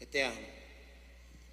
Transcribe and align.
Eterno, 0.00 0.46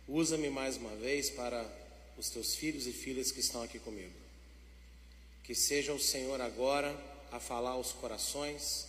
usa-me 0.07 0.49
mais 0.49 0.77
uma 0.77 0.95
vez 0.95 1.29
para 1.29 1.69
os 2.17 2.29
teus 2.29 2.55
filhos 2.55 2.87
e 2.87 2.93
filhas 2.93 3.29
que 3.29 3.41
estão 3.41 3.61
aqui 3.61 3.77
comigo. 3.77 4.13
Que 5.43 5.53
seja 5.53 5.93
o 5.93 5.99
Senhor 5.99 6.39
agora 6.39 6.95
a 7.29 7.41
falar 7.41 7.71
aos 7.71 7.91
corações, 7.91 8.87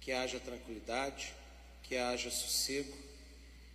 que 0.00 0.12
haja 0.12 0.40
tranquilidade, 0.40 1.34
que 1.82 1.96
haja 1.96 2.30
sossego, 2.30 2.96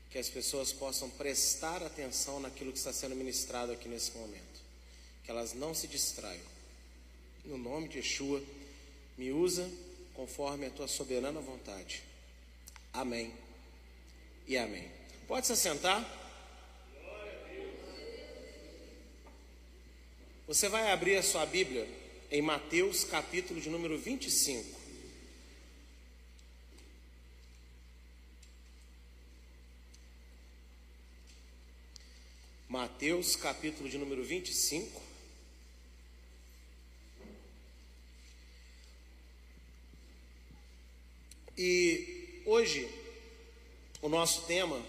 que 0.10 0.18
as 0.18 0.28
pessoas 0.28 0.73
possam 0.73 1.08
prestar 1.12 1.84
atenção 1.84 2.40
naquilo 2.40 2.72
que 2.72 2.80
está 2.80 2.92
sendo 2.92 3.16
ministrado 3.16 3.72
aqui 3.72 3.88
nesse 3.88 4.12
momento, 4.14 4.62
que 5.24 5.30
elas 5.30 5.54
não 5.54 5.76
se 5.76 5.88
distraiam. 5.88 6.56
No 7.46 7.60
nome 7.60 7.90
de 7.90 8.00
Yeshua, 8.00 8.42
me 9.20 9.32
usa 9.32 9.70
conforme 10.16 10.66
a 10.66 10.72
tua 10.72 10.88
soberana 10.88 11.40
vontade. 11.40 12.02
Amém 12.92 13.45
e 14.48 14.57
amém. 14.57 14.91
Pode 15.27 15.48
se 15.48 15.54
assentar. 15.54 16.04
Você 20.48 20.70
vai 20.70 20.91
abrir 20.91 21.18
a 21.18 21.23
sua 21.23 21.45
Bíblia 21.45 21.88
em 22.30 22.41
Mateus, 22.41 23.04
capítulo 23.04 23.59
de 23.59 23.70
número 23.70 23.98
25. 23.98 24.80
Mateus, 32.70 33.35
capítulo 33.35 33.90
de 33.90 33.98
número 33.98 34.23
25. 34.23 35.02
E 41.57 42.43
hoje 42.46 43.05
o 44.05 44.09
nosso 44.09 44.44
tema 44.44 44.80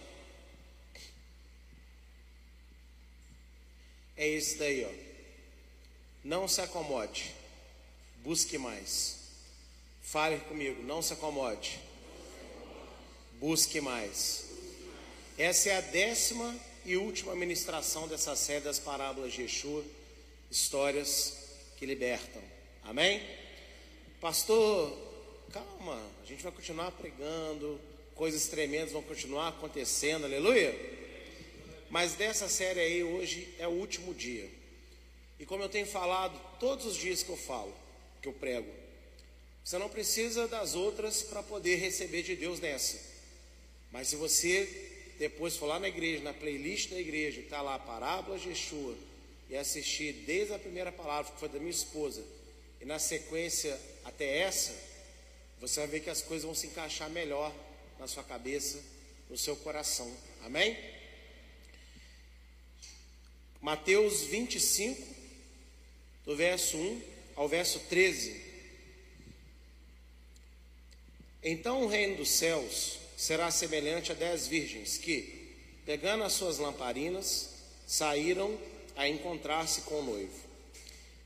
é 4.15 4.29
esse 4.29 4.59
daí, 4.59 4.85
ó. 4.85 4.91
Não 6.23 6.47
se 6.47 6.61
acomode, 6.61 7.35
busque 8.23 8.59
mais. 8.59 9.17
Fale 10.03 10.39
comigo, 10.41 10.83
não 10.83 11.01
se 11.01 11.15
acomode, 11.15 11.81
busque 13.41 13.81
mais. 13.81 14.51
Essa 15.39 15.71
é 15.71 15.77
a 15.79 15.81
décima 15.81 16.55
e 16.85 16.99
última 16.99 17.35
ministração 17.35 18.07
dessa 18.07 18.37
série 18.37 18.65
das 18.65 18.79
parábolas 18.79 19.33
de 19.33 19.43
Yeshua, 19.43 19.83
histórias 20.51 21.39
que 21.79 21.87
libertam. 21.87 22.43
Amém? 22.85 23.27
Pastor, 24.21 24.95
calma, 25.51 26.07
a 26.23 26.27
gente 26.27 26.43
vai 26.43 26.53
continuar 26.53 26.91
pregando, 26.93 27.81
coisas 28.17 28.49
tremendas 28.49 28.93
vão 28.93 29.03
continuar 29.03 29.49
acontecendo, 29.49 30.25
aleluia. 30.25 30.75
Mas 31.89 32.15
dessa 32.15 32.49
série 32.49 32.81
aí, 32.81 33.05
hoje 33.05 33.55
é 33.59 33.69
o 33.69 33.73
último 33.73 34.13
dia. 34.13 34.51
E 35.39 35.47
como 35.47 35.63
eu 35.63 35.69
tenho 35.69 35.87
falado 35.87 36.41
todos 36.59 36.87
os 36.87 36.97
dias 36.97 37.23
que 37.23 37.29
eu 37.29 37.37
falo, 37.37 37.73
que 38.21 38.27
eu 38.27 38.33
prego, 38.33 38.69
você 39.63 39.79
não 39.79 39.89
precisa 39.89 40.49
das 40.49 40.75
outras 40.75 41.23
para 41.23 41.43
poder 41.43 41.77
receber 41.77 42.23
de 42.23 42.35
Deus 42.35 42.59
nessa. 42.59 42.99
Mas 43.93 44.09
se 44.09 44.17
você 44.17 44.65
depois 45.19 45.57
for 45.57 45.67
lá 45.67 45.79
na 45.79 45.89
igreja, 45.89 46.23
na 46.23 46.33
playlist 46.35 46.91
da 46.91 46.99
igreja, 46.99 47.41
está 47.41 47.63
lá 47.63 47.75
a 47.75 47.79
parábola 47.79 48.39
de 48.39 48.49
Yeshua, 48.49 48.95
e 49.49 49.57
assistir 49.57 50.13
desde 50.27 50.55
a 50.55 50.59
primeira 50.59 50.91
palavra, 50.91 51.33
que 51.33 51.39
foi 51.39 51.49
da 51.49 51.59
minha 51.59 51.71
esposa, 51.71 52.23
e 52.81 52.85
na 52.85 52.99
sequência 52.99 53.79
até 54.05 54.39
essa, 54.39 54.75
você 55.61 55.81
vai 55.81 55.89
ver 55.89 56.01
que 56.01 56.11
as 56.11 56.21
coisas 56.21 56.45
vão 56.45 56.55
se 56.55 56.67
encaixar 56.67 57.09
melhor 57.09 57.53
na 57.99 58.07
sua 58.07 58.23
cabeça, 58.23 58.83
no 59.29 59.37
seu 59.37 59.57
coração. 59.57 60.13
Amém? 60.43 60.77
Mateus 63.61 64.23
25, 64.23 65.03
do 66.25 66.37
verso 66.37 66.77
1 66.77 67.03
ao 67.37 67.49
verso 67.49 67.81
13. 67.81 68.45
Então 71.43 71.83
o 71.85 71.89
reino 71.89 72.17
dos 72.17 72.31
céus 72.31 72.99
será 73.17 73.51
semelhante 73.51 74.13
a 74.13 74.15
dez 74.15 74.47
virgens 74.47 74.99
que, 74.99 75.55
pegando 75.85 76.25
as 76.25 76.33
suas 76.33 76.59
lamparinas, 76.59 77.51
saíram 77.87 78.59
a 78.97 79.09
encontrar-se 79.09 79.83
com 79.83 80.01
o 80.01 80.05
noivo. 80.05 80.47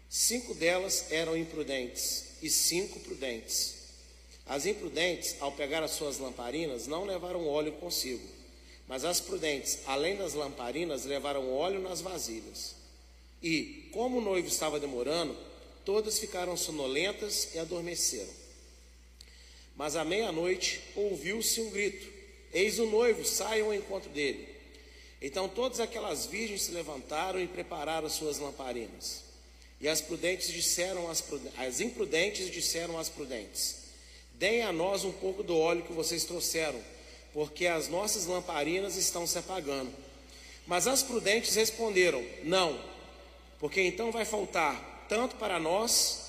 Cinco 0.09 0.55
delas 0.55 1.11
eram 1.11 1.37
imprudentes 1.37 2.25
e 2.43 2.51
cinco 2.51 3.01
prudentes. 3.01 3.80
As 4.51 4.67
imprudentes, 4.67 5.37
ao 5.39 5.53
pegar 5.53 5.81
as 5.81 5.93
suas 5.93 6.19
lamparinas, 6.19 6.89
não 6.89 7.05
levaram 7.05 7.47
óleo 7.47 7.71
consigo, 7.75 8.27
mas 8.89 9.05
as 9.05 9.21
prudentes, 9.21 9.79
além 9.87 10.17
das 10.17 10.35
lamparinas, 10.35 11.05
levaram 11.05 11.55
óleo 11.55 11.79
nas 11.79 12.01
vasilhas. 12.01 12.75
E, 13.41 13.89
como 13.93 14.19
o 14.19 14.21
noivo 14.21 14.49
estava 14.49 14.81
demorando, 14.81 15.37
todas 15.85 16.19
ficaram 16.19 16.57
sonolentas 16.57 17.55
e 17.55 17.61
adormeceram. 17.61 18.33
Mas 19.77 19.95
à 19.95 20.05
meia-noite 20.05 20.81
ouviu-se 20.97 21.61
um 21.61 21.71
grito: 21.71 22.13
Eis 22.53 22.81
o 22.81 22.87
noivo, 22.87 23.25
saiam 23.25 23.69
ao 23.69 23.75
encontro 23.75 24.11
dele. 24.11 24.49
Então 25.23 25.49
todas 25.49 25.79
aquelas 25.79 26.27
virgens 26.27 26.63
se 26.63 26.73
levantaram 26.73 27.41
e 27.41 27.47
prepararam 27.47 28.09
as 28.09 28.15
suas 28.15 28.41
lamparinas. 28.41 29.23
E 29.81 29.87
as 29.87 30.01
prudentes 30.01 30.49
disseram 30.49 31.09
às 31.09 31.23
as 31.57 31.81
imprudentes 31.81 32.51
disseram 32.51 32.99
às 32.99 33.09
prudentes: 33.09 33.80
Deem 34.41 34.63
a 34.63 34.73
nós 34.73 35.05
um 35.05 35.13
pouco 35.13 35.43
do 35.43 35.55
óleo 35.55 35.83
que 35.83 35.93
vocês 35.93 36.25
trouxeram, 36.25 36.81
porque 37.31 37.67
as 37.67 37.89
nossas 37.89 38.25
lamparinas 38.25 38.97
estão 38.97 39.27
se 39.27 39.37
apagando. 39.37 39.93
Mas 40.67 40.87
as 40.87 41.03
prudentes 41.03 41.55
responderam: 41.55 42.25
Não, 42.43 42.83
porque 43.59 43.83
então 43.83 44.11
vai 44.11 44.25
faltar 44.25 45.05
tanto 45.11 45.37
para 45.37 45.61
nós 45.61 46.23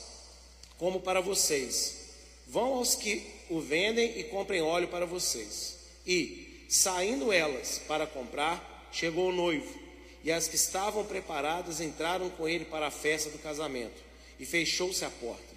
como 0.77 0.99
para 0.99 1.21
vocês. 1.21 1.99
Vão 2.45 2.73
aos 2.73 2.95
que 2.95 3.25
o 3.49 3.61
vendem 3.61 4.19
e 4.19 4.25
comprem 4.25 4.61
óleo 4.61 4.89
para 4.89 5.05
vocês. 5.05 5.77
E, 6.05 6.65
saindo 6.67 7.31
elas 7.31 7.79
para 7.87 8.05
comprar, 8.05 8.89
chegou 8.91 9.29
o 9.29 9.33
noivo, 9.33 9.73
e 10.21 10.33
as 10.33 10.49
que 10.49 10.57
estavam 10.57 11.05
preparadas 11.05 11.79
entraram 11.79 12.29
com 12.31 12.45
ele 12.45 12.65
para 12.65 12.87
a 12.87 12.91
festa 12.91 13.29
do 13.29 13.39
casamento, 13.39 14.01
e 14.37 14.45
fechou-se 14.45 15.05
a 15.05 15.09
porta. 15.09 15.55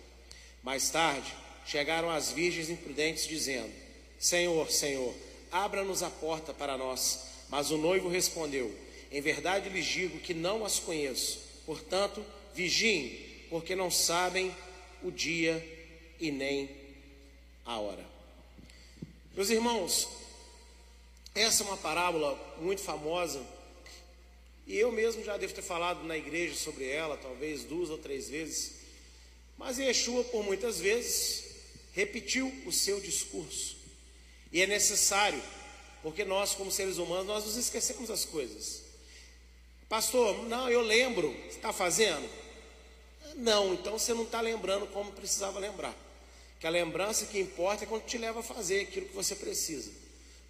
Mais 0.62 0.88
tarde, 0.88 1.34
chegaram 1.66 2.10
as 2.10 2.30
virgens 2.30 2.70
imprudentes, 2.70 3.26
dizendo: 3.26 3.72
Senhor, 4.18 4.70
Senhor, 4.70 5.14
abra-nos 5.50 6.02
a 6.02 6.10
porta 6.10 6.52
para 6.52 6.76
nós. 6.76 7.26
Mas 7.48 7.70
o 7.70 7.76
noivo 7.76 8.08
respondeu: 8.08 8.74
Em 9.10 9.20
verdade 9.20 9.68
lhes 9.68 9.86
digo 9.86 10.18
que 10.18 10.34
não 10.34 10.64
as 10.64 10.78
conheço. 10.78 11.40
Portanto, 11.66 12.24
vigiem, 12.54 13.18
porque 13.48 13.74
não 13.74 13.90
sabem 13.90 14.54
o 15.02 15.10
dia 15.10 15.62
e 16.20 16.30
nem 16.30 16.70
a 17.64 17.78
hora. 17.78 18.04
Meus 19.34 19.50
irmãos, 19.50 20.08
essa 21.34 21.62
é 21.62 21.66
uma 21.66 21.76
parábola 21.76 22.38
muito 22.60 22.80
famosa. 22.80 23.44
E 24.66 24.76
eu 24.76 24.90
mesmo 24.90 25.22
já 25.24 25.36
devo 25.36 25.52
ter 25.52 25.62
falado 25.62 26.04
na 26.04 26.16
igreja 26.16 26.54
sobre 26.54 26.88
ela, 26.88 27.16
talvez 27.16 27.64
duas 27.64 27.90
ou 27.90 27.98
três 27.98 28.30
vezes. 28.30 28.76
Mas 29.58 29.78
Yeshua, 29.78 30.24
por 30.24 30.42
muitas 30.42 30.80
vezes, 30.80 31.53
repetiu 31.94 32.52
o 32.66 32.72
seu 32.72 33.00
discurso. 33.00 33.76
E 34.52 34.60
é 34.60 34.66
necessário, 34.66 35.42
porque 36.02 36.24
nós, 36.24 36.54
como 36.54 36.70
seres 36.70 36.98
humanos, 36.98 37.26
nós 37.26 37.44
nos 37.44 37.56
esquecemos 37.56 38.08
das 38.08 38.24
coisas. 38.24 38.82
Pastor, 39.88 40.44
não, 40.48 40.68
eu 40.68 40.80
lembro. 40.80 41.34
Está 41.48 41.72
fazendo? 41.72 42.28
Não, 43.36 43.74
então 43.74 43.98
você 43.98 44.12
não 44.12 44.24
está 44.24 44.40
lembrando 44.40 44.86
como 44.88 45.12
precisava 45.12 45.58
lembrar. 45.58 45.94
Que 46.60 46.66
a 46.66 46.70
lembrança 46.70 47.26
que 47.26 47.38
importa 47.38 47.84
é 47.84 47.86
quando 47.86 48.04
te 48.04 48.18
leva 48.18 48.40
a 48.40 48.42
fazer 48.42 48.82
aquilo 48.82 49.06
que 49.06 49.14
você 49.14 49.34
precisa. 49.34 49.90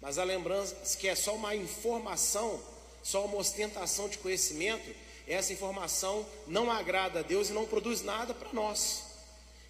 Mas 0.01 0.17
a 0.17 0.23
lembrança 0.23 0.75
que 0.97 1.07
é 1.07 1.15
só 1.15 1.35
uma 1.35 1.55
informação, 1.55 2.61
só 3.03 3.25
uma 3.25 3.37
ostentação 3.37 4.07
de 4.07 4.17
conhecimento, 4.17 4.95
essa 5.27 5.51
informação 5.51 6.25
não 6.47 6.69
agrada 6.69 7.19
a 7.19 7.23
Deus 7.23 7.49
e 7.49 7.53
não 7.53 7.65
produz 7.65 8.01
nada 8.01 8.33
para 8.33 8.53
nós. 8.53 9.04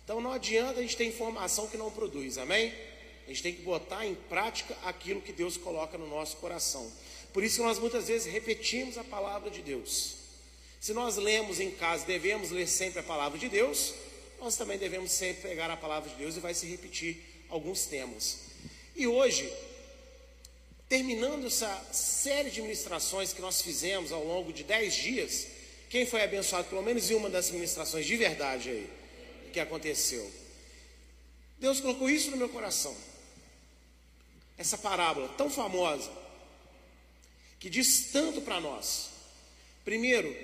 Então 0.06 0.22
não 0.22 0.32
adianta 0.32 0.80
a 0.80 0.84
gente 0.84 0.96
ter 0.96 1.06
informação 1.06 1.68
que 1.68 1.76
não 1.76 1.90
produz, 1.90 2.38
amém? 2.38 2.72
A 3.26 3.30
gente 3.30 3.42
tem 3.42 3.54
que 3.56 3.64
botar 3.64 4.06
em 4.06 4.14
prática 4.14 4.78
aquilo 4.84 5.20
que 5.20 5.34
Deus 5.34 5.58
coloca 5.58 5.98
no 5.98 6.08
nosso 6.08 6.38
coração. 6.38 6.90
Por 7.34 7.44
isso 7.44 7.64
nós 7.64 7.80
muitas 7.80 8.08
vezes 8.08 8.32
repetimos 8.32 9.00
a 9.00 9.04
palavra 9.04 9.50
de 9.50 9.64
Deus. 9.64 10.18
Se 10.80 10.94
nós 10.94 11.18
lemos 11.18 11.60
em 11.60 11.72
casa, 11.72 12.06
devemos 12.06 12.52
ler 12.52 12.68
sempre 12.68 13.00
a 13.00 13.04
palavra 13.04 13.40
de 13.40 13.50
Deus, 13.50 13.96
nós 14.40 14.56
também 14.56 14.78
devemos 14.78 15.12
sempre 15.12 15.50
pegar 15.50 15.72
a 15.72 15.76
palavra 15.76 16.08
de 16.08 16.16
Deus 16.18 16.38
e 16.38 16.40
vai 16.40 16.54
se 16.54 16.68
repetir 16.68 17.18
alguns 17.50 17.88
temas. 17.88 18.42
E 18.96 19.08
hoje, 19.08 19.52
terminando 20.88 21.48
essa 21.48 21.84
série 21.92 22.52
de 22.52 22.62
ministrações 22.62 23.34
que 23.34 23.42
nós 23.42 23.60
fizemos 23.60 24.12
ao 24.12 24.24
longo 24.24 24.54
de 24.54 24.64
dez 24.64 24.94
dias, 24.94 25.48
quem 25.90 26.06
foi 26.06 26.22
abençoado 26.22 26.68
pelo 26.70 26.84
menos 26.84 27.10
em 27.10 27.16
uma 27.16 27.30
das 27.30 27.50
ministrações 27.50 28.06
de 28.06 28.16
verdade 28.16 28.70
aí? 28.70 28.90
Que 29.56 29.60
aconteceu. 29.62 30.30
Deus 31.58 31.80
colocou 31.80 32.10
isso 32.10 32.30
no 32.30 32.36
meu 32.36 32.50
coração. 32.50 32.94
Essa 34.58 34.78
parábola 34.78 35.30
tão 35.38 35.50
famosa 35.50 36.12
que 37.58 37.70
diz 37.70 38.10
tanto 38.12 38.42
para 38.42 38.60
nós. 38.60 39.12
Primeiro, 39.86 40.36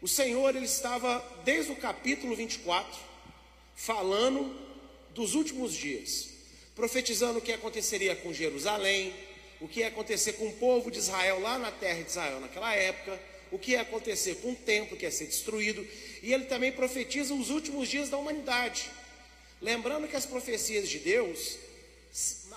o 0.00 0.08
Senhor 0.08 0.56
ele 0.56 0.64
estava 0.64 1.22
desde 1.44 1.72
o 1.72 1.76
capítulo 1.76 2.34
24 2.34 2.98
falando 3.76 4.58
dos 5.14 5.34
últimos 5.34 5.74
dias, 5.74 6.30
profetizando 6.74 7.40
o 7.40 7.42
que 7.42 7.52
aconteceria 7.52 8.16
com 8.16 8.32
Jerusalém, 8.32 9.12
o 9.60 9.68
que 9.68 9.80
ia 9.80 9.88
acontecer 9.88 10.34
com 10.34 10.48
o 10.48 10.54
povo 10.54 10.90
de 10.90 10.98
Israel 10.98 11.38
lá 11.40 11.58
na 11.58 11.70
terra 11.70 12.02
de 12.02 12.08
Israel 12.08 12.40
naquela 12.40 12.74
época, 12.74 13.20
o 13.50 13.58
que 13.58 13.72
ia 13.72 13.82
acontecer 13.82 14.36
com 14.36 14.52
o 14.52 14.56
templo 14.56 14.96
que 14.96 15.04
ia 15.04 15.10
ser 15.10 15.26
destruído, 15.26 15.86
e 16.22 16.32
ele 16.32 16.44
também 16.44 16.72
profetiza 16.72 17.34
os 17.34 17.50
últimos 17.50 17.88
dias 17.88 18.08
da 18.08 18.16
humanidade. 18.16 18.90
Lembrando 19.60 20.08
que 20.08 20.16
as 20.16 20.26
profecias 20.26 20.88
de 20.88 20.98
Deus, 20.98 21.58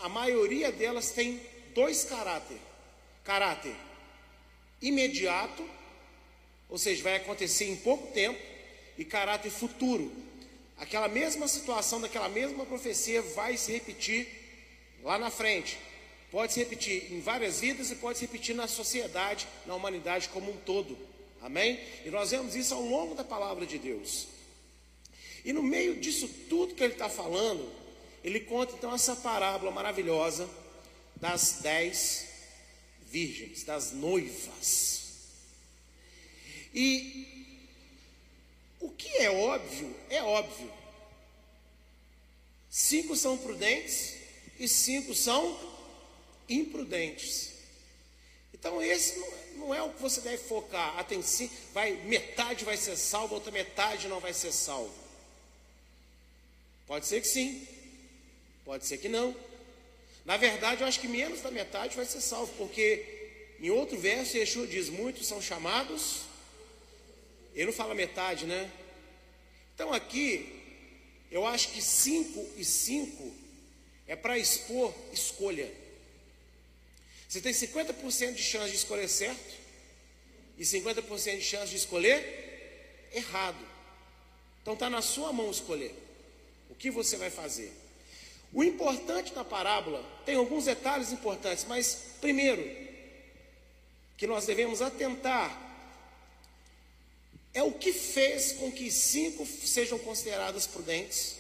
a 0.01 0.09
maioria 0.09 0.71
delas 0.71 1.11
tem 1.11 1.41
dois 1.73 2.03
caráter, 2.03 2.57
caráter 3.23 3.75
imediato, 4.81 5.67
ou 6.69 6.77
seja, 6.77 7.03
vai 7.03 7.17
acontecer 7.17 7.65
em 7.65 7.75
pouco 7.75 8.11
tempo, 8.13 8.39
e 8.97 9.05
caráter 9.05 9.49
futuro. 9.49 10.11
Aquela 10.77 11.07
mesma 11.07 11.47
situação 11.47 12.01
daquela 12.01 12.29
mesma 12.29 12.65
profecia 12.65 13.21
vai 13.21 13.57
se 13.57 13.71
repetir 13.71 14.27
lá 15.03 15.17
na 15.17 15.29
frente. 15.29 15.77
Pode 16.31 16.53
se 16.53 16.59
repetir 16.59 17.11
em 17.11 17.19
várias 17.19 17.59
vidas 17.59 17.91
e 17.91 17.95
pode 17.95 18.17
se 18.17 18.25
repetir 18.25 18.55
na 18.55 18.67
sociedade, 18.67 19.47
na 19.65 19.75
humanidade 19.75 20.29
como 20.29 20.51
um 20.51 20.57
todo. 20.57 20.97
Amém? 21.41 21.79
E 22.05 22.09
nós 22.09 22.31
vemos 22.31 22.55
isso 22.55 22.73
ao 22.73 22.83
longo 22.83 23.15
da 23.15 23.23
palavra 23.23 23.65
de 23.65 23.77
Deus. 23.77 24.27
E 25.43 25.51
no 25.51 25.63
meio 25.63 25.99
disso 25.99 26.27
tudo 26.47 26.75
que 26.75 26.83
ele 26.83 26.93
está 26.93 27.09
falando, 27.09 27.67
ele 28.23 28.41
conta 28.41 28.75
então 28.75 28.93
essa 28.93 29.15
parábola 29.15 29.71
maravilhosa 29.71 30.47
das 31.15 31.59
dez 31.61 32.27
virgens, 33.07 33.63
das 33.63 33.91
noivas. 33.91 35.01
E 36.73 37.27
o 38.79 38.89
que 38.89 39.09
é 39.17 39.31
óbvio, 39.31 39.95
é 40.09 40.21
óbvio. 40.21 40.71
Cinco 42.69 43.15
são 43.15 43.37
prudentes 43.37 44.15
e 44.59 44.67
cinco 44.67 45.13
são 45.13 45.59
imprudentes. 46.47 47.51
Então 48.61 48.79
esse 48.79 49.19
não 49.55 49.73
é 49.73 49.81
o 49.81 49.89
que 49.89 49.99
você 49.99 50.21
deve 50.21 50.37
focar. 50.37 50.99
Atenção, 50.99 51.49
vai 51.73 51.93
metade 52.05 52.63
vai 52.63 52.77
ser 52.77 52.95
salvo, 52.95 53.33
outra 53.33 53.51
metade 53.51 54.07
não 54.07 54.19
vai 54.19 54.33
ser 54.33 54.51
salvo. 54.51 54.93
Pode 56.85 57.07
ser 57.07 57.21
que 57.21 57.27
sim, 57.27 57.67
pode 58.63 58.85
ser 58.85 58.99
que 58.99 59.09
não. 59.09 59.35
Na 60.23 60.37
verdade, 60.37 60.81
eu 60.81 60.87
acho 60.87 60.99
que 60.99 61.07
menos 61.07 61.41
da 61.41 61.49
metade 61.49 61.95
vai 61.95 62.05
ser 62.05 62.21
salvo, 62.21 62.53
porque 62.55 63.03
em 63.59 63.71
outro 63.71 63.97
verso, 63.97 64.37
Yeshua 64.37 64.67
diz: 64.67 64.89
muitos 64.89 65.25
são 65.25 65.41
chamados, 65.41 66.21
ele 67.55 67.65
não 67.65 67.73
fala 67.73 67.95
metade, 67.95 68.45
né? 68.45 68.71
Então 69.73 69.91
aqui, 69.91 70.61
eu 71.31 71.47
acho 71.47 71.69
que 71.69 71.81
5 71.81 72.47
e 72.57 72.63
5 72.63 73.33
é 74.05 74.15
para 74.15 74.37
expor 74.37 74.93
escolha. 75.11 75.80
Você 77.31 77.39
tem 77.39 77.53
50% 77.53 78.33
de 78.33 78.43
chance 78.43 78.71
de 78.71 78.75
escolher 78.75 79.07
certo 79.07 79.55
e 80.57 80.63
50% 80.63 81.37
de 81.37 81.41
chance 81.41 81.69
de 81.69 81.77
escolher 81.77 83.07
errado. 83.13 83.65
Então 84.61 84.73
está 84.73 84.89
na 84.89 85.01
sua 85.01 85.31
mão 85.31 85.49
escolher 85.49 85.95
o 86.69 86.75
que 86.75 86.91
você 86.91 87.15
vai 87.15 87.29
fazer. 87.29 87.71
O 88.51 88.61
importante 88.61 89.33
da 89.33 89.45
parábola 89.45 90.03
tem 90.25 90.35
alguns 90.35 90.65
detalhes 90.65 91.13
importantes, 91.13 91.63
mas 91.69 91.99
primeiro 92.19 92.69
que 94.17 94.27
nós 94.27 94.45
devemos 94.45 94.81
atentar 94.81 95.57
é 97.53 97.63
o 97.63 97.71
que 97.71 97.93
fez 97.93 98.51
com 98.51 98.69
que 98.69 98.91
cinco 98.91 99.45
sejam 99.45 99.97
consideradas 99.99 100.67
prudentes 100.67 101.37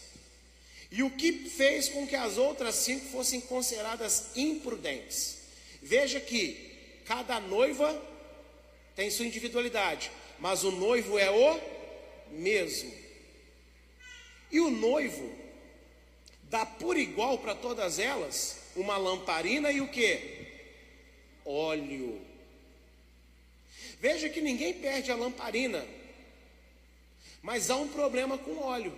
e 0.89 1.03
o 1.03 1.09
que 1.09 1.49
fez 1.49 1.89
com 1.89 2.07
que 2.07 2.15
as 2.15 2.37
outras 2.37 2.75
cinco 2.75 3.07
fossem 3.07 3.41
consideradas 3.41 4.27
imprudentes. 4.37 5.40
Veja 5.81 6.19
que 6.19 7.01
cada 7.05 7.39
noiva 7.39 7.99
tem 8.95 9.09
sua 9.09 9.25
individualidade, 9.25 10.11
mas 10.39 10.63
o 10.63 10.71
noivo 10.71 11.17
é 11.17 11.31
o 11.31 11.59
mesmo. 12.29 12.93
E 14.51 14.59
o 14.59 14.69
noivo 14.69 15.33
dá 16.43 16.65
por 16.65 16.97
igual 16.97 17.37
para 17.39 17.55
todas 17.55 17.97
elas 17.97 18.59
uma 18.75 18.97
lamparina 18.97 19.71
e 19.71 19.81
o 19.81 19.87
que? 19.87 20.47
Óleo. 21.45 22.21
Veja 23.99 24.29
que 24.29 24.41
ninguém 24.41 24.73
perde 24.73 25.11
a 25.11 25.15
lamparina, 25.15 25.85
mas 27.41 27.69
há 27.69 27.75
um 27.75 27.87
problema 27.87 28.37
com 28.37 28.51
o 28.51 28.63
óleo. 28.63 28.97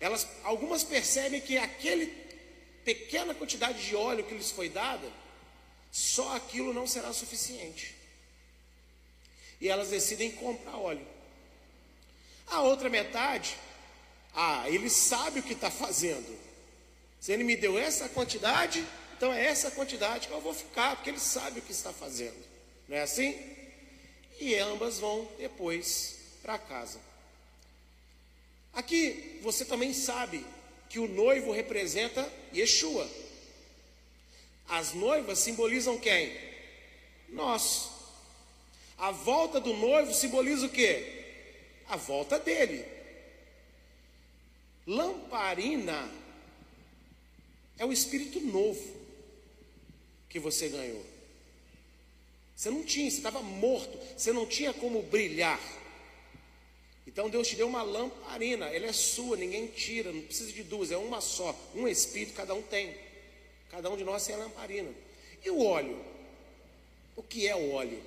Elas, 0.00 0.28
algumas 0.44 0.84
percebem 0.84 1.40
que 1.40 1.56
aquele 1.56 2.06
pequena 2.84 3.34
quantidade 3.34 3.86
de 3.86 3.94
óleo 3.94 4.24
que 4.24 4.34
lhes 4.34 4.50
foi 4.50 4.68
dada, 4.68 5.10
só 5.90 6.36
aquilo 6.36 6.72
não 6.72 6.86
será 6.86 7.12
suficiente. 7.12 7.94
E 9.60 9.68
elas 9.68 9.90
decidem 9.90 10.30
comprar 10.30 10.76
óleo. 10.76 11.06
A 12.46 12.62
outra 12.62 12.88
metade, 12.88 13.56
ah, 14.34 14.68
ele 14.68 14.88
sabe 14.88 15.40
o 15.40 15.42
que 15.42 15.52
está 15.52 15.70
fazendo. 15.70 16.38
Se 17.20 17.32
ele 17.32 17.44
me 17.44 17.56
deu 17.56 17.78
essa 17.78 18.08
quantidade, 18.08 18.86
então 19.16 19.32
é 19.32 19.44
essa 19.44 19.70
quantidade 19.70 20.28
que 20.28 20.32
eu 20.32 20.40
vou 20.40 20.54
ficar, 20.54 20.96
porque 20.96 21.10
ele 21.10 21.18
sabe 21.18 21.58
o 21.58 21.62
que 21.62 21.72
está 21.72 21.92
fazendo. 21.92 22.38
Não 22.88 22.96
é 22.96 23.02
assim? 23.02 23.36
E 24.40 24.54
ambas 24.54 24.98
vão 24.98 25.28
depois 25.38 26.18
para 26.42 26.58
casa. 26.58 27.00
Aqui 28.72 29.40
você 29.42 29.64
também 29.64 29.92
sabe 29.92 30.46
que 30.88 30.98
o 30.98 31.08
noivo 31.08 31.52
representa 31.52 32.30
Yeshua. 32.54 33.08
As 34.68 34.92
noivas 34.92 35.38
simbolizam 35.38 35.98
quem? 35.98 36.36
Nós. 37.28 37.90
A 38.96 39.10
volta 39.10 39.60
do 39.60 39.74
noivo 39.74 40.12
simboliza 40.12 40.66
o 40.66 40.70
quê? 40.70 41.24
A 41.88 41.96
volta 41.96 42.38
dele. 42.38 42.84
Lamparina 44.86 46.10
é 47.78 47.84
o 47.84 47.92
espírito 47.92 48.40
novo 48.40 48.96
que 50.28 50.38
você 50.38 50.68
ganhou. 50.68 51.04
Você 52.56 52.70
não 52.70 52.82
tinha, 52.82 53.08
você 53.08 53.18
estava 53.18 53.40
morto, 53.40 53.98
você 54.16 54.32
não 54.32 54.44
tinha 54.44 54.72
como 54.74 55.02
brilhar. 55.02 55.60
Então 57.18 57.28
Deus 57.28 57.48
te 57.48 57.56
deu 57.56 57.66
uma 57.66 57.82
lamparina, 57.82 58.66
ela 58.66 58.86
é 58.86 58.92
sua, 58.92 59.36
ninguém 59.36 59.66
tira, 59.66 60.12
não 60.12 60.22
precisa 60.22 60.52
de 60.52 60.62
duas, 60.62 60.92
é 60.92 60.96
uma 60.96 61.20
só, 61.20 61.52
um 61.74 61.88
espírito 61.88 62.32
cada 62.32 62.54
um 62.54 62.62
tem. 62.62 62.96
Cada 63.72 63.90
um 63.90 63.96
de 63.96 64.04
nós 64.04 64.24
tem 64.24 64.36
a 64.36 64.38
lamparina. 64.38 64.88
E 65.44 65.50
o 65.50 65.64
óleo? 65.64 66.00
O 67.16 67.22
que 67.24 67.48
é 67.48 67.56
o 67.56 67.72
óleo? 67.72 68.00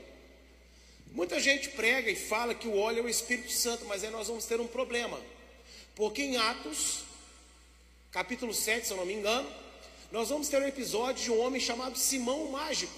Muita 1.08 1.42
gente 1.42 1.68
prega 1.72 2.10
e 2.10 2.16
fala 2.16 2.56
que 2.56 2.70
o 2.70 2.78
óleo 2.78 3.00
é 3.00 3.02
o 3.02 3.10
Espírito 3.10 3.52
Santo, 3.52 3.84
mas 3.84 4.02
aí 4.02 4.10
nós 4.10 4.30
vamos 4.30 4.46
ter 4.46 4.62
um 4.62 4.68
problema. 4.68 5.20
Porque 5.94 6.22
em 6.22 6.38
Atos, 6.38 7.04
capítulo 8.14 8.54
7, 8.54 8.88
se 8.88 8.94
eu 8.94 8.98
não 8.98 9.06
me 9.06 9.14
engano, 9.14 9.54
nós 10.10 10.30
vamos 10.30 10.48
ter 10.48 10.62
um 10.62 10.68
episódio 10.68 11.22
de 11.22 11.32
um 11.32 11.42
homem 11.42 11.60
chamado 11.60 11.98
Simão 11.98 12.50
Mágico. 12.50 12.98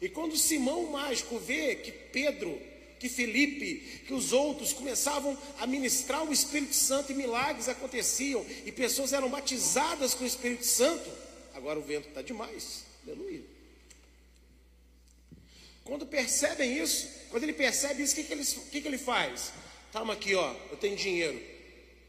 E 0.00 0.08
quando 0.08 0.36
Simão 0.36 0.84
Mágico 0.84 1.36
vê 1.40 1.74
que 1.74 1.90
Pedro 1.90 2.70
que 3.02 3.08
Felipe, 3.08 4.04
que 4.06 4.14
os 4.14 4.32
outros 4.32 4.72
começavam 4.72 5.36
a 5.58 5.66
ministrar 5.66 6.22
o 6.22 6.32
Espírito 6.32 6.76
Santo 6.76 7.10
e 7.10 7.16
milagres 7.16 7.68
aconteciam 7.68 8.46
e 8.64 8.70
pessoas 8.70 9.12
eram 9.12 9.28
batizadas 9.28 10.14
com 10.14 10.22
o 10.22 10.26
Espírito 10.26 10.64
Santo. 10.64 11.10
Agora 11.52 11.80
o 11.80 11.82
vento 11.82 12.06
está 12.06 12.22
demais, 12.22 12.84
aleluia. 13.04 13.42
Quando 15.82 16.06
percebem 16.06 16.80
isso, 16.80 17.08
quando 17.28 17.42
ele 17.42 17.52
percebe 17.52 18.04
isso, 18.04 18.12
o 18.12 18.16
que, 18.18 18.22
que, 18.22 18.32
ele, 18.34 18.44
que, 18.44 18.80
que 18.82 18.86
ele 18.86 18.98
faz? 18.98 19.52
Calma 19.92 20.12
aqui, 20.12 20.36
ó, 20.36 20.54
eu 20.70 20.76
tenho 20.76 20.94
dinheiro. 20.94 21.42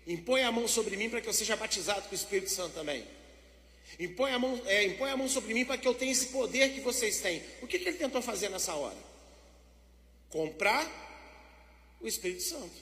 Impõe 0.06 0.44
a 0.44 0.52
mão 0.52 0.68
sobre 0.68 0.96
mim 0.96 1.10
para 1.10 1.22
que 1.22 1.28
eu 1.28 1.34
seja 1.34 1.56
batizado 1.56 2.04
com 2.04 2.12
o 2.12 2.16
Espírito 2.16 2.52
Santo 2.52 2.76
também. 2.76 3.04
Impõe 4.00 4.32
a 4.32 4.38
mão, 4.38 4.62
é, 4.68 4.84
impõe 4.84 5.10
a 5.10 5.18
mão 5.18 5.28
sobre 5.28 5.56
mim 5.56 5.66
para 5.66 5.76
que 5.76 5.88
eu 5.88 5.96
tenha 5.96 6.12
esse 6.12 6.28
poder 6.28 6.72
que 6.72 6.82
vocês 6.82 7.20
têm. 7.20 7.42
O 7.64 7.68
que, 7.68 7.80
que 7.80 7.90
ele 7.90 7.98
tentou 7.98 8.22
fazer 8.22 8.50
nessa 8.50 8.76
hora? 8.76 9.12
Comprar 10.34 10.84
o 12.02 12.08
Espírito 12.08 12.42
Santo. 12.42 12.75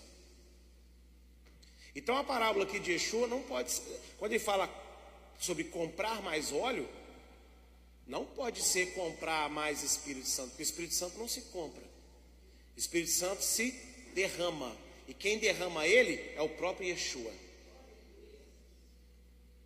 Então 1.94 2.16
a 2.16 2.24
parábola 2.24 2.64
aqui 2.64 2.80
de 2.80 2.94
Yeshua 2.94 3.28
não 3.28 3.44
pode, 3.44 3.70
quando 4.18 4.32
ele 4.32 4.40
fala 4.40 4.70
sobre 5.38 5.66
comprar 5.66 6.22
mais 6.22 6.54
óleo, 6.54 6.90
não 8.08 8.26
pode 8.26 8.64
ser 8.64 8.94
comprar 8.94 9.50
mais 9.50 9.84
Espírito 9.84 10.28
Santo, 10.28 10.52
porque 10.52 10.64
o 10.64 10.72
Espírito 10.72 10.94
Santo 10.94 11.18
não 11.18 11.28
se 11.28 11.42
compra. 11.42 11.84
O 12.76 12.80
Espírito 12.80 13.12
Santo 13.12 13.44
se 13.44 13.72
derrama, 14.16 14.74
e 15.06 15.14
quem 15.14 15.38
derrama 15.38 15.86
ele 15.86 16.34
é 16.36 16.42
o 16.42 16.50
próprio 16.50 16.88
Yeshua. 16.88 17.34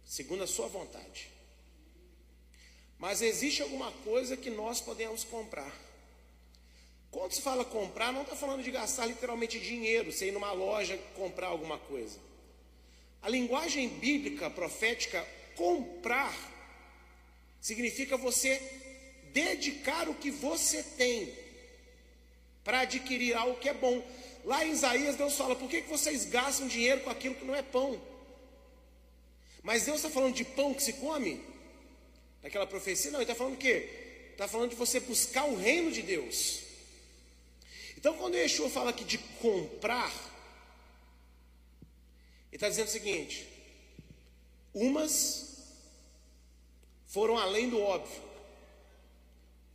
Segundo 0.03 0.43
a 0.43 0.47
sua 0.47 0.67
vontade. 0.67 1.29
Mas 2.97 3.21
existe 3.21 3.61
alguma 3.61 3.91
coisa 3.91 4.35
que 4.35 4.49
nós 4.49 4.81
podemos 4.81 5.23
comprar. 5.23 5.84
Quando 7.15 7.31
se 7.31 7.41
fala 7.41 7.63
comprar, 7.63 8.11
não 8.11 8.23
está 8.23 8.35
falando 8.35 8.61
de 8.61 8.69
gastar 8.69 9.05
literalmente 9.05 9.57
dinheiro, 9.57 10.11
você 10.11 10.27
ir 10.27 10.31
numa 10.33 10.51
loja 10.51 10.99
comprar 11.15 11.47
alguma 11.47 11.77
coisa. 11.77 12.19
A 13.21 13.29
linguagem 13.29 13.87
bíblica, 13.87 14.49
profética, 14.49 15.25
comprar, 15.55 16.35
significa 17.61 18.17
você 18.17 18.61
dedicar 19.31 20.09
o 20.09 20.15
que 20.15 20.29
você 20.29 20.83
tem 20.83 21.33
para 22.65 22.81
adquirir 22.81 23.33
algo 23.33 23.61
que 23.61 23.69
é 23.69 23.73
bom. 23.73 24.05
Lá 24.43 24.65
em 24.65 24.71
Isaías, 24.73 25.15
Deus 25.15 25.37
fala: 25.37 25.55
por 25.55 25.69
que, 25.69 25.83
que 25.83 25.89
vocês 25.89 26.25
gastam 26.25 26.67
dinheiro 26.67 26.99
com 26.99 27.09
aquilo 27.09 27.35
que 27.35 27.45
não 27.45 27.55
é 27.55 27.61
pão? 27.61 27.97
Mas 29.63 29.85
Deus 29.85 29.99
está 29.99 30.09
falando 30.09 30.35
de 30.35 30.43
pão 30.43 30.73
que 30.73 30.83
se 30.83 30.91
come? 30.91 31.41
Naquela 32.43 32.67
profecia? 32.67 33.09
Não, 33.09 33.21
Ele 33.21 33.23
está 33.23 33.35
falando 33.35 33.53
o 33.53 33.57
quê? 33.57 34.27
Está 34.33 34.49
falando 34.49 34.71
de 34.71 34.75
você 34.75 34.99
buscar 34.99 35.45
o 35.45 35.55
reino 35.55 35.93
de 35.93 36.01
Deus. 36.01 36.64
Então, 38.05 38.17
quando 38.17 38.35
Yeshua 38.35 38.69
fala 38.69 38.91
aqui 38.91 39.03
de 39.03 39.17
comprar, 39.17 40.11
ele 42.51 42.57
está 42.57 42.69
dizendo 42.69 42.85
o 42.85 42.91
seguinte: 42.91 43.47
umas 44.75 45.73
foram 47.07 47.35
além 47.35 47.67
do 47.67 47.81
óbvio, 47.81 48.21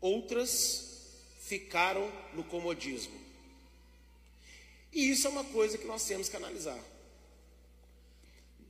outras 0.00 1.24
ficaram 1.40 2.08
no 2.32 2.44
comodismo. 2.44 3.20
E 4.92 5.10
isso 5.10 5.26
é 5.26 5.30
uma 5.30 5.42
coisa 5.46 5.76
que 5.76 5.88
nós 5.88 6.04
temos 6.04 6.28
que 6.28 6.36
analisar. 6.36 6.78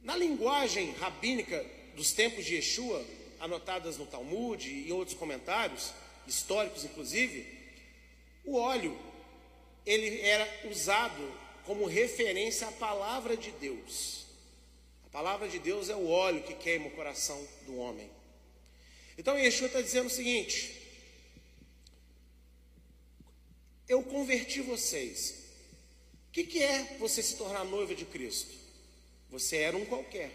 Na 0.03 0.17
linguagem 0.17 0.93
rabínica 0.93 1.63
dos 1.95 2.15
tempos 2.15 2.47
de 2.47 2.55
Yeshua, 2.55 3.05
anotadas 3.39 3.99
no 3.99 4.07
Talmud 4.07 4.67
e 4.67 4.89
em 4.89 4.93
outros 4.93 5.15
comentários, 5.19 5.93
históricos 6.27 6.83
inclusive, 6.83 7.47
o 8.43 8.57
óleo 8.57 9.10
ele 9.85 10.21
era 10.21 10.69
usado 10.71 11.33
como 11.65 11.87
referência 11.87 12.69
à 12.69 12.73
palavra 12.73 13.37
de 13.37 13.51
Deus. 13.53 14.27
A 15.07 15.09
palavra 15.11 15.49
de 15.49 15.59
Deus 15.59 15.89
é 15.89 15.97
o 15.97 16.09
óleo 16.09 16.43
que 16.43 16.55
queima 16.55 16.87
o 16.87 16.93
coração 16.93 17.47
do 17.67 17.77
homem. 17.77 18.11
Então 19.19 19.39
Yeshua 19.39 19.67
está 19.67 19.81
dizendo 19.81 20.07
o 20.07 20.11
seguinte: 20.11 20.81
Eu 23.89 24.03
converti 24.03 24.61
vocês. 24.61 25.41
O 26.29 26.33
que, 26.33 26.45
que 26.45 26.63
é 26.63 26.97
você 26.99 27.23
se 27.23 27.37
tornar 27.37 27.65
noiva 27.65 27.95
de 27.95 28.05
Cristo? 28.05 28.55
Você 29.31 29.57
era 29.57 29.77
um 29.77 29.85
qualquer. 29.85 30.31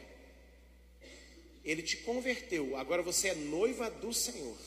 Ele 1.64 1.82
te 1.82 1.98
converteu, 1.98 2.76
agora 2.76 3.02
você 3.02 3.30
é 3.30 3.36
noiva 3.36 3.90
do 3.90 4.14
Senhor. 4.14 4.58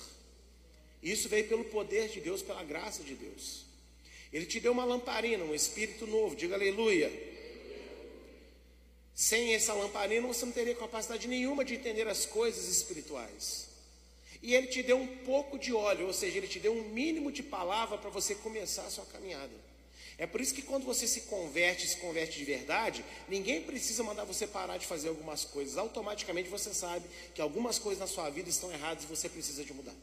Isso 1.03 1.29
veio 1.29 1.47
pelo 1.47 1.65
poder 1.67 2.09
de 2.09 2.21
Deus, 2.21 2.43
pela 2.43 2.65
graça 2.65 3.05
de 3.05 3.15
Deus. 3.15 3.68
Ele 4.33 4.47
te 4.47 4.61
deu 4.61 4.73
uma 4.73 4.85
lamparina, 4.85 5.45
um 5.45 5.55
espírito 5.55 6.07
novo, 6.07 6.37
diga 6.37 6.55
aleluia. 6.55 7.11
Sem 9.15 9.55
essa 9.55 9.73
lamparina 9.73 10.27
você 10.27 10.45
não 10.45 10.53
teria 10.53 10.75
capacidade 10.75 11.27
nenhuma 11.27 11.65
de 11.65 11.75
entender 11.75 12.07
as 12.07 12.25
coisas 12.25 12.69
espirituais. 12.69 13.69
E 14.43 14.55
ele 14.55 14.69
te 14.69 14.83
deu 14.83 14.97
um 14.97 15.07
pouco 15.25 15.59
de 15.59 15.73
óleo, 15.73 16.07
ou 16.07 16.13
seja, 16.13 16.39
ele 16.39 16.47
te 16.47 16.61
deu 16.61 16.73
um 16.73 16.89
mínimo 16.91 17.33
de 17.33 17.43
palavra 17.43 17.99
para 17.99 18.11
você 18.11 18.35
começar 18.35 18.85
a 18.85 18.91
sua 18.91 19.05
caminhada. 19.07 19.53
É 20.17 20.27
por 20.27 20.41
isso 20.41 20.53
que 20.53 20.63
quando 20.63 20.85
você 20.85 21.07
se 21.07 21.23
converte, 21.23 21.87
se 21.87 21.97
converte 21.97 22.39
de 22.39 22.45
verdade, 22.45 23.05
ninguém 23.29 23.63
precisa 23.63 24.03
mandar 24.03 24.25
você 24.25 24.47
parar 24.47 24.77
de 24.77 24.87
fazer 24.87 25.09
algumas 25.09 25.45
coisas. 25.45 25.77
Automaticamente 25.79 26.49
você 26.49 26.75
sabe 26.75 27.07
que 27.35 27.41
algumas 27.41 27.79
coisas 27.79 28.01
na 28.01 28.07
sua 28.09 28.29
vida 28.29 28.49
estão 28.49 28.73
erradas 28.73 29.05
e 29.05 29.07
você 29.07 29.29
precisa 29.29 29.65
de 29.65 29.73
mudar. 29.73 29.95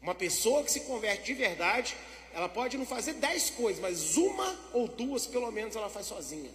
Uma 0.00 0.14
pessoa 0.14 0.62
que 0.62 0.70
se 0.70 0.80
converte 0.80 1.24
de 1.24 1.34
verdade, 1.34 1.96
ela 2.36 2.50
pode 2.50 2.76
não 2.76 2.84
fazer 2.84 3.14
dez 3.14 3.48
coisas, 3.48 3.80
mas 3.80 4.18
uma 4.18 4.60
ou 4.74 4.86
duas, 4.86 5.26
pelo 5.26 5.50
menos, 5.50 5.74
ela 5.74 5.88
faz 5.88 6.04
sozinha. 6.04 6.50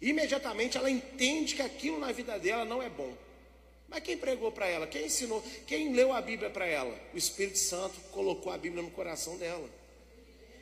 Imediatamente 0.00 0.78
ela 0.78 0.90
entende 0.90 1.54
que 1.54 1.60
aquilo 1.60 1.98
na 1.98 2.12
vida 2.12 2.38
dela 2.38 2.64
não 2.64 2.82
é 2.82 2.88
bom. 2.88 3.14
Mas 3.86 4.02
quem 4.02 4.16
pregou 4.16 4.50
para 4.50 4.66
ela? 4.66 4.86
Quem 4.86 5.04
ensinou? 5.04 5.44
Quem 5.66 5.92
leu 5.92 6.14
a 6.14 6.22
Bíblia 6.22 6.48
para 6.48 6.64
ela? 6.64 6.98
O 7.12 7.18
Espírito 7.18 7.58
Santo 7.58 8.00
colocou 8.10 8.50
a 8.50 8.56
Bíblia 8.56 8.82
no 8.82 8.90
coração 8.90 9.36
dela. 9.36 9.68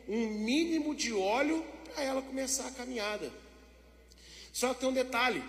Um 0.08 0.26
mínimo 0.30 0.96
de 0.96 1.12
óleo 1.12 1.64
para 1.94 2.02
ela 2.02 2.22
começar 2.22 2.66
a 2.66 2.72
caminhada. 2.72 3.32
Só 4.52 4.74
que 4.74 4.80
tem 4.80 4.88
um 4.88 4.92
detalhe 4.92 5.44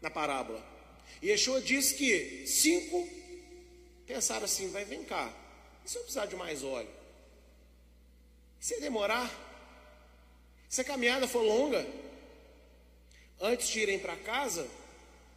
na 0.00 0.08
parábola. 0.08 0.66
Yeshua 1.22 1.60
diz 1.60 1.92
que 1.92 2.46
cinco 2.46 3.06
pensaram 4.06 4.46
assim: 4.46 4.70
vai, 4.70 4.86
vem 4.86 5.04
cá, 5.04 5.30
e 5.84 5.90
se 5.90 5.98
eu 5.98 6.02
precisar 6.04 6.24
de 6.24 6.36
mais 6.36 6.64
óleo? 6.64 7.03
Se 8.64 8.80
demorar, 8.80 9.30
se 10.70 10.80
a 10.80 10.84
caminhada 10.84 11.28
for 11.28 11.42
longa, 11.42 11.86
antes 13.38 13.68
de 13.68 13.80
irem 13.80 13.98
para 13.98 14.16
casa, 14.16 14.66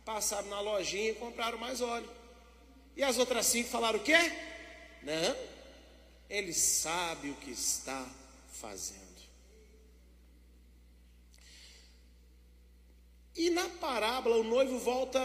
passaram 0.05 0.47
na 0.47 0.61
lojinha 0.61 1.11
e 1.11 1.15
compraram 1.15 1.57
mais 1.57 1.81
óleo. 1.81 2.09
E 2.95 3.03
as 3.03 3.17
outras 3.17 3.45
cinco 3.47 3.67
falaram 3.67 3.99
o 3.99 4.01
quê? 4.01 4.15
Não, 5.03 5.35
ele 6.29 6.53
sabe 6.53 7.31
o 7.31 7.35
que 7.35 7.51
está 7.51 8.09
fazendo. 8.53 9.21
E 13.35 13.49
na 13.49 13.67
parábola, 13.67 14.37
o 14.37 14.43
noivo 14.45 14.79
volta 14.79 15.19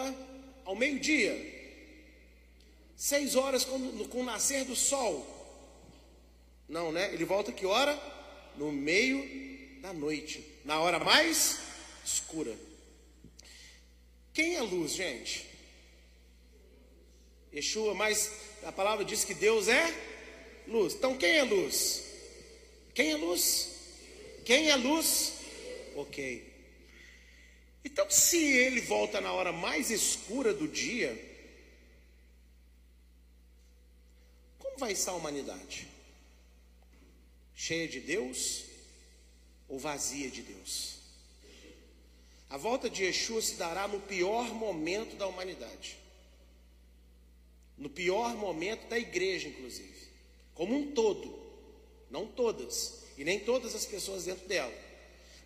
ao 0.64 0.75
meio-dia, 0.75 1.37
seis 2.97 3.37
horas 3.37 3.64
com, 3.64 4.09
com 4.09 4.23
o 4.23 4.25
nascer 4.25 4.64
do 4.64 4.75
sol. 4.75 5.31
Não, 6.73 6.91
né? 6.91 7.12
Ele 7.12 7.26
volta 7.26 7.52
que 7.52 7.67
hora? 7.67 7.95
No 8.57 8.73
meio 8.73 9.23
da 9.83 9.93
noite, 9.93 10.43
na 10.64 10.81
hora 10.81 10.99
mais 10.99 11.59
escura. 12.02 12.57
Quem 14.33 14.57
é 14.57 14.62
luz, 14.62 14.93
gente? 14.93 15.47
Yeshua, 17.52 17.93
mas 17.95 18.33
a 18.62 18.73
palavra 18.73 19.05
diz 19.05 19.23
que 19.23 19.35
Deus 19.35 19.69
é 19.69 19.85
luz. 20.67 20.95
Então 20.95 21.14
quem 21.14 21.37
é 21.37 21.43
luz? 21.43 22.05
Quem 22.95 23.11
é 23.11 23.17
luz? 23.17 23.69
Quem 24.43 24.71
é 24.71 24.76
luz? 24.76 25.35
Ok. 25.95 26.50
Então, 27.85 28.11
se 28.11 28.38
ele 28.38 28.81
volta 28.81 29.21
na 29.21 29.31
hora 29.35 29.52
mais 29.52 29.91
escura 29.91 30.55
do 30.55 30.67
dia, 30.67 31.12
como 34.59 34.79
vai 34.79 34.93
estar 34.93 35.11
a 35.12 35.17
humanidade? 35.17 35.91
Cheia 37.54 37.88
de 37.88 38.00
Deus 38.00 38.64
ou 39.68 39.78
vazia 39.78 40.30
de 40.30 40.42
Deus. 40.42 40.97
A 42.50 42.56
volta 42.56 42.90
de 42.90 43.04
Yeshua 43.04 43.40
se 43.40 43.54
dará 43.54 43.88
no 43.88 44.00
pior 44.00 44.52
momento 44.54 45.16
da 45.16 45.26
humanidade. 45.26 45.97
No 47.78 47.88
pior 47.88 48.37
momento 48.37 48.87
da 48.88 48.99
igreja, 48.99 49.49
inclusive. 49.49 50.09
Como 50.54 50.76
um 50.76 50.92
todo. 50.92 51.35
Não 52.11 52.26
todas. 52.26 53.04
E 53.16 53.25
nem 53.25 53.40
todas 53.40 53.75
as 53.75 53.87
pessoas 53.87 54.25
dentro 54.25 54.47
dela. 54.47 54.73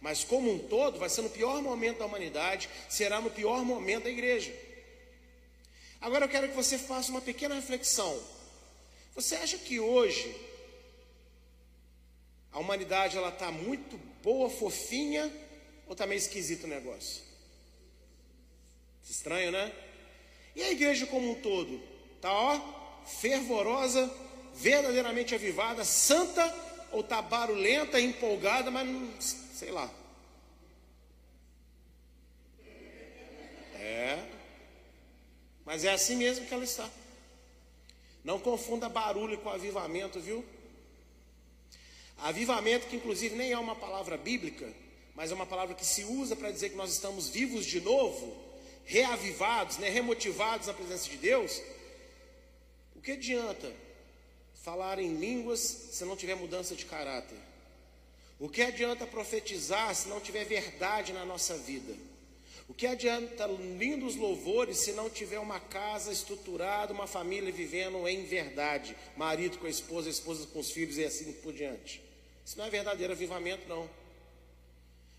Mas 0.00 0.24
como 0.24 0.52
um 0.52 0.58
todo, 0.58 0.98
vai 0.98 1.08
ser 1.08 1.22
no 1.22 1.30
pior 1.30 1.62
momento 1.62 1.98
da 1.98 2.06
humanidade, 2.06 2.68
será 2.88 3.20
no 3.20 3.30
pior 3.30 3.64
momento 3.64 4.04
da 4.04 4.10
igreja. 4.10 4.52
Agora 6.00 6.24
eu 6.24 6.28
quero 6.28 6.48
que 6.48 6.54
você 6.54 6.76
faça 6.76 7.10
uma 7.10 7.20
pequena 7.20 7.54
reflexão. 7.54 8.20
Você 9.14 9.36
acha 9.36 9.56
que 9.58 9.80
hoje 9.80 10.34
a 12.56 12.58
humanidade 12.58 13.18
ela 13.18 13.28
está 13.28 13.52
muito 13.52 13.98
boa, 14.22 14.48
fofinha, 14.48 15.30
ou 15.86 15.92
está 15.92 16.06
meio 16.06 16.16
esquisito 16.16 16.64
o 16.64 16.66
negócio? 16.66 17.22
Estranho, 19.04 19.52
né? 19.52 19.70
E 20.54 20.62
a 20.62 20.70
igreja 20.70 21.06
como 21.06 21.32
um 21.32 21.34
todo? 21.42 21.78
Tá 22.18 22.32
ó, 22.32 23.04
fervorosa, 23.04 24.10
verdadeiramente 24.54 25.34
avivada, 25.34 25.84
santa, 25.84 26.42
ou 26.92 27.02
tá 27.02 27.20
barulhenta, 27.20 28.00
empolgada, 28.00 28.70
mas 28.70 28.88
não, 28.88 29.20
sei 29.20 29.70
lá. 29.70 29.92
É. 33.74 34.26
Mas 35.62 35.84
é 35.84 35.92
assim 35.92 36.16
mesmo 36.16 36.46
que 36.46 36.54
ela 36.54 36.64
está. 36.64 36.88
Não 38.24 38.40
confunda 38.40 38.88
barulho 38.88 39.36
com 39.40 39.50
avivamento, 39.50 40.18
viu? 40.18 40.42
Avivamento, 42.18 42.86
que 42.86 42.96
inclusive 42.96 43.36
nem 43.36 43.52
é 43.52 43.58
uma 43.58 43.76
palavra 43.76 44.16
bíblica, 44.16 44.72
mas 45.14 45.30
é 45.30 45.34
uma 45.34 45.46
palavra 45.46 45.74
que 45.74 45.84
se 45.84 46.04
usa 46.04 46.36
para 46.36 46.50
dizer 46.50 46.70
que 46.70 46.76
nós 46.76 46.92
estamos 46.92 47.28
vivos 47.28 47.64
de 47.64 47.80
novo, 47.80 48.36
reavivados, 48.84 49.78
né, 49.78 49.88
remotivados 49.88 50.66
na 50.66 50.74
presença 50.74 51.08
de 51.08 51.16
Deus. 51.16 51.60
O 52.94 53.00
que 53.00 53.12
adianta 53.12 53.72
falar 54.62 54.98
em 54.98 55.14
línguas 55.14 55.60
se 55.60 56.04
não 56.04 56.16
tiver 56.16 56.34
mudança 56.34 56.74
de 56.74 56.84
caráter? 56.84 57.38
O 58.38 58.48
que 58.48 58.62
adianta 58.62 59.06
profetizar 59.06 59.94
se 59.94 60.08
não 60.08 60.20
tiver 60.20 60.44
verdade 60.44 61.12
na 61.12 61.24
nossa 61.24 61.56
vida? 61.56 61.94
O 62.68 62.74
que 62.74 62.86
adianta 62.86 63.46
lindos 63.46 64.16
louvores 64.16 64.78
se 64.78 64.92
não 64.92 65.08
tiver 65.08 65.38
uma 65.38 65.60
casa 65.60 66.12
estruturada, 66.12 66.92
uma 66.92 67.06
família 67.06 67.52
vivendo 67.52 68.06
em 68.08 68.24
verdade, 68.24 68.96
marido 69.16 69.58
com 69.58 69.66
a 69.66 69.70
esposa, 69.70 70.08
a 70.08 70.10
esposa 70.10 70.46
com 70.48 70.58
os 70.58 70.70
filhos 70.70 70.98
e 70.98 71.04
assim 71.04 71.32
por 71.34 71.52
diante? 71.52 72.05
Isso 72.46 72.56
não 72.56 72.64
é 72.64 72.70
verdadeiro 72.70 73.12
avivamento, 73.12 73.68
não. 73.68 73.90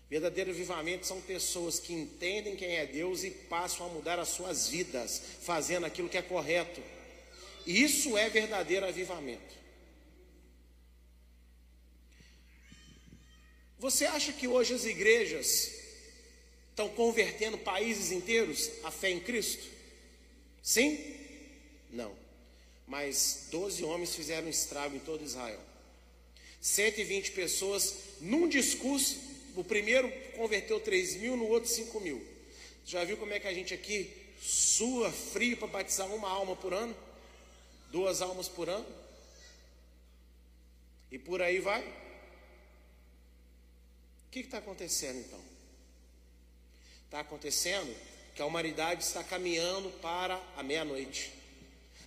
Verdadeiro 0.08 0.50
avivamento 0.50 1.06
são 1.06 1.20
pessoas 1.20 1.78
que 1.78 1.92
entendem 1.92 2.56
quem 2.56 2.76
é 2.76 2.86
Deus 2.86 3.22
e 3.22 3.30
passam 3.30 3.84
a 3.84 3.90
mudar 3.90 4.18
as 4.18 4.30
suas 4.30 4.68
vidas, 4.68 5.20
fazendo 5.42 5.84
aquilo 5.84 6.08
que 6.08 6.16
é 6.16 6.22
correto. 6.22 6.82
Isso 7.66 8.16
é 8.16 8.30
verdadeiro 8.30 8.86
avivamento. 8.86 9.58
Você 13.78 14.06
acha 14.06 14.32
que 14.32 14.48
hoje 14.48 14.72
as 14.72 14.86
igrejas 14.86 15.70
estão 16.70 16.88
convertendo 16.88 17.58
países 17.58 18.10
inteiros 18.10 18.70
à 18.82 18.90
fé 18.90 19.10
em 19.10 19.20
Cristo? 19.20 19.68
Sim? 20.62 20.98
Não. 21.90 22.16
Mas 22.86 23.48
12 23.50 23.84
homens 23.84 24.14
fizeram 24.14 24.48
estrago 24.48 24.96
em 24.96 25.00
todo 25.00 25.22
Israel. 25.22 25.68
120 26.60 27.32
pessoas, 27.32 27.94
num 28.20 28.48
discurso, 28.48 29.18
o 29.56 29.64
primeiro 29.64 30.10
converteu 30.36 30.80
3 30.80 31.16
mil, 31.16 31.36
no 31.36 31.46
outro 31.46 31.68
5 31.68 32.00
mil. 32.00 32.24
Já 32.84 33.04
viu 33.04 33.16
como 33.16 33.32
é 33.32 33.40
que 33.40 33.46
a 33.46 33.54
gente 33.54 33.74
aqui 33.74 34.10
sua 34.40 35.10
frio 35.10 35.56
para 35.56 35.68
batizar 35.68 36.06
uma 36.14 36.28
alma 36.28 36.56
por 36.56 36.72
ano? 36.72 36.96
Duas 37.90 38.22
almas 38.22 38.48
por 38.48 38.68
ano? 38.68 38.86
E 41.10 41.18
por 41.18 41.42
aí 41.42 41.58
vai. 41.58 41.82
O 44.26 44.30
que 44.30 44.40
está 44.40 44.58
acontecendo 44.58 45.18
então? 45.18 45.40
Está 47.06 47.20
acontecendo 47.20 47.94
que 48.34 48.42
a 48.42 48.46
humanidade 48.46 49.02
está 49.02 49.24
caminhando 49.24 49.90
para 50.00 50.40
a 50.56 50.62
meia-noite. 50.62 51.32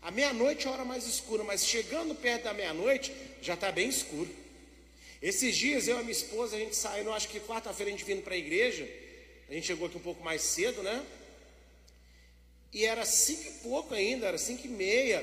A 0.02 0.12
meia-noite 0.12 0.66
é 0.66 0.70
a 0.70 0.74
hora 0.74 0.86
mais 0.86 1.06
escura, 1.06 1.44
mas 1.44 1.66
chegando 1.66 2.16
perto 2.16 2.44
da 2.44 2.54
meia-noite 2.54 3.14
já 3.42 3.56
está 3.56 3.72
bem 3.72 3.90
escuro. 3.90 4.41
Esses 5.22 5.56
dias 5.56 5.88
eu 5.88 5.98
e 6.00 6.02
minha 6.02 6.12
esposa, 6.12 6.56
a 6.56 6.60
gente 6.60 6.76
saiu, 6.76 7.14
acho 7.14 7.28
que 7.28 7.40
quarta-feira 7.40 7.90
a 7.90 7.96
gente 7.96 8.04
vindo 8.04 8.24
para 8.24 8.34
a 8.34 8.38
igreja, 8.38 8.90
a 9.48 9.54
gente 9.54 9.68
chegou 9.68 9.88
aqui 9.88 9.98
um 9.98 10.02
pouco 10.02 10.24
mais 10.24 10.42
cedo, 10.42 10.82
né? 10.82 11.06
E 12.74 12.86
era 12.86 13.06
cinco 13.06 13.44
e 13.44 13.52
pouco 13.62 13.94
ainda, 13.94 14.28
era 14.28 14.38
cinco 14.38 14.66
e 14.66 14.70
meia. 14.70 15.22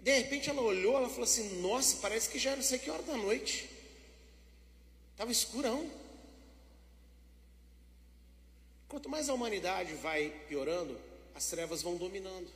De 0.00 0.12
repente 0.16 0.48
ela 0.48 0.62
olhou, 0.62 0.96
ela 0.96 1.08
falou 1.08 1.24
assim, 1.24 1.60
nossa, 1.60 1.96
parece 1.96 2.30
que 2.30 2.38
já 2.38 2.50
era 2.50 2.56
não 2.56 2.64
sei 2.64 2.78
que 2.78 2.90
hora 2.90 3.02
da 3.02 3.16
noite. 3.16 3.68
Estava 5.12 5.32
escurão. 5.32 5.90
Quanto 8.88 9.08
mais 9.08 9.28
a 9.28 9.34
humanidade 9.34 9.92
vai 9.94 10.30
piorando, 10.48 10.98
as 11.34 11.46
trevas 11.50 11.82
vão 11.82 11.96
dominando. 11.96 12.48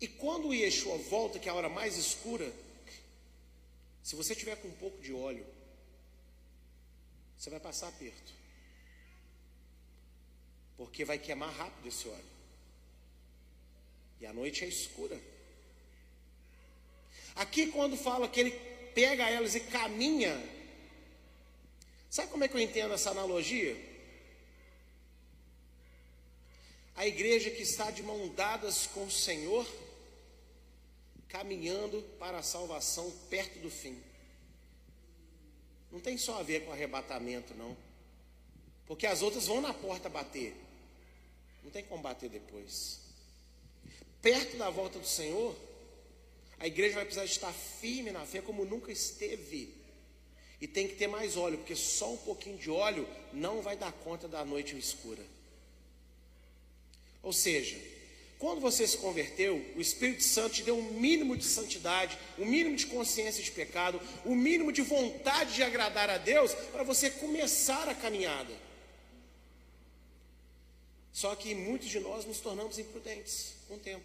E 0.00 0.06
quando 0.06 0.48
o 0.48 0.54
Yeshua 0.54 0.98
volta, 0.98 1.38
que 1.38 1.48
é 1.48 1.52
a 1.52 1.54
hora 1.54 1.68
mais 1.68 1.96
escura, 1.96 2.52
se 4.08 4.16
você 4.16 4.34
tiver 4.34 4.56
com 4.56 4.68
um 4.68 4.76
pouco 4.76 5.02
de 5.02 5.12
óleo, 5.12 5.46
você 7.36 7.50
vai 7.50 7.60
passar 7.60 7.88
aperto. 7.88 8.32
Porque 10.78 11.04
vai 11.04 11.18
queimar 11.18 11.52
rápido 11.52 11.88
esse 11.88 12.08
óleo. 12.08 12.30
E 14.20 14.26
a 14.26 14.32
noite 14.32 14.64
é 14.64 14.68
escura. 14.68 15.20
Aqui, 17.34 17.66
quando 17.66 17.96
fala 17.96 18.28
que 18.28 18.40
ele 18.40 18.52
pega 18.94 19.28
elas 19.28 19.54
e 19.54 19.60
caminha 19.60 20.34
Sabe 22.10 22.30
como 22.30 22.42
é 22.42 22.48
que 22.48 22.56
eu 22.56 22.60
entendo 22.60 22.94
essa 22.94 23.10
analogia? 23.10 23.76
A 26.96 27.06
igreja 27.06 27.50
que 27.50 27.62
está 27.62 27.90
de 27.90 28.02
mão 28.02 28.28
dadas 28.28 28.86
com 28.86 29.04
o 29.04 29.10
Senhor, 29.10 29.66
caminhando 31.28 32.02
para 32.18 32.38
a 32.38 32.42
salvação 32.42 33.10
perto 33.28 33.58
do 33.60 33.70
fim. 33.70 34.00
Não 35.90 36.00
tem 36.00 36.16
só 36.16 36.38
a 36.38 36.42
ver 36.42 36.64
com 36.64 36.72
arrebatamento, 36.72 37.54
não. 37.54 37.76
Porque 38.86 39.06
as 39.06 39.22
outras 39.22 39.46
vão 39.46 39.60
na 39.60 39.74
porta 39.74 40.08
bater. 40.08 40.54
Não 41.62 41.70
tem 41.70 41.84
como 41.84 42.02
bater 42.02 42.30
depois. 42.30 43.00
Perto 44.22 44.56
da 44.56 44.70
volta 44.70 44.98
do 44.98 45.06
Senhor, 45.06 45.54
a 46.58 46.66
igreja 46.66 46.96
vai 46.96 47.04
precisar 47.04 47.24
estar 47.24 47.52
firme 47.52 48.10
na 48.10 48.24
fé 48.26 48.40
como 48.40 48.64
nunca 48.64 48.90
esteve. 48.90 49.74
E 50.60 50.66
tem 50.66 50.88
que 50.88 50.96
ter 50.96 51.06
mais 51.06 51.36
óleo, 51.36 51.58
porque 51.58 51.76
só 51.76 52.12
um 52.12 52.16
pouquinho 52.16 52.58
de 52.58 52.70
óleo 52.70 53.08
não 53.32 53.62
vai 53.62 53.76
dar 53.76 53.92
conta 53.92 54.26
da 54.26 54.44
noite 54.44 54.76
escura. 54.76 55.24
Ou 57.22 57.32
seja, 57.32 57.76
quando 58.38 58.60
você 58.60 58.86
se 58.86 58.98
converteu, 58.98 59.64
o 59.76 59.80
Espírito 59.80 60.22
Santo 60.22 60.54
te 60.54 60.62
deu 60.62 60.76
um 60.76 60.92
mínimo 60.92 61.36
de 61.36 61.44
santidade, 61.44 62.16
um 62.38 62.46
mínimo 62.46 62.76
de 62.76 62.86
consciência 62.86 63.42
de 63.42 63.50
pecado, 63.50 64.00
um 64.24 64.34
mínimo 64.34 64.72
de 64.72 64.82
vontade 64.82 65.54
de 65.54 65.62
agradar 65.62 66.08
a 66.08 66.18
Deus 66.18 66.54
para 66.54 66.84
você 66.84 67.10
começar 67.10 67.88
a 67.88 67.94
caminhada. 67.94 68.54
Só 71.12 71.34
que 71.34 71.54
muitos 71.54 71.88
de 71.88 71.98
nós 71.98 72.24
nos 72.24 72.38
tornamos 72.38 72.78
imprudentes 72.78 73.54
com 73.66 73.74
o 73.74 73.78
tempo. 73.78 74.04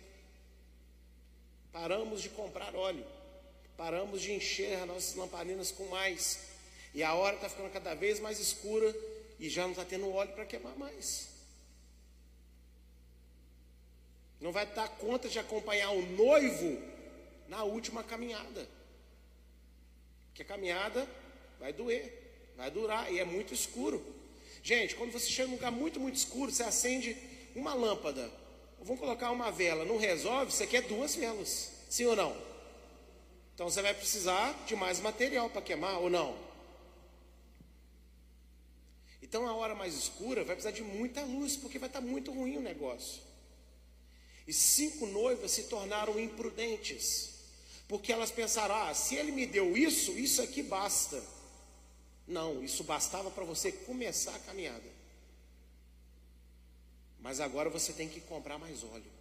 Paramos 1.71 2.21
de 2.21 2.29
comprar 2.29 2.75
óleo 2.75 3.05
paramos 3.77 4.21
de 4.21 4.31
encher 4.31 4.79
as 4.79 4.87
nossas 4.87 5.15
lamparinas 5.15 5.71
com 5.71 5.85
mais. 5.87 6.39
E 6.93 7.03
a 7.03 7.13
hora 7.13 7.35
está 7.35 7.49
ficando 7.49 7.71
cada 7.71 7.93
vez 7.93 8.19
mais 8.19 8.39
escura 8.39 8.95
e 9.39 9.49
já 9.49 9.63
não 9.63 9.71
está 9.71 9.83
tendo 9.83 10.11
óleo 10.11 10.31
para 10.33 10.45
queimar 10.45 10.75
mais. 10.77 11.27
Não 14.43 14.51
vai 14.51 14.65
dar 14.65 14.89
conta 14.89 15.29
de 15.29 15.39
acompanhar 15.39 15.91
o 15.91 16.01
noivo 16.01 16.77
na 17.47 17.63
última 17.63 18.03
caminhada. 18.03 18.67
Porque 20.27 20.41
a 20.41 20.45
caminhada 20.45 21.07
vai 21.57 21.71
doer, 21.71 22.51
vai 22.57 22.69
durar 22.69 23.09
e 23.09 23.19
é 23.19 23.23
muito 23.23 23.53
escuro. 23.53 24.05
Gente, 24.61 24.95
quando 24.95 25.13
você 25.13 25.29
chega 25.29 25.47
num 25.47 25.55
lugar 25.55 25.71
muito, 25.71 25.97
muito 25.97 26.17
escuro, 26.17 26.51
você 26.51 26.61
acende 26.61 27.15
uma 27.55 27.73
lâmpada. 27.73 28.29
Vamos 28.81 28.99
colocar 28.99 29.31
uma 29.31 29.49
vela, 29.49 29.85
não 29.85 29.97
resolve, 29.97 30.51
você 30.51 30.67
quer 30.67 30.81
duas 30.81 31.15
velas. 31.15 31.71
Sim 31.89 32.07
ou 32.07 32.15
não? 32.17 32.35
Então 33.55 33.69
você 33.69 33.81
vai 33.81 33.93
precisar 33.93 34.51
de 34.65 34.75
mais 34.75 34.99
material 34.99 35.49
para 35.49 35.61
queimar 35.61 36.01
ou 36.01 36.09
não? 36.09 36.37
Então 39.21 39.47
a 39.47 39.55
hora 39.55 39.73
mais 39.73 39.93
escura 39.93 40.43
vai 40.43 40.57
precisar 40.57 40.75
de 40.75 40.83
muita 40.83 41.21
luz, 41.21 41.55
porque 41.55 41.79
vai 41.79 41.87
estar 41.87 42.01
muito 42.01 42.29
ruim 42.29 42.57
o 42.57 42.61
negócio. 42.61 43.31
E 44.47 44.53
cinco 44.53 45.05
noivas 45.05 45.51
se 45.51 45.63
tornaram 45.63 46.19
imprudentes, 46.19 47.29
porque 47.87 48.11
elas 48.11 48.31
pensaram: 48.31 48.75
ah, 48.75 48.93
se 48.93 49.15
ele 49.15 49.31
me 49.31 49.45
deu 49.45 49.77
isso, 49.77 50.11
isso 50.17 50.41
aqui 50.41 50.61
basta. 50.61 51.23
Não, 52.27 52.63
isso 52.63 52.83
bastava 52.83 53.29
para 53.29 53.43
você 53.43 53.71
começar 53.71 54.35
a 54.35 54.39
caminhada. 54.39 54.93
Mas 57.19 57.39
agora 57.39 57.69
você 57.69 57.93
tem 57.93 58.09
que 58.09 58.19
comprar 58.21 58.57
mais 58.57 58.83
óleo. 58.83 59.11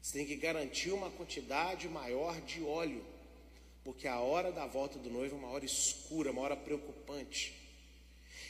Você 0.00 0.18
tem 0.18 0.26
que 0.26 0.36
garantir 0.36 0.92
uma 0.92 1.10
quantidade 1.10 1.88
maior 1.88 2.40
de 2.40 2.62
óleo, 2.62 3.04
porque 3.84 4.08
a 4.08 4.20
hora 4.20 4.50
da 4.50 4.66
volta 4.66 4.98
do 4.98 5.10
noivo 5.10 5.34
é 5.34 5.38
uma 5.38 5.48
hora 5.48 5.64
escura, 5.64 6.30
uma 6.30 6.42
hora 6.42 6.56
preocupante. 6.56 7.54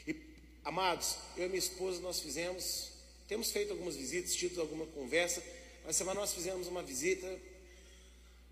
E, 0.07 0.15
amados, 0.63 1.17
eu 1.35 1.45
e 1.45 1.49
minha 1.49 1.59
esposa 1.59 1.99
nós 2.01 2.19
fizemos, 2.19 2.90
temos 3.31 3.49
feito 3.49 3.71
algumas 3.71 3.95
visitas, 3.95 4.35
tido 4.35 4.59
alguma 4.59 4.85
conversa, 4.87 5.41
mas 5.85 5.95
semana 5.95 6.19
nós 6.19 6.33
fizemos 6.33 6.67
uma 6.67 6.83
visita 6.83 7.39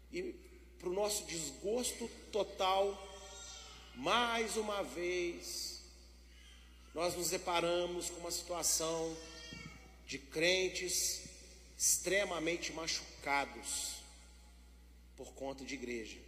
e 0.09 0.33
para 0.79 0.87
o 0.87 0.93
nosso 0.93 1.25
desgosto 1.25 2.09
total, 2.31 2.97
mais 3.93 4.55
uma 4.55 4.81
vez, 4.81 5.81
nós 6.95 7.13
nos 7.13 7.29
deparamos 7.29 8.09
com 8.09 8.21
uma 8.21 8.31
situação 8.31 9.17
de 10.07 10.17
crentes 10.17 11.23
extremamente 11.77 12.71
machucados 12.71 13.95
por 15.17 15.33
conta 15.33 15.65
de 15.65 15.73
igreja, 15.73 16.19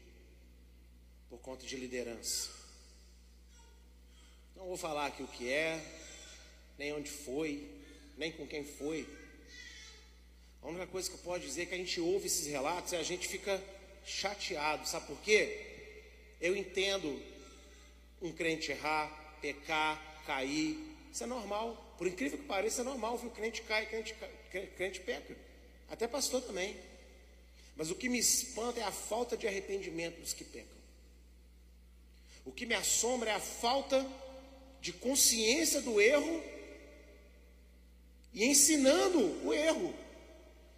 por 1.29 1.39
conta 1.39 1.65
de 1.65 1.77
liderança. 1.77 2.49
Não 4.57 4.65
vou 4.65 4.75
falar 4.75 5.05
aqui 5.05 5.23
o 5.23 5.27
que 5.29 5.49
é, 5.49 5.81
nem 6.77 6.91
onde 6.91 7.09
foi, 7.09 7.79
nem 8.21 8.31
com 8.31 8.45
quem 8.45 8.63
foi. 8.63 9.07
A 10.61 10.67
única 10.67 10.85
coisa 10.85 11.09
que 11.09 11.15
eu 11.15 11.21
posso 11.21 11.39
dizer 11.39 11.63
é 11.63 11.65
que 11.65 11.73
a 11.73 11.77
gente 11.77 11.99
ouve 11.99 12.27
esses 12.27 12.45
relatos 12.45 12.93
e 12.93 12.95
a 12.95 13.01
gente 13.01 13.27
fica 13.27 13.59
chateado, 14.05 14.87
sabe 14.87 15.07
por 15.07 15.19
quê? 15.21 16.03
Eu 16.39 16.55
entendo 16.55 17.19
um 18.21 18.31
crente 18.31 18.71
errar, 18.71 19.09
pecar, 19.41 20.23
cair, 20.27 20.77
isso 21.11 21.23
é 21.23 21.25
normal. 21.25 21.95
Por 21.97 22.05
incrível 22.05 22.37
que 22.37 22.45
pareça, 22.45 22.81
é 22.81 22.83
normal, 22.83 23.17
viu? 23.17 23.31
Crente 23.31 23.63
cai, 23.63 23.87
crente, 23.87 24.15
crente 24.77 24.99
peca. 24.99 25.35
Até 25.89 26.07
pastor 26.07 26.43
também. 26.43 26.77
Mas 27.75 27.89
o 27.89 27.95
que 27.95 28.07
me 28.07 28.19
espanta 28.19 28.79
é 28.79 28.83
a 28.83 28.91
falta 28.91 29.35
de 29.35 29.47
arrependimento 29.47 30.19
dos 30.21 30.33
que 30.33 30.43
pecam. 30.43 30.77
O 32.45 32.51
que 32.51 32.67
me 32.67 32.75
assombra 32.75 33.31
é 33.31 33.33
a 33.33 33.39
falta 33.39 34.07
de 34.79 34.93
consciência 34.93 35.81
do 35.81 35.99
erro 35.99 36.50
e 38.33 38.45
ensinando 38.45 39.19
o 39.45 39.53
erro. 39.53 39.93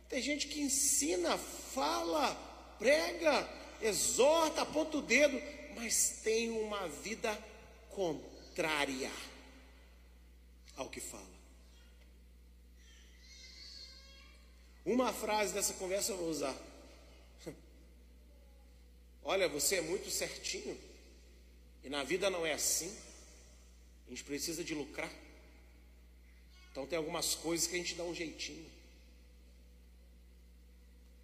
Tem 0.09 0.21
gente 0.21 0.47
que 0.47 0.61
ensina, 0.61 1.37
fala, 1.37 2.35
prega, 2.77 3.47
exorta, 3.81 4.61
aponta 4.61 4.97
o 4.97 5.01
dedo, 5.01 5.41
mas 5.75 6.21
tem 6.23 6.51
uma 6.51 6.87
vida 6.87 7.35
contrária 7.89 9.11
ao 10.75 10.89
que 10.89 10.99
fala. 10.99 11.33
Uma 14.85 15.13
frase 15.13 15.53
dessa 15.53 15.73
conversa 15.73 16.11
eu 16.11 16.17
vou 16.17 16.29
usar. 16.29 16.55
Olha, 19.23 19.47
você 19.47 19.77
é 19.77 19.81
muito 19.81 20.11
certinho. 20.11 20.77
E 21.83 21.89
na 21.89 22.03
vida 22.03 22.29
não 22.29 22.45
é 22.45 22.53
assim. 22.53 22.93
A 24.07 24.09
gente 24.09 24.23
precisa 24.23 24.63
de 24.63 24.75
lucrar. 24.75 25.09
Então 26.73 26.88
tem 26.88 26.97
algumas 26.97 27.36
coisas 27.36 27.67
que 27.67 27.75
a 27.75 27.77
gente 27.77 27.93
dá 27.93 28.03
um 28.03 28.15
jeitinho. 28.15 28.65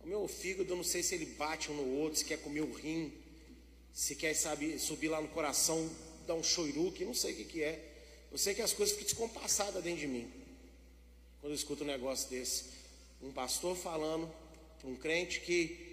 O 0.01 0.07
meu 0.07 0.27
fígado, 0.27 0.71
eu 0.71 0.77
não 0.77 0.83
sei 0.83 1.01
se 1.01 1.15
ele 1.15 1.25
bate 1.25 1.71
um 1.71 1.75
no 1.75 1.97
outro, 1.97 2.19
se 2.19 2.23
quer 2.23 2.37
comer 2.37 2.61
o 2.61 2.71
rim, 2.71 3.11
se 3.91 4.15
quer 4.15 4.35
sabe, 4.35 4.77
subir 4.77 5.07
lá 5.07 5.19
no 5.19 5.27
coração, 5.29 5.89
dar 6.27 6.35
um 6.35 6.43
choiruque, 6.43 7.03
não 7.03 7.15
sei 7.15 7.33
o 7.33 7.35
que, 7.37 7.45
que 7.45 7.63
é. 7.63 7.83
Eu 8.31 8.37
sei 8.37 8.53
que 8.53 8.61
as 8.61 8.73
coisas 8.73 8.95
ficam 8.95 9.07
descompassadas 9.07 9.83
dentro 9.83 10.01
de 10.01 10.07
mim. 10.07 10.31
Quando 11.41 11.51
eu 11.51 11.55
escuto 11.55 11.83
um 11.83 11.87
negócio 11.87 12.29
desse. 12.29 12.65
Um 13.19 13.31
pastor 13.31 13.75
falando 13.75 14.31
para 14.79 14.87
um 14.87 14.95
crente 14.95 15.41
que 15.41 15.89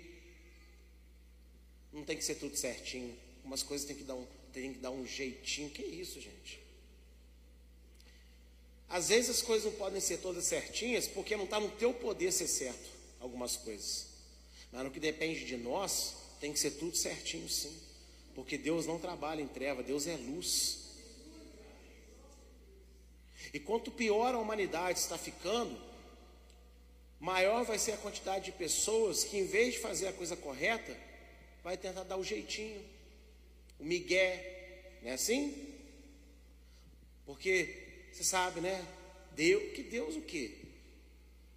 não 1.95 2.05
tem 2.05 2.15
que 2.15 2.25
ser 2.25 2.35
tudo 2.35 2.55
certinho. 2.59 3.17
Umas 3.43 3.63
coisas 3.63 3.87
tem 3.87 3.97
que 3.97 4.05
dar 4.05 4.17
um, 4.17 4.27
tem 4.53 4.75
que 4.75 4.81
dar 4.81 4.91
um 4.91 5.07
jeitinho. 5.07 5.71
Que 5.71 5.83
isso, 5.83 6.21
gente? 6.21 6.66
Às 8.89 9.09
vezes 9.09 9.31
as 9.31 9.43
coisas 9.43 9.71
não 9.71 9.79
podem 9.79 10.01
ser 10.01 10.19
todas 10.19 10.45
certinhas 10.45 11.07
porque 11.07 11.37
não 11.37 11.45
está 11.45 11.59
no 11.59 11.71
teu 11.71 11.93
poder 11.93 12.33
ser 12.33 12.47
certo 12.47 12.89
algumas 13.21 13.57
coisas. 13.57 14.07
Mas 14.71 14.85
no 14.85 14.91
que 14.91 15.01
depende 15.01 15.45
de 15.45 15.57
nós, 15.57 16.15
tem 16.41 16.53
que 16.53 16.59
ser 16.59 16.73
tudo 16.73 16.97
certinho 16.97 17.49
sim. 17.49 17.75
Porque 18.35 18.59
Deus 18.59 18.87
não 18.87 18.99
trabalha 18.99 19.41
em 19.41 19.49
treva, 19.49 19.83
Deus 19.83 20.07
é 20.07 20.17
luz. 20.17 20.87
E 23.53 23.59
quanto 23.59 23.91
pior 23.91 24.35
a 24.35 24.39
humanidade 24.39 24.99
está 24.99 25.17
ficando, 25.17 25.81
maior 27.19 27.65
vai 27.65 27.79
ser 27.79 27.93
a 27.93 27.97
quantidade 27.97 28.47
de 28.47 28.53
pessoas 28.53 29.25
que, 29.25 29.39
em 29.39 29.47
vez 29.47 29.75
de 29.75 29.81
fazer 29.81 30.09
a 30.09 30.13
coisa 30.13 30.37
correta, 30.37 30.97
vai 31.65 31.77
tentar 31.77 32.05
dar 32.05 32.17
o 32.17 32.25
jeitinho, 32.25 32.85
o 33.79 33.85
migué, 33.85 34.99
não 35.03 35.11
é 35.11 35.15
assim? 35.15 35.75
Porque 37.25 37.86
você 38.17 38.25
sabe, 38.25 38.63
né? 38.63 38.83
Deus, 39.33 39.75
que 39.75 39.83
Deus 39.83 40.17
o 40.17 40.23
quê? 40.23 40.53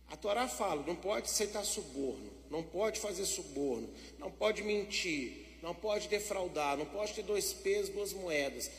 A 0.10 0.18
Torá 0.18 0.46
fala, 0.46 0.84
não 0.86 0.96
pode 0.96 1.28
aceitar 1.28 1.64
suborno, 1.64 2.30
não 2.50 2.62
pode 2.62 3.00
fazer 3.00 3.26
suborno, 3.26 3.90
não 4.18 4.30
pode 4.30 4.62
mentir, 4.62 5.58
não 5.62 5.74
pode 5.74 6.10
defraudar, 6.10 6.76
não 6.76 6.86
pode 6.86 7.14
ter 7.14 7.24
dois 7.24 7.54
pesos, 7.54 7.94
duas 7.94 8.12
moedas. 8.12 8.70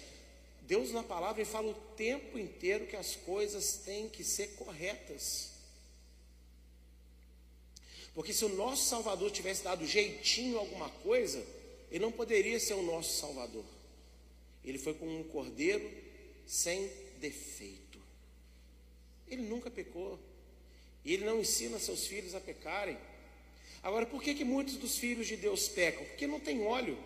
Deus 0.62 0.92
na 0.92 1.02
palavra 1.02 1.44
fala 1.46 1.70
o 1.70 1.94
tempo 1.96 2.38
inteiro 2.38 2.86
que 2.86 2.96
as 2.96 3.16
coisas 3.16 3.76
têm 3.78 4.10
que 4.10 4.22
ser 4.22 4.48
corretas. 4.56 5.48
Porque 8.14 8.34
se 8.34 8.44
o 8.44 8.54
nosso 8.56 8.90
Salvador 8.90 9.30
tivesse 9.30 9.64
dado 9.64 9.86
jeitinho 9.86 10.58
a 10.58 10.60
alguma 10.60 10.90
coisa, 10.90 11.42
ele 11.90 12.04
não 12.04 12.12
poderia 12.12 12.60
ser 12.60 12.74
o 12.74 12.82
nosso 12.82 13.18
Salvador. 13.18 13.64
Ele 14.62 14.76
foi 14.76 14.92
como 14.92 15.18
um 15.18 15.24
cordeiro 15.24 15.90
sem 16.46 16.90
defeito. 17.20 18.00
Ele 19.28 19.42
nunca 19.42 19.70
pecou. 19.70 20.18
E 21.04 21.14
ele 21.14 21.24
não 21.24 21.40
ensina 21.40 21.78
seus 21.78 22.06
filhos 22.06 22.34
a 22.34 22.40
pecarem. 22.40 22.98
Agora, 23.82 24.04
por 24.04 24.22
que, 24.22 24.34
que 24.34 24.44
muitos 24.44 24.76
dos 24.76 24.98
filhos 24.98 25.26
de 25.26 25.36
Deus 25.36 25.68
pecam? 25.68 26.04
Porque 26.04 26.26
não 26.26 26.40
tem 26.40 26.66
óleo. 26.66 26.98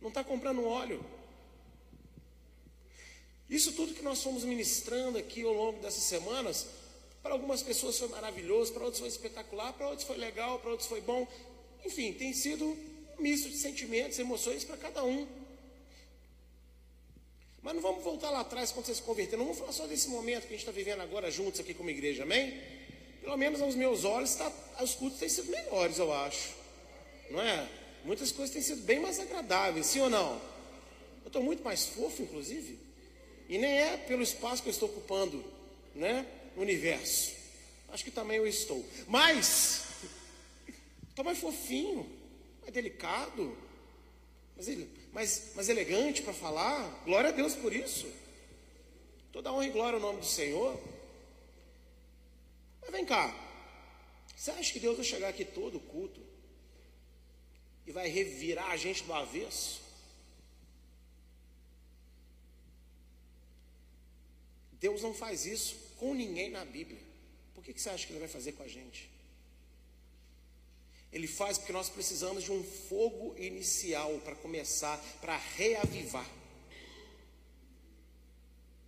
Não 0.00 0.08
está 0.08 0.22
comprando 0.22 0.64
óleo. 0.64 1.04
Isso 3.48 3.72
tudo 3.72 3.94
que 3.94 4.02
nós 4.02 4.22
fomos 4.22 4.44
ministrando 4.44 5.16
aqui 5.16 5.42
ao 5.42 5.54
longo 5.54 5.80
dessas 5.80 6.02
semanas, 6.02 6.66
para 7.22 7.32
algumas 7.32 7.62
pessoas 7.62 7.98
foi 7.98 8.08
maravilhoso, 8.08 8.72
para 8.72 8.84
outros 8.84 9.00
foi 9.00 9.08
espetacular, 9.08 9.72
para 9.72 9.88
outros 9.88 10.06
foi 10.06 10.18
legal, 10.18 10.58
para 10.58 10.70
outros 10.70 10.88
foi 10.88 11.00
bom. 11.00 11.26
Enfim, 11.84 12.12
tem 12.12 12.34
sido 12.34 12.64
um 12.66 13.22
misto 13.22 13.48
de 13.48 13.56
sentimentos, 13.56 14.18
emoções 14.18 14.64
para 14.64 14.76
cada 14.76 15.02
um. 15.02 15.26
Mas 17.62 17.74
não 17.74 17.82
vamos 17.82 18.04
voltar 18.04 18.30
lá 18.30 18.40
atrás 18.40 18.70
quando 18.70 18.86
você 18.86 18.94
se 18.94 19.02
converter, 19.02 19.36
não 19.36 19.44
vamos 19.44 19.58
falar 19.58 19.72
só 19.72 19.86
desse 19.86 20.08
momento 20.08 20.42
que 20.42 20.48
a 20.48 20.56
gente 20.56 20.60
está 20.60 20.72
vivendo 20.72 21.00
agora 21.00 21.30
juntos 21.30 21.60
aqui 21.60 21.74
como 21.74 21.90
igreja, 21.90 22.22
amém? 22.22 22.60
Pelo 23.20 23.36
menos 23.36 23.60
aos 23.60 23.74
meus 23.74 24.04
olhos, 24.04 24.34
tá, 24.34 24.50
os 24.80 24.94
cultos 24.94 25.18
têm 25.18 25.28
sido 25.28 25.50
melhores, 25.50 25.98
eu 25.98 26.12
acho. 26.12 26.54
Não 27.30 27.40
é? 27.40 27.68
Muitas 28.04 28.32
coisas 28.32 28.52
têm 28.52 28.62
sido 28.62 28.82
bem 28.82 29.00
mais 29.00 29.18
agradáveis, 29.18 29.86
sim 29.86 30.00
ou 30.00 30.08
não? 30.08 30.40
Eu 31.22 31.26
estou 31.26 31.42
muito 31.42 31.62
mais 31.62 31.84
fofo, 31.84 32.22
inclusive. 32.22 32.78
E 33.48 33.58
nem 33.58 33.70
é 33.70 33.96
pelo 33.96 34.22
espaço 34.22 34.62
que 34.62 34.68
eu 34.68 34.72
estou 34.72 34.88
ocupando, 34.88 35.44
né? 35.94 36.26
No 36.54 36.62
universo. 36.62 37.32
Acho 37.88 38.04
que 38.04 38.10
também 38.10 38.36
eu 38.36 38.46
estou. 38.46 38.84
Mas, 39.06 39.84
estou 41.08 41.24
mais 41.24 41.38
fofinho, 41.38 42.06
mais 42.62 42.72
delicado. 42.72 43.56
Mas 44.56 44.68
ele, 44.68 44.88
mais, 45.18 45.52
mais 45.56 45.68
elegante 45.68 46.22
para 46.22 46.32
falar. 46.32 46.78
Glória 47.04 47.30
a 47.30 47.32
Deus 47.32 47.52
por 47.56 47.72
isso. 47.72 48.06
Toda 49.32 49.52
honra 49.52 49.66
e 49.66 49.70
glória 49.70 49.96
ao 49.96 50.00
nome 50.00 50.20
do 50.20 50.26
Senhor. 50.26 50.80
Mas 52.80 52.90
vem 52.92 53.04
cá. 53.04 53.34
Você 54.36 54.52
acha 54.52 54.72
que 54.72 54.78
Deus 54.78 54.94
vai 54.96 55.04
chegar 55.04 55.28
aqui 55.28 55.44
todo 55.44 55.80
culto 55.80 56.20
e 57.84 57.90
vai 57.90 58.06
revirar 58.08 58.70
a 58.70 58.76
gente 58.76 59.02
do 59.02 59.12
avesso? 59.12 59.82
Deus 64.78 65.02
não 65.02 65.12
faz 65.12 65.44
isso 65.44 65.74
com 65.96 66.14
ninguém 66.14 66.48
na 66.48 66.64
Bíblia. 66.64 67.00
Por 67.56 67.64
que, 67.64 67.74
que 67.74 67.80
você 67.80 67.90
acha 67.90 68.06
que 68.06 68.12
Ele 68.12 68.20
vai 68.20 68.28
fazer 68.28 68.52
com 68.52 68.62
a 68.62 68.68
gente? 68.68 69.10
Ele 71.12 71.26
faz 71.26 71.56
porque 71.56 71.72
nós 71.72 71.88
precisamos 71.88 72.44
de 72.44 72.52
um 72.52 72.62
fogo 72.62 73.34
inicial 73.38 74.18
para 74.18 74.34
começar, 74.34 74.98
para 75.20 75.36
reavivar. 75.36 76.28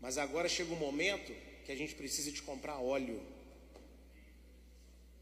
Mas 0.00 0.18
agora 0.18 0.48
chega 0.48 0.72
um 0.72 0.76
momento 0.76 1.33
que 1.64 1.72
a 1.72 1.76
gente 1.76 1.94
precisa 1.94 2.30
de 2.30 2.42
comprar 2.42 2.78
óleo 2.78 3.22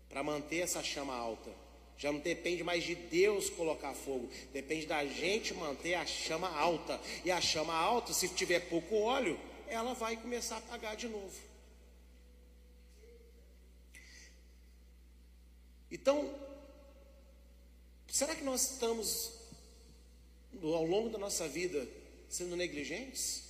para 0.08 0.22
manter 0.22 0.58
essa 0.58 0.82
chama 0.82 1.14
alta. 1.14 1.50
Já 1.96 2.12
não 2.12 2.20
depende 2.20 2.62
mais 2.62 2.84
de 2.84 2.94
Deus 2.94 3.50
colocar 3.50 3.92
fogo, 3.92 4.30
depende 4.52 4.86
da 4.86 5.04
gente 5.04 5.52
manter 5.52 5.94
a 5.94 6.06
chama 6.06 6.48
alta. 6.48 7.00
E 7.24 7.30
a 7.30 7.40
chama 7.40 7.74
alta, 7.74 8.12
se 8.12 8.28
tiver 8.28 8.60
pouco 8.68 8.96
óleo, 8.96 9.38
ela 9.66 9.94
vai 9.94 10.16
começar 10.16 10.56
a 10.56 10.58
apagar 10.58 10.96
de 10.96 11.08
novo. 11.08 11.36
Então, 15.90 16.47
Será 18.08 18.34
que 18.34 18.42
nós 18.42 18.72
estamos, 18.72 19.32
ao 20.62 20.84
longo 20.84 21.10
da 21.10 21.18
nossa 21.18 21.46
vida, 21.46 21.86
sendo 22.28 22.56
negligentes? 22.56 23.42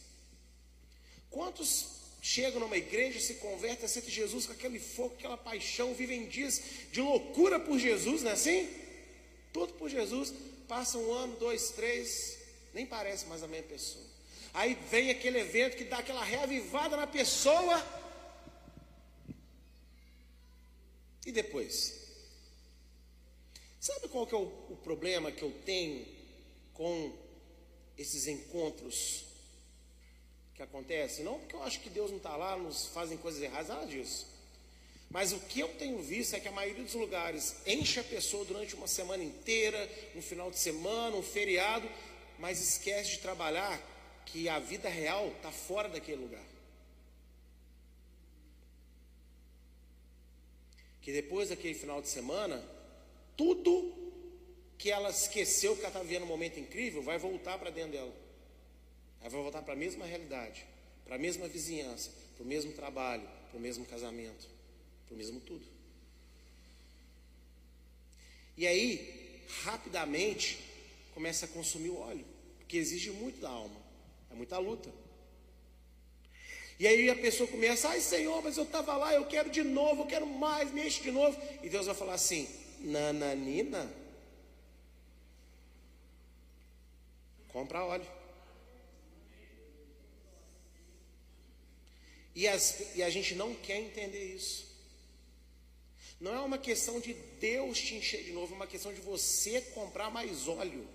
Quantos 1.30 1.86
chegam 2.20 2.60
numa 2.60 2.76
igreja, 2.76 3.20
se 3.20 3.34
convertem, 3.34 3.84
aceitam 3.84 4.10
Jesus 4.10 4.46
com 4.46 4.52
aquele 4.52 4.80
fogo, 4.80 5.14
aquela 5.14 5.36
paixão, 5.36 5.94
vivem 5.94 6.26
dias 6.26 6.60
de 6.90 7.00
loucura 7.00 7.60
por 7.60 7.78
Jesus, 7.78 8.22
não 8.22 8.30
é 8.30 8.34
assim? 8.34 8.68
Tudo 9.52 9.74
por 9.74 9.88
Jesus, 9.88 10.32
passa 10.66 10.98
um 10.98 11.12
ano, 11.12 11.36
dois, 11.36 11.70
três, 11.70 12.38
nem 12.74 12.84
parece 12.84 13.26
mais 13.26 13.42
a 13.42 13.48
mesma 13.48 13.68
pessoa. 13.68 14.04
Aí 14.52 14.76
vem 14.90 15.10
aquele 15.10 15.38
evento 15.38 15.76
que 15.76 15.84
dá 15.84 15.98
aquela 15.98 16.24
reavivada 16.24 16.96
na 16.96 17.06
pessoa. 17.06 17.86
E 21.24 21.30
depois? 21.30 22.07
Sabe 23.88 24.06
qual 24.08 24.26
que 24.26 24.34
é 24.34 24.38
o, 24.38 24.42
o 24.68 24.76
problema 24.84 25.32
que 25.32 25.42
eu 25.42 25.50
tenho 25.64 26.04
com 26.74 27.10
esses 27.96 28.26
encontros 28.26 29.24
que 30.54 30.62
acontecem? 30.62 31.24
Não 31.24 31.38
porque 31.38 31.56
eu 31.56 31.62
acho 31.62 31.80
que 31.80 31.88
Deus 31.88 32.10
não 32.10 32.18
está 32.18 32.36
lá, 32.36 32.54
nos 32.58 32.88
fazem 32.88 33.16
coisas 33.16 33.40
erradas, 33.40 33.68
nada 33.68 33.86
disso. 33.86 34.26
Mas 35.08 35.32
o 35.32 35.40
que 35.40 35.60
eu 35.60 35.68
tenho 35.76 36.02
visto 36.02 36.34
é 36.34 36.40
que 36.40 36.48
a 36.48 36.52
maioria 36.52 36.84
dos 36.84 36.92
lugares 36.92 37.56
enche 37.66 37.98
a 37.98 38.04
pessoa 38.04 38.44
durante 38.44 38.74
uma 38.74 38.86
semana 38.86 39.24
inteira, 39.24 39.90
um 40.14 40.20
final 40.20 40.50
de 40.50 40.58
semana, 40.58 41.16
um 41.16 41.22
feriado, 41.22 41.88
mas 42.38 42.60
esquece 42.60 43.12
de 43.12 43.18
trabalhar 43.20 43.80
que 44.26 44.50
a 44.50 44.58
vida 44.58 44.90
real 44.90 45.28
está 45.28 45.50
fora 45.50 45.88
daquele 45.88 46.20
lugar. 46.20 46.44
Que 51.00 51.10
depois 51.10 51.48
daquele 51.48 51.72
final 51.72 52.02
de 52.02 52.08
semana, 52.10 52.76
tudo 53.38 53.96
que 54.76 54.90
ela 54.90 55.10
esqueceu 55.10 55.74
que 55.74 55.80
ela 55.80 55.88
estava 55.88 56.04
vivendo 56.04 56.24
um 56.24 56.26
momento 56.26 56.58
incrível 56.58 57.00
vai 57.02 57.18
voltar 57.18 57.56
para 57.58 57.70
dentro 57.70 57.92
dela. 57.92 58.12
Aí 59.20 59.30
vai 59.30 59.40
voltar 59.40 59.62
para 59.62 59.72
a 59.72 59.76
mesma 59.76 60.04
realidade, 60.04 60.66
para 61.04 61.14
a 61.14 61.18
mesma 61.18 61.48
vizinhança, 61.48 62.10
para 62.36 62.42
o 62.42 62.46
mesmo 62.46 62.72
trabalho, 62.72 63.26
para 63.48 63.56
o 63.56 63.60
mesmo 63.60 63.86
casamento, 63.86 64.48
para 65.06 65.14
o 65.14 65.16
mesmo 65.16 65.40
tudo. 65.40 65.64
E 68.56 68.66
aí, 68.66 69.44
rapidamente, 69.62 70.58
começa 71.14 71.46
a 71.46 71.48
consumir 71.48 71.90
o 71.90 71.98
óleo, 71.98 72.24
porque 72.58 72.76
exige 72.76 73.10
muito 73.10 73.40
da 73.40 73.48
alma, 73.48 73.80
é 74.32 74.34
muita 74.34 74.58
luta. 74.58 74.90
E 76.78 76.86
aí 76.86 77.10
a 77.10 77.16
pessoa 77.16 77.48
começa, 77.48 77.88
ai 77.88 78.00
Senhor, 78.00 78.40
mas 78.42 78.56
eu 78.56 78.64
estava 78.64 78.96
lá, 78.96 79.12
eu 79.12 79.26
quero 79.26 79.50
de 79.50 79.64
novo, 79.64 80.02
eu 80.02 80.06
quero 80.06 80.26
mais, 80.26 80.72
me 80.72 80.86
enche 80.86 81.02
de 81.02 81.10
novo. 81.10 81.36
E 81.62 81.68
Deus 81.68 81.86
vai 81.86 81.94
falar 81.94 82.14
assim: 82.14 82.48
Nananina, 82.80 83.92
compra 87.48 87.84
óleo. 87.84 88.06
E, 92.34 92.46
as, 92.46 92.94
e 92.94 93.02
a 93.02 93.10
gente 93.10 93.34
não 93.34 93.54
quer 93.54 93.78
entender 93.78 94.34
isso. 94.34 94.68
Não 96.20 96.34
é 96.34 96.40
uma 96.40 96.58
questão 96.58 97.00
de 97.00 97.14
Deus 97.14 97.80
te 97.80 97.94
encher 97.94 98.24
de 98.24 98.32
novo, 98.32 98.52
é 98.52 98.56
uma 98.56 98.66
questão 98.66 98.92
de 98.92 99.00
você 99.00 99.60
comprar 99.60 100.10
mais 100.10 100.46
óleo. 100.48 100.86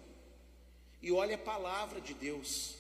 E 1.02 1.12
óleo 1.12 1.34
é 1.34 1.38
palavra 1.38 2.00
de 2.00 2.14
Deus. 2.14 2.76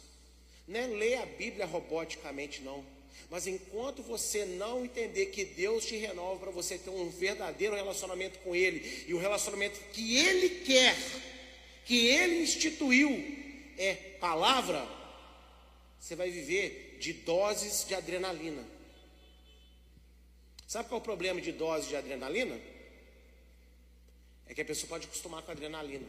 Não 0.67 0.79
é 0.79 0.87
ler 0.87 1.15
a 1.15 1.25
Bíblia 1.25 1.65
roboticamente, 1.65 2.61
não. 2.61 2.85
Mas 3.29 3.47
enquanto 3.47 4.03
você 4.03 4.45
não 4.45 4.85
entender 4.85 5.27
que 5.27 5.43
Deus 5.45 5.85
te 5.85 5.95
renova 5.95 6.39
para 6.39 6.51
você 6.51 6.77
ter 6.77 6.89
um 6.89 7.09
verdadeiro 7.09 7.75
relacionamento 7.75 8.39
com 8.39 8.55
Ele, 8.55 9.05
e 9.07 9.13
o 9.13 9.19
relacionamento 9.19 9.79
que 9.91 10.17
Ele 10.17 10.49
quer, 10.61 10.95
que 11.85 12.07
Ele 12.07 12.43
instituiu, 12.43 13.09
é 13.77 13.95
palavra, 14.19 14.87
você 15.99 16.15
vai 16.15 16.29
viver 16.29 16.97
de 16.99 17.13
doses 17.13 17.85
de 17.87 17.95
adrenalina. 17.95 18.63
Sabe 20.67 20.89
qual 20.89 20.99
é 20.99 21.01
o 21.01 21.03
problema 21.03 21.39
de 21.39 21.51
dose 21.51 21.87
de 21.87 21.95
adrenalina? 21.95 22.59
É 24.47 24.53
que 24.53 24.61
a 24.61 24.65
pessoa 24.65 24.89
pode 24.89 25.07
acostumar 25.07 25.41
com 25.41 25.51
a 25.51 25.53
adrenalina. 25.53 26.07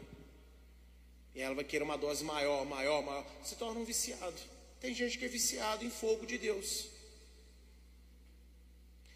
E 1.33 1.41
ela 1.41 1.53
vai 1.53 1.63
querer 1.63 1.83
uma 1.83 1.97
dose 1.97 2.23
maior, 2.23 2.65
maior, 2.65 3.03
maior. 3.03 3.25
Se 3.43 3.55
torna 3.55 3.79
um 3.79 3.83
viciado. 3.83 4.35
Tem 4.79 4.93
gente 4.93 5.17
que 5.17 5.25
é 5.25 5.27
viciado 5.27 5.83
em 5.83 5.89
fogo 5.89 6.25
de 6.25 6.37
Deus. 6.37 6.94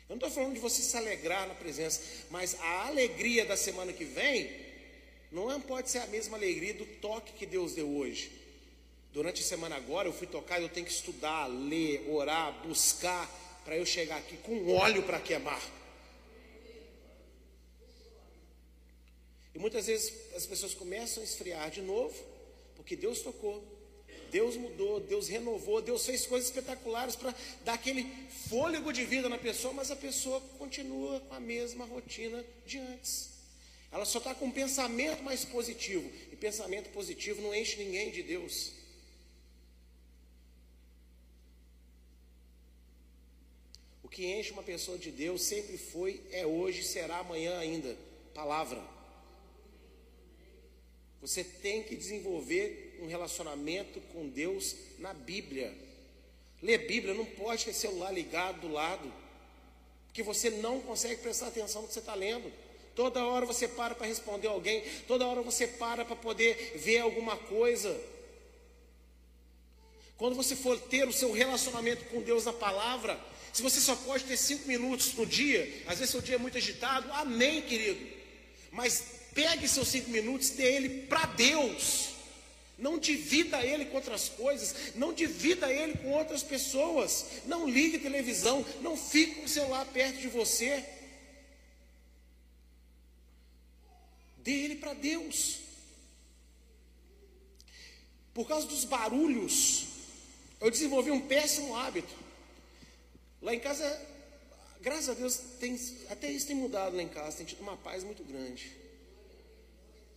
Eu 0.10 0.15
não 0.15 0.28
estou 0.28 0.32
falando 0.32 0.56
de 0.56 0.60
você 0.60 0.82
se 0.82 0.98
alegrar 0.98 1.48
na 1.48 1.54
presença, 1.54 2.02
mas 2.32 2.56
a 2.60 2.88
alegria 2.88 3.45
da 3.45 3.56
semana 3.56 3.93
que 3.93 4.04
vem 4.04 4.50
não 5.32 5.52
é, 5.52 5.60
pode 5.60 5.91
ser 5.91 6.00
a 6.00 6.08
mesma 6.08 6.36
alegria 6.36 6.74
do 6.74 6.86
toque 7.00 7.34
que 7.34 7.45
Deus 7.45 7.76
deu 7.76 7.88
hoje. 7.88 8.32
Durante 9.13 9.41
a 9.43 9.45
semana 9.45 9.76
agora 9.76 10.08
eu 10.08 10.13
fui 10.13 10.26
tocar, 10.26 10.60
eu 10.60 10.67
tenho 10.67 10.88
que 10.88 10.91
estudar, 10.91 11.45
ler, 11.45 12.10
orar, 12.10 12.60
buscar, 12.65 13.30
para 13.63 13.78
eu 13.78 13.86
chegar 13.86 14.17
aqui 14.17 14.36
com 14.38 14.74
óleo 14.74 15.04
para 15.04 15.19
queimar. 15.19 15.62
E 19.54 19.60
muitas 19.60 19.86
vezes 19.86 20.12
as 20.36 20.48
pessoas 20.48 20.74
começam 20.74 21.22
a 21.22 21.26
esfriar 21.26 21.69
de 21.69 21.84
novo, 21.84 22.15
porque 22.76 22.95
Deus 22.95 23.22
tocou, 23.22 23.63
Deus 24.32 24.56
mudou, 24.56 25.00
Deus 25.00 25.28
renovou, 25.28 25.82
Deus 25.82 26.06
fez 26.06 26.26
coisas 26.26 26.50
espetaculares 26.50 27.15
para 27.15 27.34
dar 27.63 27.74
aquele 27.74 28.06
fôlego 28.50 28.92
de 28.94 29.06
vida 29.06 29.28
na 29.28 29.38
pessoa, 29.38 29.74
mas 29.74 29.92
a 29.92 29.96
pessoa 29.96 30.39
continua 30.58 31.20
com 31.22 31.36
a 31.36 31.39
mesma 31.39 31.86
rotina 31.86 32.44
de 32.65 32.80
antes. 32.80 33.30
Ela 33.92 34.06
só 34.06 34.20
está 34.20 34.36
com 34.36 34.46
um 34.46 34.52
pensamento 34.52 35.24
mais 35.24 35.44
positivo, 35.44 36.10
e 36.32 36.36
pensamento 36.36 36.89
positivo 36.92 37.42
não 37.42 37.54
enche 37.54 37.84
ninguém 37.84 38.12
de 38.12 38.22
Deus. 38.22 38.72
O 44.04 44.08
que 44.08 44.26
enche 44.26 44.52
uma 44.52 44.63
pessoa 44.63 44.98
de 44.98 45.12
Deus 45.12 45.44
sempre 45.44 45.78
foi, 45.78 46.22
é 46.32 46.46
hoje, 46.46 46.84
será 46.84 47.18
amanhã 47.18 47.58
ainda. 47.58 47.98
Palavra. 48.34 48.82
Você 51.22 51.44
tem 51.44 51.84
que 51.84 51.96
desenvolver 51.96 52.88
um 53.01 53.07
relacionamento 53.07 53.99
com 54.13 54.27
Deus 54.27 54.75
na 54.97 55.13
Bíblia. 55.13 55.73
Ler 56.62 56.88
Bíblia 56.88 57.13
não 57.13 57.25
pode 57.25 57.65
ter 57.65 57.73
celular 57.73 58.12
ligado 58.12 58.62
do 58.62 58.71
lado, 58.71 59.12
porque 60.07 60.21
você 60.23 60.49
não 60.49 60.81
consegue 60.81 61.21
prestar 61.21 61.47
atenção 61.47 61.81
no 61.81 61.88
que 61.88 61.93
você 61.93 61.99
está 61.99 62.13
lendo. 62.13 62.51
Toda 62.95 63.25
hora 63.25 63.45
você 63.45 63.67
para 63.67 63.95
para 63.95 64.07
responder 64.07 64.47
alguém, 64.47 64.83
toda 65.07 65.25
hora 65.25 65.41
você 65.41 65.65
para 65.65 66.03
para 66.03 66.15
poder 66.15 66.73
ver 66.75 66.99
alguma 66.99 67.38
coisa. 67.38 67.97
Quando 70.17 70.35
você 70.35 70.53
for 70.53 70.77
ter 70.77 71.07
o 71.07 71.13
seu 71.13 71.31
relacionamento 71.31 72.03
com 72.05 72.21
Deus 72.21 72.43
na 72.43 72.51
palavra, 72.51 73.17
se 73.53 73.62
você 73.62 73.79
só 73.79 73.95
pode 73.95 74.25
ter 74.25 74.35
cinco 74.35 74.67
minutos 74.67 75.13
no 75.13 75.25
dia, 75.25 75.83
às 75.88 75.99
vezes 75.99 76.12
seu 76.12 76.21
dia 76.21 76.35
é 76.35 76.38
muito 76.38 76.57
agitado, 76.57 77.09
amém, 77.13 77.62
querido. 77.62 78.05
Mas 78.69 79.01
pegue 79.33 79.67
seus 79.67 79.88
cinco 79.88 80.09
minutos, 80.09 80.49
dê 80.49 80.75
ele 80.75 81.03
para 81.07 81.25
Deus. 81.27 82.09
Não 82.80 82.98
divida 82.98 83.62
ele 83.62 83.86
com 83.86 83.98
outras 83.98 84.30
coisas, 84.30 84.96
não 84.96 85.13
divida 85.13 85.72
ele 85.72 85.98
com 85.98 86.12
outras 86.12 86.42
pessoas. 86.42 87.26
Não 87.46 87.70
ligue 87.70 88.00
televisão, 88.00 88.65
não 88.82 88.96
fique 88.96 89.36
com 89.36 89.44
o 89.44 89.50
celular 89.50 89.86
perto 89.86 90.18
de 90.20 90.30
você. 90.30 90.86
Dê 94.38 94.52
ele 94.52 94.76
para 94.78 94.94
Deus. 94.94 95.60
Por 98.34 98.48
causa 98.48 98.65
dos 98.65 98.86
barulhos, 98.86 99.88
eu 100.62 100.72
desenvolvi 100.72 101.12
um 101.12 101.20
péssimo 101.20 101.76
hábito. 101.76 102.15
Lá 103.42 103.54
em 103.54 103.60
casa, 103.60 104.08
graças 104.80 105.10
a 105.10 105.13
Deus, 105.13 105.38
tem, 105.60 105.78
até 106.10 106.32
isso 106.32 106.48
tem 106.48 106.56
mudado 106.56 106.96
lá 106.96 107.04
em 107.04 107.10
casa, 107.10 107.38
tem 107.38 107.46
tido 107.46 107.62
uma 107.62 107.76
paz 107.76 108.06
muito 108.06 108.24
grande. 108.24 108.72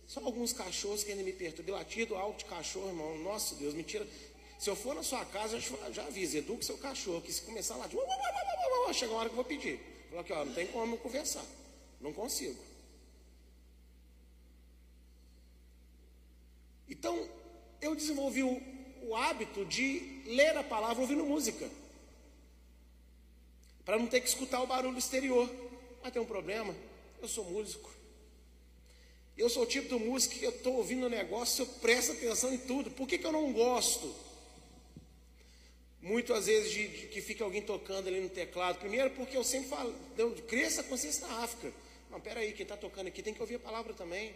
Só 0.07 0.19
alguns 0.19 0.53
cachorros 0.53 1.03
que 1.03 1.11
ainda 1.11 1.23
me 1.23 1.33
perturbam. 1.33 1.75
Latido 1.75 2.15
alto 2.15 2.39
de 2.39 2.45
cachorro, 2.45 2.89
irmão. 2.89 3.17
Nossa 3.19 3.55
Deus, 3.55 3.73
mentira. 3.73 4.07
Se 4.59 4.69
eu 4.69 4.75
for 4.75 4.95
na 4.95 5.03
sua 5.03 5.25
casa, 5.25 5.59
já, 5.59 5.91
já 5.91 6.05
avisa, 6.05 6.37
eduque 6.37 6.63
seu 6.63 6.77
cachorro, 6.77 7.21
que 7.21 7.33
se 7.33 7.41
começar 7.41 7.75
latir, 7.75 7.99
chega 8.93 9.11
uma 9.11 9.19
hora 9.19 9.29
que 9.29 9.33
eu 9.33 9.35
vou 9.35 9.45
pedir. 9.45 9.79
Fala 10.09 10.21
aqui, 10.21 10.33
ó, 10.33 10.45
não 10.45 10.53
tem 10.53 10.67
como 10.67 10.97
conversar. 10.97 11.45
Não 11.99 12.13
consigo. 12.13 12.59
Então, 16.87 17.27
eu 17.81 17.95
desenvolvi 17.95 18.43
o, 18.43 18.61
o 19.07 19.15
hábito 19.15 19.65
de 19.65 20.21
ler 20.25 20.55
a 20.57 20.63
palavra 20.63 21.01
ouvindo 21.01 21.25
música. 21.25 21.69
Para 23.83 23.97
não 23.97 24.07
ter 24.07 24.21
que 24.21 24.29
escutar 24.29 24.61
o 24.61 24.67
barulho 24.67 24.97
exterior. 24.97 25.49
Mas 26.01 26.13
tem 26.13 26.21
um 26.21 26.25
problema, 26.25 26.75
eu 27.21 27.27
sou 27.27 27.45
músico. 27.45 27.89
Eu 29.37 29.49
sou 29.49 29.63
o 29.63 29.65
tipo 29.65 29.97
de 29.97 30.03
músico 30.03 30.35
que 30.35 30.45
eu 30.45 30.51
estou 30.51 30.75
ouvindo 30.75 31.05
o 31.05 31.09
negócio, 31.09 31.63
eu 31.63 31.65
presto 31.65 32.11
atenção 32.11 32.53
em 32.53 32.57
tudo. 32.57 32.91
Por 32.91 33.07
que, 33.07 33.17
que 33.17 33.25
eu 33.25 33.31
não 33.31 33.51
gosto? 33.51 34.13
Muitas 36.01 36.45
vezes 36.45 36.71
de, 36.71 36.87
de, 36.87 37.07
que 37.07 37.21
fica 37.21 37.43
alguém 37.43 37.61
tocando 37.61 38.07
ali 38.07 38.19
no 38.19 38.29
teclado. 38.29 38.77
Primeiro, 38.77 39.09
porque 39.11 39.35
eu 39.35 39.43
sempre 39.43 39.69
falo, 39.69 39.95
eu 40.17 40.31
cresça 40.47 40.81
a 40.81 40.83
consciência 40.83 41.27
na 41.27 41.43
África. 41.43 41.73
Não, 42.11 42.19
peraí, 42.19 42.53
quem 42.53 42.63
está 42.63 42.77
tocando 42.77 43.07
aqui 43.07 43.23
tem 43.23 43.33
que 43.33 43.41
ouvir 43.41 43.55
a 43.55 43.59
palavra 43.59 43.93
também. 43.93 44.35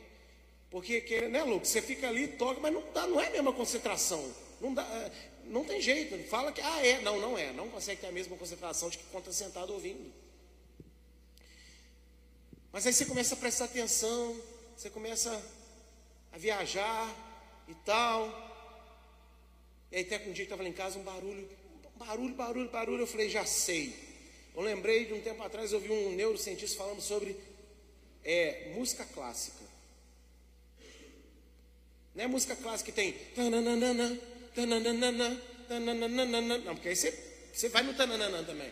Porque, 0.72 1.02
que, 1.02 1.22
né, 1.28 1.44
Lucas? 1.44 1.70
Você 1.70 1.82
fica 1.82 2.08
ali, 2.08 2.28
toca, 2.30 2.60
mas 2.60 2.74
não, 2.74 2.84
dá, 2.92 3.06
não 3.06 3.22
é 3.22 3.28
a 3.28 3.32
mesma 3.32 3.54
concentração. 3.54 4.34
Não, 4.60 4.74
dá, 4.74 4.82
é, 4.82 5.12
não 5.46 5.64
tem 5.64 5.80
jeito. 5.80 6.18
Fala 6.28 6.52
que, 6.52 6.60
ah, 6.60 6.86
é. 6.86 7.02
Não, 7.02 7.20
não 7.20 7.38
é. 7.38 7.54
Não 7.54 7.70
consegue 7.70 8.02
ter 8.02 8.08
a 8.08 8.12
mesma 8.12 8.36
concentração 8.36 8.90
de 8.90 8.98
que 8.98 9.04
quando 9.06 9.30
está 9.30 9.46
sentado 9.46 9.72
ouvindo. 9.72 10.12
Mas 12.72 12.86
aí 12.86 12.94
você 12.94 13.06
começa 13.06 13.34
a 13.34 13.38
prestar 13.38 13.66
atenção, 13.66 14.36
você 14.78 14.92
começa 14.92 15.44
a 16.32 16.38
viajar 16.38 17.12
e 17.68 17.74
tal. 17.84 18.30
E 19.92 19.96
aí 19.96 20.04
até 20.04 20.18
um 20.20 20.26
dia 20.26 20.34
que 20.34 20.42
estava 20.44 20.62
lá 20.62 20.70
em 20.70 20.74
casa, 20.74 21.00
um 21.00 21.04
barulho, 21.04 21.50
barulho, 21.96 22.36
barulho, 22.36 22.70
barulho. 22.70 23.02
Eu 23.02 23.08
falei, 23.08 23.28
já 23.28 23.44
sei. 23.44 23.96
Eu 24.56 24.62
lembrei 24.62 25.06
de 25.06 25.14
um 25.14 25.22
tempo 25.22 25.42
atrás, 25.42 25.72
eu 25.72 25.80
vi 25.80 25.90
um 25.92 26.12
neurocientista 26.12 26.78
falando 26.78 27.02
sobre 27.02 27.36
é, 28.24 28.72
música 28.76 29.04
clássica. 29.04 29.66
Não 32.14 32.24
é 32.24 32.28
música 32.28 32.56
clássica 32.56 32.92
que 32.92 32.96
tem. 32.96 33.16
Não, 36.60 36.76
porque 36.76 36.90
aí 36.90 36.96
você, 36.96 37.12
você 37.52 37.68
vai 37.70 37.82
no 37.82 37.96
tananana 37.96 38.44
também. 38.44 38.72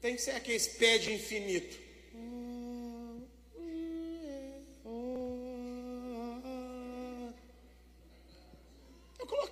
Tem 0.00 0.14
que 0.14 0.22
ser 0.22 0.32
aquele 0.32 0.60
pé 0.60 0.98
de 0.98 1.12
infinito. 1.12 1.82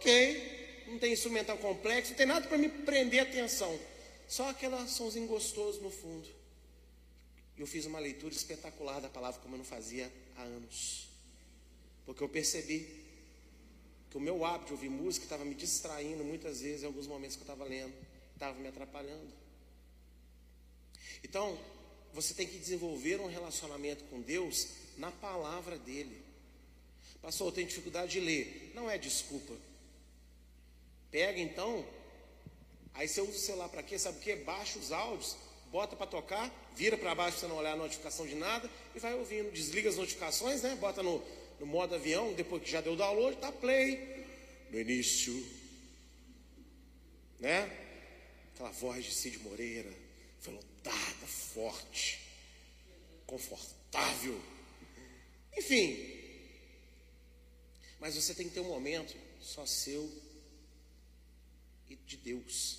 Coloquei, 0.00 0.84
não 0.86 0.98
tem 0.98 1.12
instrumental 1.12 1.58
complexo, 1.58 2.10
não 2.10 2.16
tem 2.16 2.26
nada 2.26 2.48
para 2.48 2.58
me 2.58 2.68
prender 2.68 3.20
a 3.20 3.22
atenção. 3.24 3.78
Só 4.26 4.48
aquele 4.48 4.76
somzinho 4.88 5.26
gostoso 5.26 5.80
no 5.80 5.90
fundo. 5.90 6.28
Eu 7.58 7.66
fiz 7.66 7.84
uma 7.84 7.98
leitura 7.98 8.32
espetacular 8.34 9.00
da 9.00 9.08
palavra 9.08 9.40
como 9.40 9.54
eu 9.54 9.58
não 9.58 9.64
fazia 9.64 10.10
há 10.36 10.42
anos. 10.42 11.08
Porque 12.06 12.22
eu 12.22 12.28
percebi 12.28 12.88
que 14.10 14.16
o 14.16 14.20
meu 14.20 14.44
hábito 14.44 14.68
de 14.68 14.72
ouvir 14.72 14.88
música 14.88 15.24
estava 15.24 15.44
me 15.44 15.54
distraindo 15.54 16.24
muitas 16.24 16.62
vezes 16.62 16.82
em 16.82 16.86
alguns 16.86 17.06
momentos 17.06 17.36
que 17.36 17.42
eu 17.42 17.52
estava 17.52 17.64
lendo, 17.64 17.94
estava 18.32 18.58
me 18.58 18.66
atrapalhando. 18.66 19.30
Então, 21.22 21.58
você 22.14 22.32
tem 22.32 22.46
que 22.46 22.58
desenvolver 22.58 23.20
um 23.20 23.26
relacionamento 23.26 24.04
com 24.04 24.20
Deus 24.20 24.68
na 24.96 25.12
palavra 25.12 25.78
dele. 25.78 26.22
Pastor, 27.20 27.48
eu 27.48 27.52
tenho 27.52 27.68
dificuldade 27.68 28.12
de 28.12 28.20
ler. 28.20 28.72
Não 28.74 28.90
é 28.90 28.96
desculpa. 28.96 29.54
Pega 31.10 31.40
então, 31.40 31.84
aí 32.94 33.08
você 33.08 33.20
usa 33.20 33.32
o 33.32 33.34
celular 33.34 33.68
para 33.68 33.82
quê? 33.82 33.98
Sabe 33.98 34.18
o 34.18 34.20
quê? 34.20 34.36
Baixa 34.36 34.78
os 34.78 34.92
áudios, 34.92 35.36
bota 35.72 35.96
para 35.96 36.06
tocar, 36.06 36.50
vira 36.74 36.96
para 36.96 37.14
baixo 37.14 37.38
para 37.38 37.48
você 37.48 37.52
não 37.52 37.58
olhar 37.58 37.72
a 37.72 37.76
notificação 37.76 38.26
de 38.26 38.34
nada 38.34 38.70
e 38.94 38.98
vai 39.00 39.14
ouvindo. 39.14 39.50
Desliga 39.50 39.88
as 39.88 39.96
notificações, 39.96 40.62
né? 40.62 40.76
Bota 40.76 41.02
no, 41.02 41.22
no 41.58 41.66
modo 41.66 41.94
avião, 41.94 42.32
depois 42.32 42.62
que 42.62 42.70
já 42.70 42.80
deu 42.80 42.94
download, 42.94 43.36
tá 43.38 43.50
play. 43.50 44.24
No 44.70 44.78
início, 44.78 45.34
né? 47.40 47.68
Aquela 48.54 48.70
voz 48.70 49.04
de 49.04 49.12
Cid 49.12 49.38
Moreira, 49.38 49.92
velutada, 50.40 51.26
forte, 51.26 52.20
confortável. 53.26 54.40
Enfim, 55.56 56.20
mas 57.98 58.14
você 58.14 58.32
tem 58.34 58.48
que 58.48 58.54
ter 58.54 58.60
um 58.60 58.68
momento 58.68 59.16
só 59.40 59.66
seu 59.66 60.08
e 61.90 61.96
de 61.96 62.16
Deus. 62.16 62.78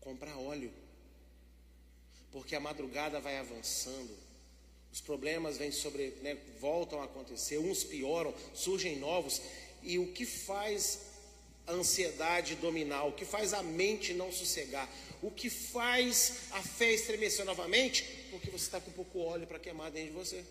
Comprar 0.00 0.36
óleo. 0.36 0.70
Porque 2.30 2.54
a 2.54 2.60
madrugada 2.60 3.18
vai 3.18 3.38
avançando. 3.38 4.16
Os 4.92 5.00
problemas 5.00 5.56
vêm 5.56 5.72
sobre, 5.72 6.10
né, 6.22 6.36
voltam 6.60 7.00
a 7.00 7.04
acontecer, 7.04 7.58
uns 7.58 7.82
pioram, 7.82 8.32
surgem 8.54 8.98
novos. 8.98 9.40
E 9.82 9.98
o 9.98 10.12
que 10.12 10.24
faz 10.24 11.00
a 11.66 11.72
ansiedade 11.72 12.54
dominar? 12.56 13.04
O 13.04 13.12
que 13.12 13.24
faz 13.24 13.52
a 13.52 13.62
mente 13.62 14.12
não 14.12 14.30
sossegar? 14.30 14.88
O 15.22 15.30
que 15.30 15.48
faz 15.48 16.50
a 16.52 16.62
fé 16.62 16.92
estremecer 16.92 17.44
novamente? 17.44 18.04
Porque 18.30 18.50
você 18.50 18.64
está 18.64 18.80
com 18.80 18.92
pouco 18.92 19.20
óleo 19.20 19.46
para 19.46 19.58
queimar 19.58 19.90
dentro 19.90 20.12
de 20.12 20.16
você. 20.16 20.44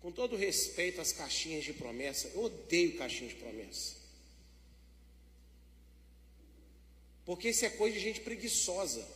Com 0.00 0.12
todo 0.12 0.36
respeito 0.36 1.00
às 1.00 1.12
caixinhas 1.12 1.64
de 1.64 1.72
promessa, 1.72 2.28
eu 2.28 2.44
odeio 2.44 2.98
caixinha 2.98 3.30
de 3.30 3.36
promessa. 3.36 4.03
Porque 7.24 7.48
isso 7.50 7.64
é 7.64 7.70
coisa 7.70 7.94
de 7.94 8.02
gente 8.02 8.20
preguiçosa. 8.20 9.06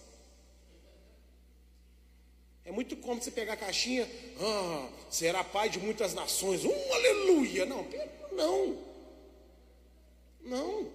É 2.64 2.70
muito 2.70 2.96
cômodo 2.96 3.24
você 3.24 3.30
pegar 3.30 3.54
a 3.54 3.56
caixinha, 3.56 4.08
ah, 4.40 4.90
será 5.10 5.42
pai 5.42 5.70
de 5.70 5.78
muitas 5.78 6.12
nações, 6.12 6.64
um 6.64 6.92
aleluia. 6.92 7.64
Não, 7.64 7.86
não. 8.32 8.88
Não. 10.42 10.92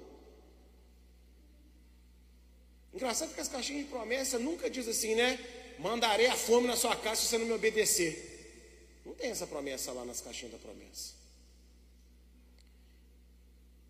Engraçado 2.93 3.33
que 3.33 3.41
as 3.41 3.47
caixinhas 3.47 3.85
de 3.85 3.89
promessa 3.89 4.37
nunca 4.37 4.69
diz 4.69 4.87
assim, 4.87 5.15
né? 5.15 5.39
Mandarei 5.79 6.27
a 6.27 6.35
fome 6.35 6.67
na 6.67 6.75
sua 6.75 6.95
casa 6.95 7.21
se 7.21 7.27
você 7.27 7.37
não 7.39 7.47
me 7.47 7.53
obedecer. 7.53 9.01
Não 9.03 9.13
tem 9.15 9.31
essa 9.31 9.47
promessa 9.47 9.91
lá 9.91 10.05
nas 10.05 10.21
caixinhas 10.21 10.53
da 10.53 10.59
promessa. 10.59 11.13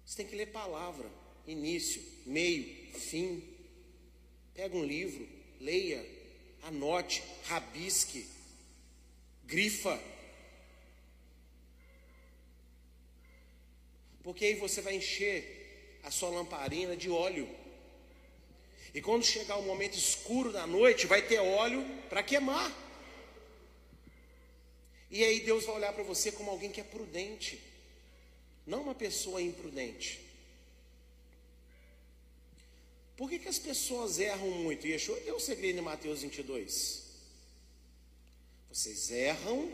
Você 0.06 0.18
tem 0.18 0.26
que 0.26 0.36
ler 0.36 0.48
palavra, 0.48 1.10
início, 1.48 2.02
meio, 2.26 2.66
fim. 2.94 3.44
Pega 4.54 4.76
um 4.76 4.84
livro, 4.84 5.28
leia, 5.60 6.06
anote, 6.64 7.24
rabisque, 7.46 8.28
grifa. 9.46 10.02
Porque 14.24 14.46
aí 14.46 14.56
você 14.56 14.82
vai 14.82 14.96
encher 14.96 16.00
a 16.04 16.12
sua 16.12 16.30
lamparina 16.30 16.96
de 16.96 17.10
óleo. 17.10 17.50
E 18.94 19.02
quando 19.02 19.26
chegar 19.26 19.58
o 19.58 19.64
momento 19.64 19.98
escuro 19.98 20.52
da 20.52 20.68
noite, 20.68 21.08
vai 21.08 21.22
ter 21.22 21.40
óleo 21.40 21.84
para 22.10 22.22
queimar. 22.22 22.72
E 25.10 25.24
aí 25.24 25.42
Deus 25.42 25.66
vai 25.66 25.76
olhar 25.76 25.94
para 25.94 26.04
você 26.04 26.32
como 26.32 26.50
alguém 26.50 26.72
que 26.72 26.82
é 26.82 26.84
prudente, 26.84 27.60
não 28.66 28.84
uma 28.84 28.96
pessoa 28.96 29.42
imprudente. 29.42 30.20
Por 33.16 33.30
que, 33.30 33.40
que 33.40 33.48
as 33.48 33.60
pessoas 33.60 34.20
erram 34.20 34.50
muito? 34.50 34.88
Yeshua 34.88 35.20
deu 35.22 35.36
o 35.36 35.40
segredo 35.40 35.80
em 35.80 35.82
Mateus 35.82 36.22
22. 36.22 37.04
Vocês 38.70 39.12
erram 39.12 39.72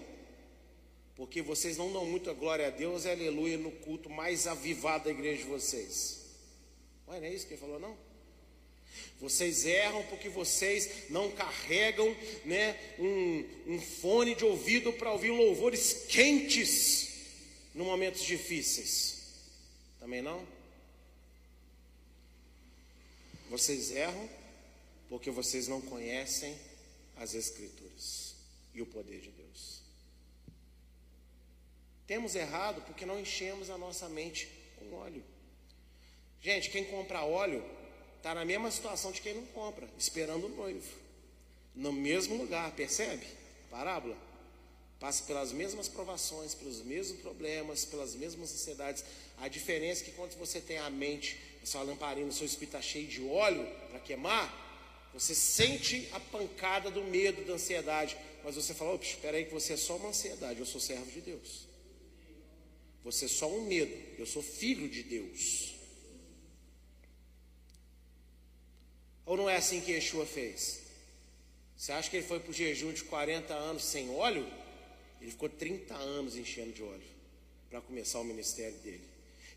porque 1.16 1.42
vocês 1.42 1.76
não 1.76 1.92
dão 1.92 2.06
muita 2.06 2.32
glória 2.32 2.68
a 2.68 2.70
Deus, 2.70 3.06
aleluia, 3.06 3.58
no 3.58 3.72
culto 3.72 4.10
mais 4.10 4.48
avivado 4.48 5.06
da 5.06 5.12
igreja 5.12 5.44
de 5.44 5.50
vocês. 5.50 6.22
Ué, 7.10 7.20
não 7.20 7.28
é 7.28 7.34
isso 7.34 7.46
que 7.46 7.56
ele 7.56 7.62
falou, 7.62 7.78
não? 7.78 7.98
Vocês 9.20 9.66
erram 9.66 10.02
porque 10.04 10.30
vocês 10.30 11.10
não 11.10 11.30
carregam 11.32 12.16
né, 12.46 12.78
um, 12.98 13.46
um 13.68 13.82
fone 13.82 14.34
de 14.34 14.46
ouvido 14.46 14.94
para 14.94 15.12
ouvir 15.12 15.32
louvores 15.32 16.06
quentes 16.08 17.10
no 17.76 17.84
momentos 17.84 18.24
difíceis. 18.24 19.18
Também 20.00 20.22
não? 20.22 20.48
Vocês 23.50 23.92
erram 23.92 24.30
porque 25.10 25.32
vocês 25.32 25.68
não 25.68 25.82
conhecem 25.82 26.56
as 27.18 27.34
Escrituras 27.34 28.36
e 28.74 28.82
o 28.82 28.86
poder 28.86 29.20
de 29.20 29.32
Deus. 29.32 29.82
Temos 32.06 32.36
errado 32.36 32.82
porque 32.84 33.06
não 33.06 33.20
enchemos 33.20 33.70
a 33.70 33.78
nossa 33.78 34.08
mente 34.08 34.48
com 34.78 34.94
óleo. 34.96 35.24
Gente, 36.42 36.70
quem 36.70 36.86
compra 36.86 37.24
óleo 37.24 37.64
está 38.18 38.34
na 38.34 38.46
mesma 38.46 38.72
situação 38.72 39.12
de 39.12 39.22
quem 39.22 39.34
não 39.34 39.46
compra, 39.48 39.90
esperando 39.98 40.46
o 40.46 40.50
noivo. 40.50 40.92
No 41.76 41.92
mesmo 41.92 42.38
lugar, 42.38 42.72
percebe? 42.76 43.26
Parábola. 43.70 44.18
Passa 45.00 45.24
pelas 45.24 45.52
mesmas 45.52 45.88
provações, 45.88 46.54
pelos 46.54 46.82
mesmos 46.82 47.22
problemas, 47.22 47.86
pelas 47.86 48.16
mesmas 48.16 48.52
ansiedades. 48.54 49.04
A 49.38 49.48
diferença 49.48 50.02
é 50.02 50.06
que 50.06 50.12
quando 50.12 50.38
você 50.38 50.60
tem 50.60 50.78
a 50.78 50.90
mente, 50.90 51.40
sua 51.70 51.84
lamparina, 51.84 52.32
seu 52.32 52.46
espírito 52.46 52.76
está 52.76 52.82
cheio 52.82 53.08
de 53.08 53.22
óleo 53.24 53.66
para 53.90 54.00
queimar, 54.00 54.68
você 55.14 55.36
sente 55.36 56.08
a 56.12 56.20
pancada 56.20 56.90
do 56.90 57.04
medo, 57.04 57.46
da 57.46 57.54
ansiedade. 57.54 58.18
Mas 58.44 58.56
você 58.56 58.74
fala, 58.74 58.94
opa, 58.94 59.04
espera 59.04 59.38
aí 59.38 59.46
que 59.46 59.54
você 59.54 59.74
é 59.74 59.78
só 59.78 59.98
uma 59.98 60.10
ansiedade, 60.10 60.60
eu 60.60 60.66
sou 60.66 60.80
servo 60.80 61.12
de 61.12 61.22
Deus. 61.22 61.68
Você 63.04 63.26
é 63.26 63.28
só 63.28 63.50
um 63.50 63.66
medo, 63.66 63.96
eu 64.18 64.26
sou 64.26 64.42
filho 64.42 64.90
de 64.90 65.04
Deus. 65.04 65.76
Ou 69.26 69.38
não 69.38 69.50
é 69.50 69.58
assim 69.58 69.82
que 69.82 69.92
Yeshua 69.92 70.26
fez? 70.26 70.82
Você 71.78 71.92
acha 71.92 72.10
que 72.10 72.18
ele 72.18 72.26
foi 72.26 72.40
para 72.40 72.50
o 72.50 72.54
jejum 72.54 72.92
de 72.92 73.04
40 73.04 73.54
anos 73.54 73.84
sem 73.84 74.10
óleo? 74.10 74.46
Ele 75.22 75.32
ficou 75.32 75.50
30 75.50 75.94
anos 75.94 76.36
enchendo 76.36 76.72
de 76.72 76.82
óleo 76.82 77.08
para 77.70 77.82
começar 77.82 78.20
o 78.20 78.24
ministério 78.24 78.78
dele. 78.80 79.09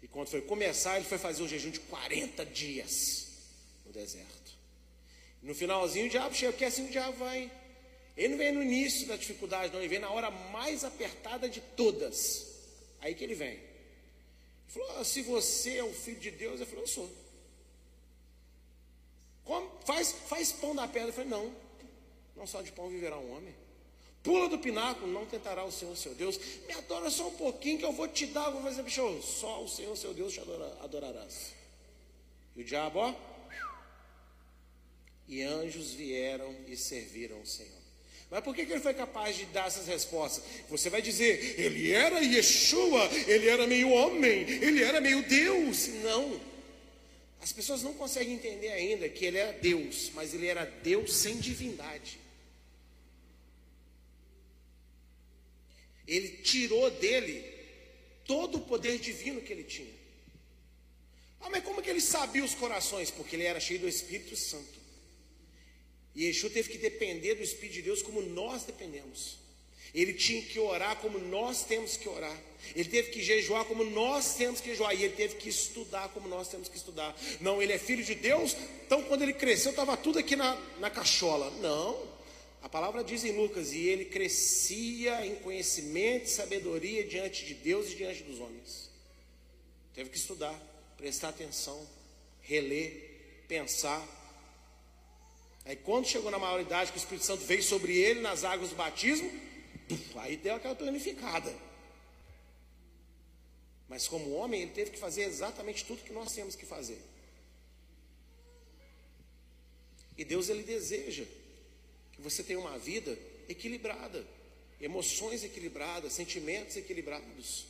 E 0.02 0.08
quando 0.08 0.28
foi 0.28 0.42
começar, 0.42 0.96
ele 0.96 1.04
foi 1.04 1.16
fazer 1.16 1.42
um 1.42 1.48
jejum 1.48 1.70
de 1.70 1.80
40 1.80 2.44
dias 2.44 3.28
no 3.86 3.92
deserto. 3.92 4.52
No 5.40 5.54
finalzinho, 5.54 6.06
o 6.06 6.10
diabo 6.10 6.34
chega, 6.34 6.52
porque 6.52 6.64
assim 6.64 6.86
o 6.86 6.90
diabo 6.90 7.16
vai. 7.16 7.50
Ele 8.16 8.28
não 8.28 8.38
vem 8.38 8.52
no 8.52 8.62
início 8.62 9.06
da 9.06 9.16
dificuldade, 9.16 9.72
não, 9.72 9.80
ele 9.80 9.88
vem 9.88 9.98
na 9.98 10.10
hora 10.10 10.30
mais 10.30 10.84
apertada 10.84 11.48
de 11.48 11.60
todas. 11.60 12.46
Aí 13.00 13.14
que 13.14 13.24
ele 13.24 13.34
vem. 13.34 13.52
Ele 13.52 13.62
falou: 14.68 14.98
ah, 14.98 15.04
se 15.04 15.22
você 15.22 15.78
é 15.78 15.84
o 15.84 15.92
filho 15.92 16.20
de 16.20 16.30
Deus, 16.30 16.60
ele 16.60 16.66
falou: 16.66 16.84
eu 16.84 16.88
sou. 16.88 17.22
Come, 19.44 19.68
faz, 19.84 20.12
faz 20.28 20.52
pão 20.52 20.74
da 20.74 20.86
pedra. 20.86 21.08
Eu 21.08 21.12
falei, 21.12 21.30
não, 21.30 21.54
não 22.36 22.46
só 22.46 22.62
de 22.62 22.72
pão 22.72 22.88
viverá 22.88 23.18
um 23.18 23.36
homem. 23.36 23.54
Pula 24.22 24.48
do 24.48 24.58
pináculo, 24.58 25.12
não 25.12 25.26
tentará 25.26 25.64
o 25.64 25.72
Senhor 25.72 25.96
seu 25.96 26.14
Deus. 26.14 26.38
Me 26.66 26.74
adora 26.74 27.11
só 27.11 27.28
um 27.28 27.32
pouquinho 27.32 27.78
que 27.78 27.85
eu 27.85 27.92
vou 27.92 28.06
te 28.06 28.26
dar. 28.26 28.51
Vou 28.51 28.62
fazer, 28.62 28.82
bicho, 28.82 29.20
só 29.22 29.62
o 29.62 29.68
Senhor 29.68 29.97
seu 29.97 30.14
Deus 30.14 30.32
te 30.32 30.40
adora, 30.40 30.78
adorarás. 30.80 31.53
E 32.55 32.61
o 32.61 32.64
diabo, 32.64 33.01
ó. 33.01 33.14
E 35.26 35.42
anjos 35.42 35.92
vieram 35.92 36.55
e 36.68 36.76
serviram 36.76 37.40
o 37.40 37.47
Senhor. 37.47 37.82
Mas 38.30 38.44
por 38.44 38.55
que, 38.55 38.64
que 38.64 38.72
ele 38.72 38.80
foi 38.80 38.94
capaz 38.94 39.36
de 39.36 39.44
dar 39.47 39.66
essas 39.66 39.86
respostas? 39.86 40.44
Você 40.68 40.88
vai 40.88 41.03
dizer, 41.03 41.61
ele 41.61 41.92
era 41.92 42.20
Yeshua, 42.20 43.11
ele 43.26 43.49
era 43.49 43.66
meio 43.66 43.90
homem, 43.90 44.49
ele 44.49 44.82
era 44.82 45.01
meio 45.01 45.22
Deus. 45.28 45.88
Não. 46.03 46.40
As 47.42 47.53
pessoas 47.53 47.82
não 47.82 47.92
conseguem 47.92 48.34
entender 48.34 48.68
ainda 48.68 49.09
que 49.09 49.24
ele 49.24 49.36
era 49.36 49.53
Deus, 49.53 50.12
mas 50.14 50.32
ele 50.32 50.47
era 50.47 50.64
Deus 50.64 51.12
sem 51.12 51.38
divindade. 51.38 52.22
Ele 56.12 56.28
tirou 56.28 56.90
dele 56.90 57.42
todo 58.26 58.58
o 58.58 58.60
poder 58.60 58.98
divino 58.98 59.40
que 59.40 59.52
ele 59.52 59.64
tinha. 59.64 59.92
Ah, 61.40 61.48
mas 61.50 61.64
como 61.64 61.80
que 61.80 61.88
ele 61.88 62.02
sabia 62.02 62.44
os 62.44 62.54
corações? 62.54 63.10
Porque 63.10 63.34
ele 63.34 63.44
era 63.44 63.58
cheio 63.58 63.80
do 63.80 63.88
Espírito 63.88 64.36
Santo. 64.36 64.80
E 66.14 66.24
Yeshua 66.26 66.50
teve 66.50 66.68
que 66.68 66.76
depender 66.76 67.36
do 67.36 67.42
Espírito 67.42 67.74
de 67.76 67.82
Deus 67.82 68.02
como 68.02 68.20
nós 68.20 68.64
dependemos. 68.64 69.38
Ele 69.94 70.12
tinha 70.12 70.42
que 70.42 70.58
orar 70.58 70.96
como 70.96 71.18
nós 71.18 71.64
temos 71.64 71.96
que 71.96 72.08
orar. 72.08 72.38
Ele 72.76 72.88
teve 72.88 73.10
que 73.10 73.22
jejuar 73.22 73.64
como 73.64 73.82
nós 73.82 74.34
temos 74.34 74.60
que 74.60 74.68
jejuar. 74.68 74.94
E 74.94 75.04
ele 75.04 75.14
teve 75.14 75.36
que 75.36 75.48
estudar 75.48 76.10
como 76.10 76.28
nós 76.28 76.48
temos 76.48 76.68
que 76.68 76.76
estudar. 76.76 77.18
Não, 77.40 77.62
ele 77.62 77.72
é 77.72 77.78
filho 77.78 78.04
de 78.04 78.14
Deus. 78.14 78.54
Então, 78.86 79.02
quando 79.04 79.22
ele 79.22 79.32
cresceu, 79.32 79.70
estava 79.70 79.96
tudo 79.96 80.18
aqui 80.18 80.36
na, 80.36 80.60
na 80.78 80.90
cachola. 80.90 81.50
Não. 81.62 82.11
A 82.62 82.68
palavra 82.68 83.02
diz 83.02 83.24
em 83.24 83.32
Lucas: 83.32 83.72
e 83.72 83.88
ele 83.88 84.04
crescia 84.04 85.26
em 85.26 85.34
conhecimento 85.36 86.26
e 86.26 86.30
sabedoria 86.30 87.04
diante 87.04 87.44
de 87.44 87.54
Deus 87.54 87.90
e 87.90 87.96
diante 87.96 88.22
dos 88.22 88.38
homens. 88.38 88.88
Teve 89.92 90.08
que 90.08 90.16
estudar, 90.16 90.54
prestar 90.96 91.30
atenção, 91.30 91.86
reler, 92.40 93.44
pensar. 93.48 94.06
Aí, 95.64 95.76
quando 95.76 96.06
chegou 96.06 96.30
na 96.30 96.38
maioridade, 96.38 96.92
que 96.92 96.98
o 96.98 97.00
Espírito 97.00 97.24
Santo 97.24 97.44
veio 97.44 97.62
sobre 97.62 97.96
ele 97.96 98.20
nas 98.20 98.44
águas 98.44 98.70
do 98.70 98.76
batismo, 98.76 99.30
aí 100.16 100.36
deu 100.36 100.54
aquela 100.54 100.74
planificada. 100.74 101.54
Mas 103.88 104.08
como 104.08 104.32
homem, 104.32 104.62
ele 104.62 104.70
teve 104.70 104.92
que 104.92 104.98
fazer 104.98 105.22
exatamente 105.22 105.84
tudo 105.84 106.02
que 106.02 106.12
nós 106.12 106.32
temos 106.32 106.54
que 106.56 106.64
fazer. 106.64 107.00
E 110.16 110.24
Deus 110.24 110.48
ele 110.48 110.62
deseja 110.62 111.24
você 112.23 112.43
tenha 112.43 112.59
uma 112.59 112.79
vida 112.79 113.18
equilibrada, 113.49 114.25
emoções 114.81 115.45
equilibradas, 115.45 116.12
sentimentos 116.12 116.77
equilibrados, 116.77 117.66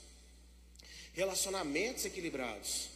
relacionamentos 1.12 2.04
equilibrados. 2.04 2.88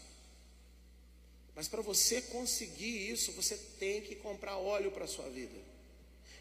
Mas 1.55 1.69
para 1.69 1.81
você 1.81 2.21
conseguir 2.21 3.11
isso, 3.11 3.33
você 3.33 3.57
tem 3.79 4.03
que 4.03 4.15
comprar 4.15 4.59
óleo 4.59 4.91
para 4.91 5.05
a 5.05 5.09
sua 5.09 5.29
vida. 5.31 5.59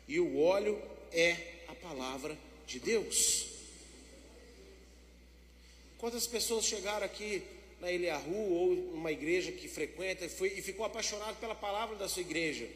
E 0.07 0.19
o 0.19 0.39
óleo 0.39 0.81
é 1.11 1.63
a 1.67 1.75
palavra 1.75 2.37
de 2.67 2.79
Deus. 2.79 3.47
Quantas 5.97 6.27
pessoas 6.27 6.65
chegaram 6.65 7.05
aqui 7.05 7.41
na 7.79 7.91
Eliahu 7.91 8.53
ou 8.53 8.75
numa 8.75 9.11
igreja 9.11 9.51
que 9.51 9.67
frequenta 9.67 10.25
e, 10.25 10.29
foi, 10.29 10.49
e 10.49 10.61
ficou 10.61 10.85
apaixonado 10.85 11.39
pela 11.39 11.55
palavra 11.55 11.95
da 11.95 12.09
sua 12.09 12.21
igreja? 12.21 12.69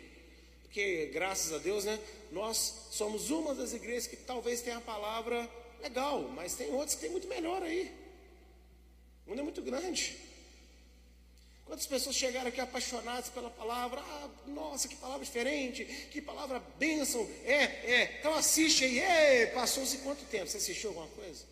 Porque, 0.70 1.08
graças 1.08 1.52
a 1.52 1.58
Deus, 1.58 1.84
né, 1.84 2.00
nós 2.32 2.86
somos 2.92 3.32
uma 3.32 3.56
das 3.56 3.74
igrejas 3.74 4.06
que 4.06 4.16
talvez 4.16 4.62
tenha 4.62 4.78
a 4.78 4.82
palavra 4.82 5.50
legal, 5.82 6.22
mas 6.36 6.54
tem 6.54 6.72
outras 6.72 6.94
que 6.94 7.02
tem 7.02 7.10
muito 7.10 7.28
melhor 7.28 7.64
aí. 7.64 7.92
O 9.26 9.32
mundo 9.32 9.40
é 9.40 9.44
muito 9.44 9.64
grande. 9.64 10.16
Quantas 11.66 11.88
pessoas 11.88 12.16
chegaram 12.16 12.50
aqui 12.50 12.62
apaixonadas 12.62 13.30
pela 13.30 13.50
palavra? 13.50 14.00
Ah, 14.00 14.30
nossa, 14.46 14.88
que 14.88 14.96
palavra 14.96 15.26
diferente, 15.26 15.86
que 16.12 16.22
palavra 16.22 16.60
bênção. 16.78 17.28
É, 17.44 17.64
é. 17.64 18.18
Então 18.20 18.36
assiste 18.36 18.84
aí. 18.84 19.48
Passou-se 19.48 19.98
quanto 20.00 20.24
tempo? 20.26 20.48
Você 20.48 20.58
assistiu 20.58 20.92
alguma 20.92 21.08
coisa? 21.08 21.46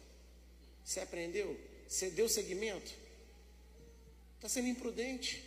Você 0.85 0.99
aprendeu? 0.99 1.59
Você 1.87 2.11
deu 2.11 2.29
seguimento? 2.29 2.93
Está 4.35 4.47
sendo 4.47 4.67
imprudente. 4.67 5.43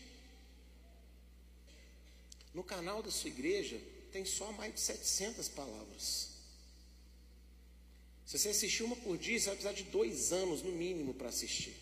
No 2.52 2.64
canal 2.64 3.02
da 3.02 3.10
sua 3.10 3.30
igreja 3.30 3.80
tem 4.10 4.24
só 4.24 4.50
mais 4.52 4.74
de 4.74 4.80
700 4.80 5.48
palavras. 5.48 6.30
Se 8.26 8.38
você 8.38 8.50
assistir 8.50 8.82
uma 8.82 8.96
por 8.96 9.18
dia, 9.18 9.38
você 9.38 9.46
vai 9.46 9.56
precisar 9.56 9.72
de 9.72 9.84
dois 9.90 10.32
anos 10.32 10.62
no 10.62 10.70
mínimo 10.70 11.14
para 11.14 11.28
assistir. 11.28 11.76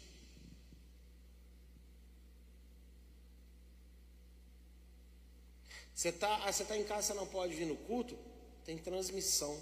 Você 5.94 6.10
está 6.10 6.44
ah, 6.44 6.52
você 6.52 6.64
tá 6.64 6.76
em 6.76 6.84
casa, 6.84 7.08
você 7.08 7.14
não 7.14 7.26
pode 7.26 7.54
vir 7.54 7.66
no 7.66 7.76
culto? 7.76 8.16
Tem 8.64 8.78
transmissão. 8.78 9.60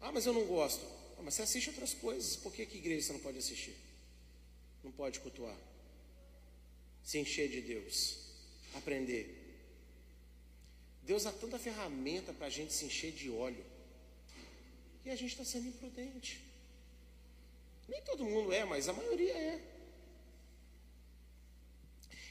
Ah, 0.00 0.12
mas 0.12 0.26
eu 0.26 0.32
não 0.32 0.46
gosto. 0.46 0.84
Ah, 1.18 1.22
mas 1.22 1.34
você 1.34 1.42
assiste 1.42 1.68
outras 1.70 1.92
coisas. 1.92 2.36
Por 2.36 2.52
que, 2.52 2.64
que 2.64 2.78
igreja 2.78 3.08
você 3.08 3.12
não 3.14 3.20
pode 3.20 3.38
assistir? 3.38 3.76
Não 4.82 4.92
pode 4.92 5.20
cultuar. 5.20 5.56
Se 7.02 7.18
encher 7.18 7.48
de 7.48 7.60
Deus. 7.62 8.21
Aprender. 8.74 9.38
Deus 11.02 11.24
dá 11.24 11.32
tanta 11.32 11.58
ferramenta 11.58 12.32
para 12.32 12.46
a 12.46 12.50
gente 12.50 12.72
se 12.72 12.84
encher 12.84 13.12
de 13.12 13.30
óleo. 13.30 13.64
E 15.04 15.10
a 15.10 15.16
gente 15.16 15.32
está 15.32 15.44
sendo 15.44 15.68
imprudente. 15.68 16.40
Nem 17.88 18.00
todo 18.02 18.24
mundo 18.24 18.52
é, 18.52 18.64
mas 18.64 18.88
a 18.88 18.92
maioria 18.92 19.32
é. 19.32 19.60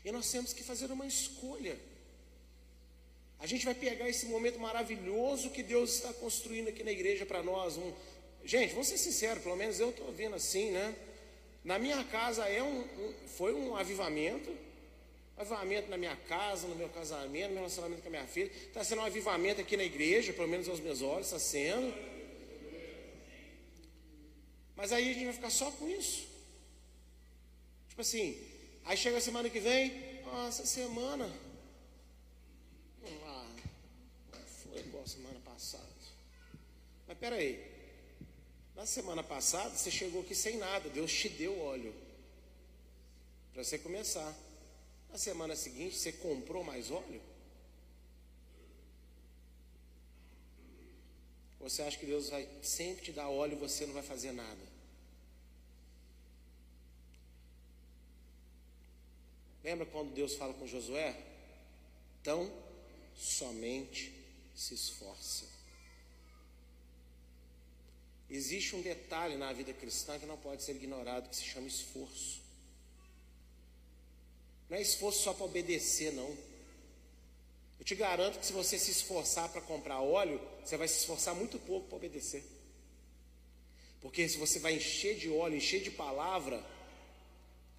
E 0.04 0.12
nós 0.12 0.32
temos 0.32 0.54
que 0.54 0.64
fazer 0.64 0.92
uma 0.92 1.06
escolha. 1.06 1.78
A 3.40 3.46
gente 3.46 3.66
vai 3.66 3.76
pegar 3.76 4.08
esse 4.08 4.26
momento 4.28 4.60
maravilhoso 4.60 5.50
que 5.50 5.64
Deus 5.64 5.96
está 5.96 6.14
construindo 6.14 6.70
aqui 6.70 6.84
na 6.84 6.92
igreja 6.92 7.26
para 7.26 7.44
nós. 7.44 7.78
Um... 7.78 7.94
Gente, 8.44 8.72
vamos 8.72 8.88
ser 8.88 8.98
sinceros, 8.98 9.44
pelo 9.44 9.56
menos 9.56 9.80
eu 9.80 9.90
estou 9.90 10.12
vendo 10.12 10.36
assim, 10.36 10.72
né? 10.72 10.96
Na 11.64 11.78
minha 11.78 12.04
casa 12.06 12.46
é 12.46 12.64
um, 12.64 12.82
um, 12.82 13.14
foi 13.28 13.54
um 13.54 13.76
avivamento, 13.76 14.56
avivamento 15.42 15.90
na 15.90 15.98
minha 15.98 16.16
casa, 16.16 16.68
no 16.68 16.76
meu 16.76 16.90
casamento, 16.90 17.48
no 17.48 17.54
meu 17.54 17.64
relacionamento 17.64 18.02
com 18.02 18.08
a 18.08 18.12
minha 18.12 18.28
filha. 18.28 18.52
Está 18.52 18.84
sendo 18.84 19.02
um 19.02 19.06
avivamento 19.06 19.62
aqui 19.62 19.76
na 19.76 19.84
igreja, 19.84 20.34
pelo 20.34 20.48
menos 20.48 20.68
aos 20.68 20.80
meus 20.80 21.02
olhos, 21.02 21.28
está 21.28 21.40
sendo. 21.40 21.94
Mas 24.76 24.92
aí 24.92 25.10
a 25.10 25.14
gente 25.14 25.26
vai 25.26 25.34
ficar 25.34 25.50
só 25.50 25.70
com 25.72 25.88
isso. 25.88 26.28
Tipo 27.90 28.02
assim, 28.02 28.40
aí 28.86 28.96
chega 28.96 29.18
a 29.18 29.22
semana 29.22 29.50
que 29.50 29.60
vem, 29.60 29.92
ah, 30.34 30.48
essa 30.48 30.66
semana. 30.66 31.32
Ah, 33.26 33.48
não 34.32 34.40
foi 34.46 34.80
igual 34.80 35.06
semana 35.08 35.40
passada. 35.44 35.84
Mas 37.08 37.18
peraí. 37.18 37.72
Na 38.76 38.86
semana 38.86 39.22
passada 39.22 39.76
você 39.76 39.92
chegou 39.92 40.22
aqui 40.22 40.34
sem 40.34 40.58
nada, 40.58 40.90
Deus 40.90 41.12
te 41.14 41.30
deu 41.30 41.60
óleo. 41.60 41.94
Para 43.54 43.64
você 43.64 43.78
começar. 43.78 44.34
Na 45.12 45.18
semana 45.18 45.56
seguinte, 45.56 45.98
você 45.98 46.12
comprou 46.12 46.64
mais 46.64 46.90
óleo? 46.90 47.22
Você 51.60 51.82
acha 51.84 51.98
que 51.98 52.06
Deus 52.06 52.30
vai 52.30 52.48
sempre 52.64 53.06
te 53.06 53.12
dar 53.12 53.30
óleo 53.30 53.54
e 53.54 53.60
você 53.60 53.86
não 53.86 53.94
vai 53.94 54.02
fazer 54.02 54.32
nada? 54.32 54.72
Lembra 59.64 59.86
quando 59.86 60.14
Deus 60.14 60.36
fala 60.36 60.54
com 60.54 60.66
Josué? 60.66 61.16
Então, 62.22 62.52
somente 63.16 64.14
se 64.56 64.74
esforça. 64.74 65.46
Existe 68.30 68.76
um 68.76 68.82
detalhe 68.82 69.36
na 69.36 69.52
vida 69.52 69.74
cristã 69.74 70.18
que 70.18 70.26
não 70.26 70.38
pode 70.38 70.64
ser 70.64 70.76
ignorado, 70.76 71.30
que 71.30 71.36
se 71.36 71.44
chama 71.44 71.68
esforço. 71.68 72.41
Não 74.72 74.78
é 74.78 74.82
esforço 74.82 75.22
só 75.22 75.34
para 75.34 75.46
obedecer, 75.46 76.14
não. 76.14 76.34
Eu 77.78 77.84
te 77.84 77.94
garanto 77.94 78.40
que 78.40 78.46
se 78.46 78.54
você 78.54 78.80
se 78.80 78.90
esforçar 78.90 79.50
para 79.50 79.60
comprar 79.60 80.00
óleo, 80.00 80.40
você 80.64 80.78
vai 80.78 80.88
se 80.88 81.00
esforçar 81.00 81.36
muito 81.36 81.60
pouco 81.60 81.90
para 81.90 81.98
obedecer. 81.98 82.42
Porque 84.00 84.30
se 84.30 84.38
você 84.38 84.60
vai 84.60 84.76
encher 84.76 85.18
de 85.18 85.30
óleo, 85.30 85.58
encher 85.58 85.84
de 85.84 85.92
palavra, 85.92 86.66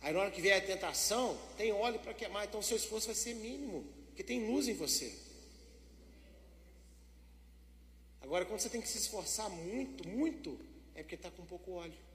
aí 0.02 0.12
na 0.12 0.20
hora 0.20 0.30
que 0.30 0.42
vier 0.42 0.62
a 0.62 0.66
tentação, 0.66 1.40
tem 1.56 1.72
óleo 1.72 1.98
para 1.98 2.12
queimar, 2.12 2.44
então 2.44 2.60
seu 2.60 2.76
esforço 2.76 3.06
vai 3.06 3.16
ser 3.16 3.36
mínimo, 3.36 3.86
porque 4.08 4.22
tem 4.22 4.46
luz 4.46 4.68
em 4.68 4.74
você. 4.74 5.18
Agora, 8.20 8.44
quando 8.44 8.60
você 8.60 8.68
tem 8.68 8.82
que 8.82 8.88
se 8.88 8.98
esforçar 8.98 9.48
muito, 9.48 10.06
muito, 10.06 10.60
é 10.94 11.02
porque 11.02 11.14
está 11.14 11.30
com 11.30 11.46
pouco 11.46 11.72
óleo. 11.72 12.11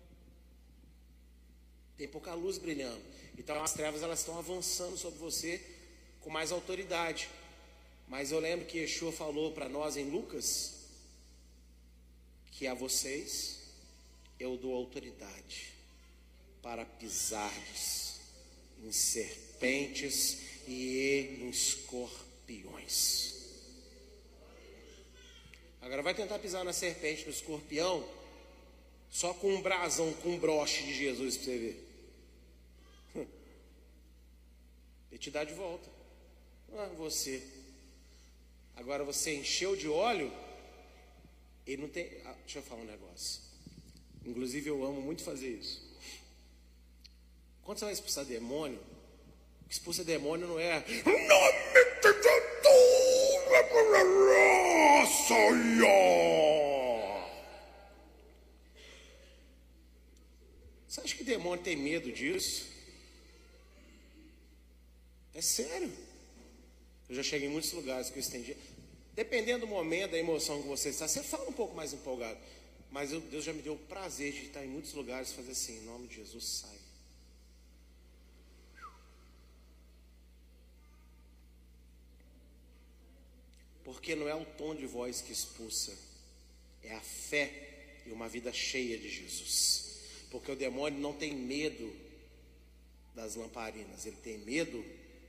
Tem 1.98 2.08
pouca 2.08 2.34
luz 2.34 2.58
brilhando. 2.58 3.02
Então 3.38 3.62
as 3.64 3.74
trevas 3.74 4.04
elas 4.04 4.20
estão 4.20 4.38
avançando 4.38 4.98
sobre 4.98 5.20
você 5.20 5.62
com 6.22 6.30
mais 6.30 6.52
autoridade. 6.52 7.30
Mas 8.08 8.32
eu 8.32 8.40
lembro 8.40 8.66
que 8.66 8.80
Yeshua 8.80 9.12
falou 9.12 9.52
para 9.52 9.68
nós 9.68 9.98
em 9.98 10.10
Lucas 10.10 10.74
que 12.52 12.68
a 12.68 12.74
vocês 12.74 13.60
eu 14.40 14.58
dou 14.58 14.74
autoridade 14.74 15.74
para 16.62 16.86
pisardes 16.86 18.20
em 18.84 18.92
serpentes 18.92 20.40
e 20.68 21.40
em 21.40 21.50
escorpiões. 21.50 23.36
Agora 25.82 26.02
vai 26.02 26.14
tentar 26.14 26.40
pisar 26.40 26.66
na 26.66 26.74
serpente, 26.74 27.26
no 27.26 27.32
escorpião, 27.32 28.08
só 29.10 29.34
com 29.34 29.54
um 29.54 29.62
brasão, 29.62 30.12
com 30.16 30.30
um 30.30 30.40
broche 30.40 30.84
de 30.84 30.94
Jesus 30.94 31.38
para 31.38 31.46
você 31.46 31.58
ver. 31.58 31.87
Ele 35.18 35.24
te 35.24 35.32
dá 35.32 35.44
de 35.44 35.56
volta. 35.56 35.90
Ah, 36.74 36.92
você. 36.96 37.42
Agora 38.76 39.04
você 39.04 39.34
encheu 39.34 39.76
de 39.76 39.90
óleo 39.90 40.32
ele 41.66 41.82
não 41.82 41.90
tem. 41.90 42.22
Ah, 42.24 42.36
deixa 42.44 42.60
eu 42.60 42.64
falar 42.64 42.82
um 42.82 42.86
negócio. 42.86 43.42
Inclusive 44.24 44.70
eu 44.70 44.86
amo 44.86 45.02
muito 45.02 45.24
fazer 45.24 45.50
isso. 45.50 45.84
Quando 47.64 47.80
você 47.80 47.86
vai 47.86 47.94
expulsar 47.96 48.26
demônio, 48.26 48.80
expulsa 49.68 50.04
demônio 50.04 50.48
não 50.48 50.60
é. 50.60 50.80
Nome 50.80 50.86
de 50.86 52.14
Jesus, 52.14 52.58
Você 60.88 61.02
acha 61.02 61.16
que 61.16 61.24
demônio 61.24 61.64
tem 61.64 61.76
medo 61.76 62.12
disso? 62.12 62.77
É 65.38 65.42
sério. 65.42 65.94
Eu 67.08 67.16
já 67.16 67.22
cheguei 67.22 67.48
em 67.48 67.52
muitos 67.52 67.72
lugares 67.72 68.10
que 68.10 68.18
eu 68.18 68.22
estendi. 68.22 68.58
Dependendo 69.14 69.68
do 69.68 69.68
momento, 69.68 70.12
da 70.12 70.18
emoção 70.18 70.64
que 70.64 70.68
você 70.68 70.90
está, 70.90 71.08
você 71.08 71.22
fala 71.22 71.48
um 71.48 71.54
pouco 71.54 71.76
mais 71.76 71.94
empolgado. 71.94 72.40
Mas 72.90 73.12
eu, 73.12 73.22
Deus 73.22 73.44
já 73.44 73.54
me 73.54 73.62
deu 73.62 73.74
o 73.74 73.78
prazer 73.78 74.34
de 74.34 74.48
estar 74.48 74.66
em 74.66 74.68
muitos 74.68 74.94
lugares 74.94 75.32
fazer 75.34 75.52
assim, 75.52 75.78
em 75.78 75.82
nome 75.82 76.08
de 76.08 76.16
Jesus, 76.16 76.44
sai. 76.44 76.80
Porque 83.84 84.16
não 84.16 84.28
é 84.28 84.34
o 84.34 84.44
tom 84.44 84.74
de 84.74 84.88
voz 84.88 85.22
que 85.22 85.32
expulsa, 85.32 85.96
é 86.84 86.96
a 86.96 87.02
fé 87.02 88.02
e 88.08 88.12
uma 88.12 88.28
vida 88.28 88.52
cheia 88.52 88.98
de 88.98 89.08
Jesus. 89.08 90.00
Porque 90.32 90.52
o 90.52 90.56
demônio 90.56 91.00
não 91.00 91.14
tem 91.14 91.36
medo 91.36 91.96
das 93.14 93.36
lamparinas, 93.36 94.08
ele 94.08 94.18
tem 94.18 94.40
medo 94.40 94.84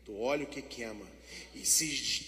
do 0.08 0.18
óleo 0.18 0.46
que 0.46 0.62
queima. 0.62 1.06
E 1.54 1.66
se, 1.66 2.26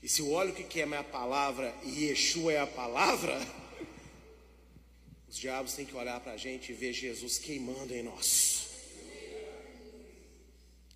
e 0.00 0.08
se 0.08 0.22
o 0.22 0.30
óleo 0.30 0.54
que 0.54 0.62
queima 0.62 0.94
é 0.94 1.00
a 1.00 1.04
palavra 1.04 1.74
e 1.82 2.04
Yeshua 2.04 2.52
é 2.52 2.60
a 2.60 2.66
palavra, 2.68 3.36
os 5.28 5.36
diabos 5.36 5.72
têm 5.72 5.84
que 5.84 5.96
olhar 5.96 6.20
para 6.20 6.32
a 6.32 6.36
gente 6.36 6.70
e 6.70 6.74
ver 6.74 6.92
Jesus 6.92 7.36
queimando 7.36 7.92
em 7.92 8.04
nós. 8.04 8.68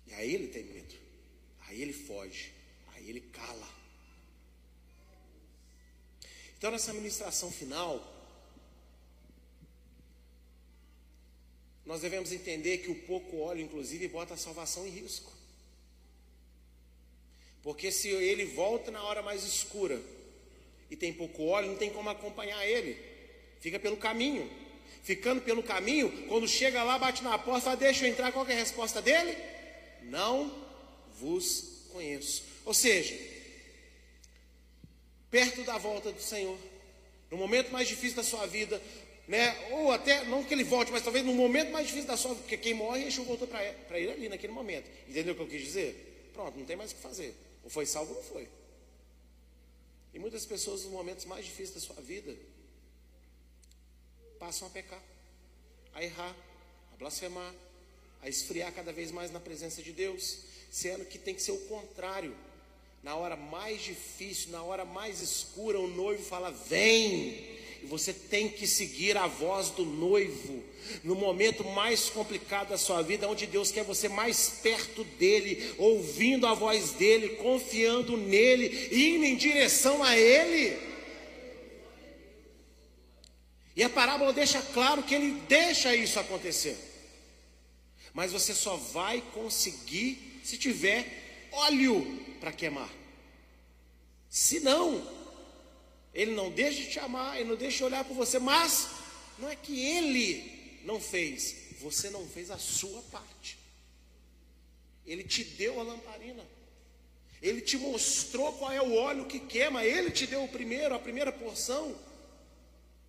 E 0.07 0.13
aí 0.13 0.33
ele 0.33 0.47
tem 0.47 0.63
medo, 0.63 0.95
aí 1.67 1.81
ele 1.81 1.91
foge, 1.91 2.53
aí 2.95 3.09
ele 3.09 3.19
cala. 3.19 3.75
Então, 6.57 6.71
nessa 6.71 6.93
ministração 6.93 7.51
final, 7.51 8.13
nós 11.85 11.99
devemos 11.99 12.31
entender 12.31 12.77
que 12.77 12.89
o 12.89 12.95
pouco 13.03 13.39
óleo, 13.39 13.61
inclusive, 13.61 14.07
bota 14.07 14.35
a 14.35 14.37
salvação 14.37 14.87
em 14.87 14.89
risco. 14.89 15.34
Porque 17.65 17.91
se 17.91 18.09
ele 18.09 18.45
volta 18.45 18.91
na 18.91 19.03
hora 19.03 19.23
mais 19.23 19.43
escura 19.43 19.99
e 20.89 20.95
tem 20.95 21.11
pouco 21.11 21.45
óleo, 21.45 21.69
não 21.69 21.75
tem 21.75 21.89
como 21.89 22.07
acompanhar 22.11 22.63
ele. 22.63 22.95
Fica 23.59 23.79
pelo 23.79 23.97
caminho. 23.97 24.47
Ficando 25.01 25.41
pelo 25.41 25.63
caminho, 25.63 26.27
quando 26.27 26.47
chega 26.47 26.83
lá, 26.83 26.99
bate 26.99 27.23
na 27.23 27.39
porta, 27.39 27.61
fala, 27.61 27.75
deixa 27.75 28.05
eu 28.05 28.11
entrar, 28.11 28.31
qual 28.31 28.47
é 28.47 28.53
a 28.53 28.57
resposta 28.57 29.01
dele? 29.01 29.35
Não 30.03 30.55
vos 31.19 31.87
conheço. 31.91 32.43
Ou 32.65 32.73
seja, 32.73 33.17
perto 35.31 35.63
da 35.63 35.79
volta 35.79 36.11
do 36.11 36.21
Senhor, 36.21 36.57
no 37.31 37.37
momento 37.37 37.71
mais 37.71 37.87
difícil 37.87 38.15
da 38.15 38.23
sua 38.23 38.45
vida, 38.45 38.79
né? 39.27 39.55
Ou 39.71 39.91
até, 39.91 40.23
não 40.25 40.43
que 40.43 40.53
ele 40.53 40.63
volte, 40.63 40.91
mas 40.91 41.01
talvez 41.01 41.25
no 41.25 41.33
momento 41.33 41.71
mais 41.71 41.87
difícil 41.87 42.07
da 42.07 42.17
sua 42.17 42.31
vida, 42.31 42.41
porque 42.41 42.57
quem 42.57 42.75
morre, 42.75 43.05
Yeshua 43.05 43.25
voltou 43.25 43.47
para 43.47 43.99
ele 43.99 44.11
ali 44.11 44.29
naquele 44.29 44.53
momento. 44.53 44.87
Entendeu 45.09 45.33
o 45.33 45.35
que 45.35 45.41
eu 45.41 45.47
quis 45.47 45.63
dizer? 45.63 46.29
Pronto, 46.31 46.59
não 46.59 46.65
tem 46.65 46.75
mais 46.75 46.91
o 46.91 46.95
que 46.95 47.01
fazer. 47.01 47.33
Ou 47.65 47.69
foi 47.69 47.85
salvo 47.85 48.11
ou 48.11 48.17
não 48.21 48.23
foi. 48.23 48.47
E 50.13 50.19
muitas 50.19 50.45
pessoas, 50.45 50.83
nos 50.83 50.91
momentos 50.91 51.25
mais 51.25 51.43
difíceis 51.43 51.71
da 51.71 51.81
sua 51.81 52.01
vida, 52.01 52.33
passam 54.39 54.67
a 54.67 54.71
pecar, 54.71 55.01
a 55.93 56.01
errar, 56.01 56.33
a 56.93 56.95
blasfemar, 56.95 57.53
a 58.21 58.29
esfriar 58.29 58.71
cada 58.73 58.93
vez 58.93 59.11
mais 59.11 59.31
na 59.31 59.39
presença 59.39 59.81
de 59.81 59.91
Deus, 59.91 60.39
sendo 60.71 61.05
que 61.05 61.17
tem 61.17 61.35
que 61.35 61.41
ser 61.41 61.51
o 61.51 61.65
contrário. 61.65 62.37
Na 63.03 63.15
hora 63.15 63.35
mais 63.35 63.81
difícil, 63.81 64.51
na 64.51 64.63
hora 64.63 64.85
mais 64.85 65.21
escura, 65.21 65.79
o 65.79 65.87
noivo 65.87 66.23
fala: 66.23 66.51
Vem, 66.51 67.59
e 67.83 67.85
você 67.85 68.13
tem 68.13 68.49
que 68.49 68.67
seguir 68.67 69.17
a 69.17 69.27
voz 69.27 69.69
do 69.69 69.85
noivo. 69.85 70.63
No 71.03 71.15
momento 71.15 71.63
mais 71.63 72.09
complicado 72.09 72.69
da 72.69 72.77
sua 72.77 73.01
vida, 73.01 73.27
onde 73.27 73.47
Deus 73.47 73.71
quer 73.71 73.83
você 73.83 74.07
mais 74.07 74.59
perto 74.61 75.03
dele, 75.03 75.73
ouvindo 75.77 76.45
a 76.45 76.53
voz 76.53 76.91
dele, 76.91 77.37
confiando 77.37 78.17
nele, 78.17 78.89
indo 78.91 79.25
em 79.25 79.35
direção 79.35 80.03
a 80.03 80.17
ele. 80.17 80.77
E 83.75 83.83
a 83.83 83.89
parábola 83.89 84.31
deixa 84.31 84.61
claro 84.61 85.03
que 85.03 85.13
ele 85.13 85.41
deixa 85.47 85.95
isso 85.95 86.19
acontecer. 86.19 86.77
Mas 88.13 88.31
você 88.31 88.53
só 88.53 88.77
vai 88.77 89.21
conseguir 89.33 90.39
se 90.43 90.57
tiver 90.57 91.49
óleo 91.51 92.23
para 92.39 92.51
queimar. 92.51 92.89
Se 94.29 94.59
não, 94.59 95.05
ele 96.15 96.31
não 96.31 96.49
deixa 96.49 96.81
de 96.81 96.91
te 96.91 96.99
amar, 96.99 97.37
ele 97.37 97.49
não 97.49 97.57
deixa 97.57 97.77
de 97.79 97.83
olhar 97.83 98.05
por 98.05 98.15
você, 98.15 98.39
mas 98.39 98.87
não 99.37 99.49
é 99.49 99.55
que 99.55 99.77
ele 99.85 100.79
não 100.85 100.99
fez, 100.99 101.73
você 101.81 102.09
não 102.09 102.25
fez 102.25 102.49
a 102.49 102.57
sua 102.57 103.01
parte. 103.11 103.57
Ele 105.05 105.23
te 105.23 105.43
deu 105.43 105.77
a 105.79 105.83
lamparina. 105.83 106.43
Ele 107.41 107.61
te 107.61 107.77
mostrou 107.77 108.53
qual 108.53 108.71
é 108.71 108.81
o 108.81 108.95
óleo 108.95 109.27
que 109.27 109.39
queima. 109.39 109.83
Ele 109.83 110.09
te 110.09 110.25
deu 110.25 110.43
o 110.43 110.47
primeiro, 110.47 110.95
a 110.95 110.99
primeira 110.99 111.31
porção. 111.31 111.95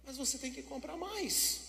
Mas 0.04 0.16
você 0.18 0.36
tem 0.36 0.52
que 0.52 0.62
comprar 0.62 0.96
mais. 0.96 1.60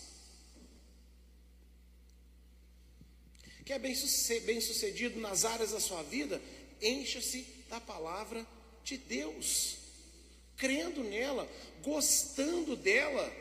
Quer 3.64 3.78
bem, 3.78 3.94
bem 4.44 4.60
sucedido 4.60 5.18
nas 5.18 5.46
áreas 5.46 5.70
da 5.70 5.80
sua 5.80 6.02
vida? 6.02 6.42
Encha-se 6.82 7.46
da 7.70 7.80
palavra 7.80 8.46
de 8.84 8.98
Deus 8.98 9.77
crendo 10.58 11.02
nela, 11.04 11.48
gostando 11.82 12.76
dela. 12.76 13.32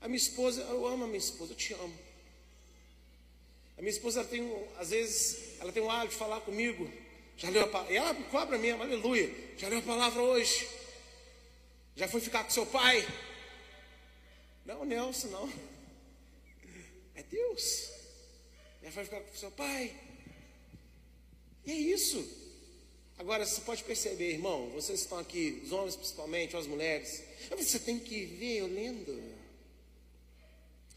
A 0.00 0.08
minha 0.08 0.16
esposa, 0.16 0.62
eu 0.62 0.86
amo 0.86 1.04
a 1.04 1.06
minha 1.06 1.18
esposa, 1.18 1.52
eu 1.52 1.56
te 1.56 1.74
amo. 1.74 1.98
A 3.76 3.82
minha 3.82 3.90
esposa 3.90 4.20
ela 4.20 4.28
tem, 4.28 4.68
às 4.78 4.90
vezes, 4.90 5.60
ela 5.60 5.72
tem 5.72 5.82
um 5.82 5.90
hábito 5.90 6.12
de 6.12 6.18
falar 6.18 6.40
comigo. 6.40 6.90
Já 7.36 7.50
leu 7.50 7.64
a 7.64 7.66
palavra, 7.66 7.92
e 7.92 7.96
ela 7.96 8.14
cobra 8.30 8.56
mesmo, 8.56 8.82
aleluia. 8.82 9.30
Já 9.58 9.68
leu 9.68 9.80
a 9.80 9.82
palavra 9.82 10.22
hoje. 10.22 10.68
Já 11.96 12.08
foi 12.08 12.20
ficar 12.20 12.44
com 12.44 12.50
seu 12.50 12.64
pai? 12.64 13.06
Não, 14.64 14.84
Nelson, 14.84 15.28
não. 15.28 15.52
É 17.14 17.22
Deus. 17.24 17.90
Já 18.82 18.90
foi 18.92 19.04
ficar 19.04 19.20
com 19.20 19.36
seu 19.36 19.50
pai. 19.50 19.94
E 21.64 21.72
é 21.72 21.74
isso. 21.74 22.41
Agora, 23.22 23.46
você 23.46 23.60
pode 23.60 23.84
perceber, 23.84 24.32
irmão, 24.32 24.68
vocês 24.70 25.02
estão 25.02 25.16
aqui, 25.16 25.62
os 25.64 25.70
homens 25.70 25.94
principalmente, 25.94 26.56
as 26.56 26.66
mulheres, 26.66 27.22
você 27.56 27.78
tem 27.78 27.96
que 27.96 28.24
ver 28.24 28.58
eu 28.58 28.66
lendo. 28.66 29.16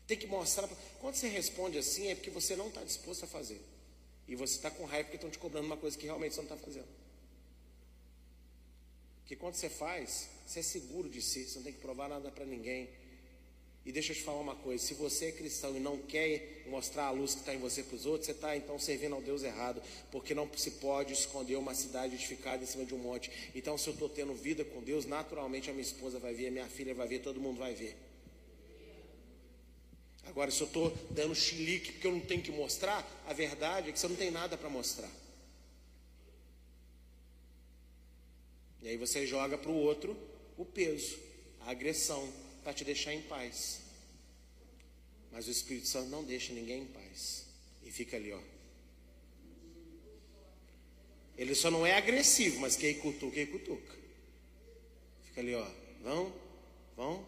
Tem 0.08 0.18
que 0.18 0.26
mostrar. 0.26 0.68
Quando 1.00 1.14
você 1.14 1.28
responde 1.28 1.78
assim, 1.78 2.08
é 2.08 2.16
porque 2.16 2.32
você 2.32 2.56
não 2.56 2.70
está 2.70 2.84
disposto 2.84 3.26
a 3.26 3.28
fazer. 3.28 3.62
E 4.28 4.36
você 4.36 4.56
está 4.56 4.72
com 4.72 4.86
raiva 4.86 5.04
porque 5.04 5.18
estão 5.18 5.30
te 5.30 5.38
cobrando 5.38 5.68
uma 5.68 5.78
coisa 5.78 5.96
que 5.96 6.06
realmente 6.06 6.34
você 6.34 6.42
não 6.42 6.52
está 6.52 6.58
fazendo. 6.58 6.88
Porque 9.20 9.36
quando 9.36 9.54
você 9.54 9.70
faz, 9.70 10.28
você 10.48 10.62
é 10.62 10.64
seguro 10.64 11.08
de 11.08 11.22
si, 11.22 11.48
você 11.48 11.60
não 11.60 11.64
tem 11.64 11.74
que 11.74 11.80
provar 11.80 12.10
nada 12.10 12.32
para 12.32 12.44
ninguém. 12.44 12.90
E 13.86 13.92
deixa 13.92 14.12
eu 14.14 14.16
te 14.16 14.24
falar 14.24 14.42
uma 14.42 14.56
coisa: 14.56 14.84
se 14.84 14.96
você 14.96 15.26
é 15.26 15.32
cristão 15.32 15.76
e 15.76 15.80
não 15.80 15.98
quer 15.98 16.64
mostrar 16.68 17.06
a 17.06 17.12
luz 17.12 17.36
que 17.36 17.42
está 17.42 17.54
em 17.54 17.60
você 17.60 17.84
para 17.84 17.96
os 17.96 18.06
outros, 18.06 18.26
você 18.26 18.32
está 18.32 18.58
então 18.58 18.80
servindo 18.80 19.14
ao 19.14 19.22
Deus 19.22 19.44
errado, 19.44 19.82
porque 20.12 20.34
não 20.34 20.50
se 20.58 20.72
pode 20.72 21.14
esconder 21.14 21.56
uma 21.56 21.76
cidade 21.76 22.16
edificada 22.16 22.64
em 22.64 22.66
cima 22.66 22.84
de 22.84 22.96
um 22.96 22.98
monte. 22.98 23.32
Então, 23.54 23.78
se 23.78 23.88
eu 23.88 23.94
estou 23.94 24.10
tendo 24.10 24.34
vida 24.34 24.66
com 24.66 24.82
Deus, 24.82 25.06
naturalmente 25.06 25.70
a 25.70 25.74
minha 25.74 25.84
esposa 25.84 26.18
vai 26.18 26.34
ver, 26.34 26.48
a 26.48 26.52
minha 26.52 26.68
filha 26.68 26.96
vai 26.96 27.08
ver, 27.08 27.20
todo 27.20 27.40
mundo 27.40 27.60
vai 27.60 27.76
ver. 27.76 27.96
Agora, 30.26 30.50
se 30.50 30.62
eu 30.62 30.68
estou 30.68 30.92
dando 31.12 31.36
chilique 31.36 31.92
porque 31.92 32.08
eu 32.08 32.12
não 32.12 32.20
tenho 32.20 32.42
que 32.42 32.52
mostrar, 32.52 33.08
a 33.28 33.34
verdade 33.34 33.90
é 33.90 33.92
que 33.92 34.00
você 34.00 34.08
não 34.08 34.16
tem 34.16 34.32
nada 34.32 34.58
para 34.58 34.68
mostrar. 34.68 35.12
E 38.82 38.88
aí 38.88 38.98
você 38.98 39.28
joga 39.28 39.60
para 39.60 39.70
o 39.70 39.76
outro 39.76 40.18
o 40.58 40.66
peso, 40.66 41.18
a 41.62 41.70
agressão 41.70 42.28
para 42.66 42.74
te 42.74 42.84
deixar 42.84 43.14
em 43.14 43.22
paz. 43.22 43.80
Mas 45.32 45.48
o 45.48 45.52
Espírito 45.52 45.88
Santo 45.88 46.10
não 46.10 46.24
deixa 46.24 46.52
ninguém 46.52 46.82
em 46.82 46.88
paz. 46.88 47.46
E 47.84 47.92
fica 47.92 48.18
ali, 48.18 48.34
ó. 48.34 48.40
Ele 51.38 51.54
só 51.54 51.70
não 51.70 51.86
é 51.86 51.94
agressivo, 51.94 52.60
mas 52.60 52.76
quem 52.76 52.96
cutuca, 52.96 53.36
quem 53.36 53.46
cutuca. 53.46 53.94
Fica 55.26 55.42
ali, 55.42 55.54
ó. 55.54 55.68
Vão, 56.02 56.34
vão. 56.98 57.24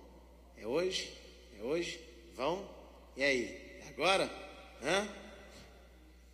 É 0.58 0.66
hoje, 0.66 1.14
é 1.60 1.62
hoje, 1.62 2.00
vão. 2.36 2.68
E 3.16 3.24
aí? 3.24 3.46
É 3.82 3.90
agora? 3.90 4.26
Hã? 4.82 5.08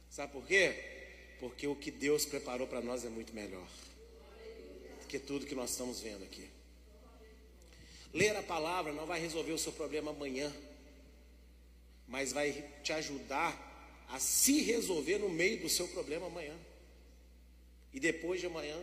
Sabe 0.09 0.31
por 0.31 0.45
quê? 0.47 1.35
Porque 1.41 1.67
o 1.67 1.75
que 1.75 1.91
Deus 1.91 2.25
preparou 2.25 2.67
para 2.67 2.79
nós 2.79 3.03
é 3.03 3.09
muito 3.09 3.33
melhor 3.33 3.67
do 5.01 5.07
que 5.07 5.19
tudo 5.19 5.45
que 5.45 5.55
nós 5.55 5.71
estamos 5.71 5.99
vendo 5.99 6.23
aqui. 6.23 6.52
Ler 8.13 8.35
a 8.35 8.43
palavra 8.43 8.93
não 8.93 9.05
vai 9.05 9.19
resolver 9.19 9.51
o 9.51 9.57
seu 9.57 9.71
problema 9.71 10.11
amanhã, 10.11 10.53
mas 12.07 12.31
vai 12.31 12.63
te 12.83 12.93
ajudar 12.93 13.71
a 14.09 14.19
se 14.19 14.61
resolver 14.61 15.17
no 15.17 15.29
meio 15.29 15.59
do 15.61 15.69
seu 15.69 15.87
problema 15.87 16.27
amanhã, 16.27 16.55
e 17.91 17.99
depois 17.99 18.39
de 18.39 18.45
amanhã, 18.45 18.79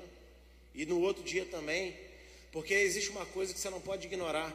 e 0.74 0.85
no 0.85 1.01
outro 1.01 1.22
dia 1.22 1.47
também, 1.47 1.97
porque 2.51 2.74
existe 2.74 3.11
uma 3.11 3.24
coisa 3.26 3.55
que 3.55 3.61
você 3.61 3.70
não 3.70 3.81
pode 3.81 4.07
ignorar: 4.07 4.53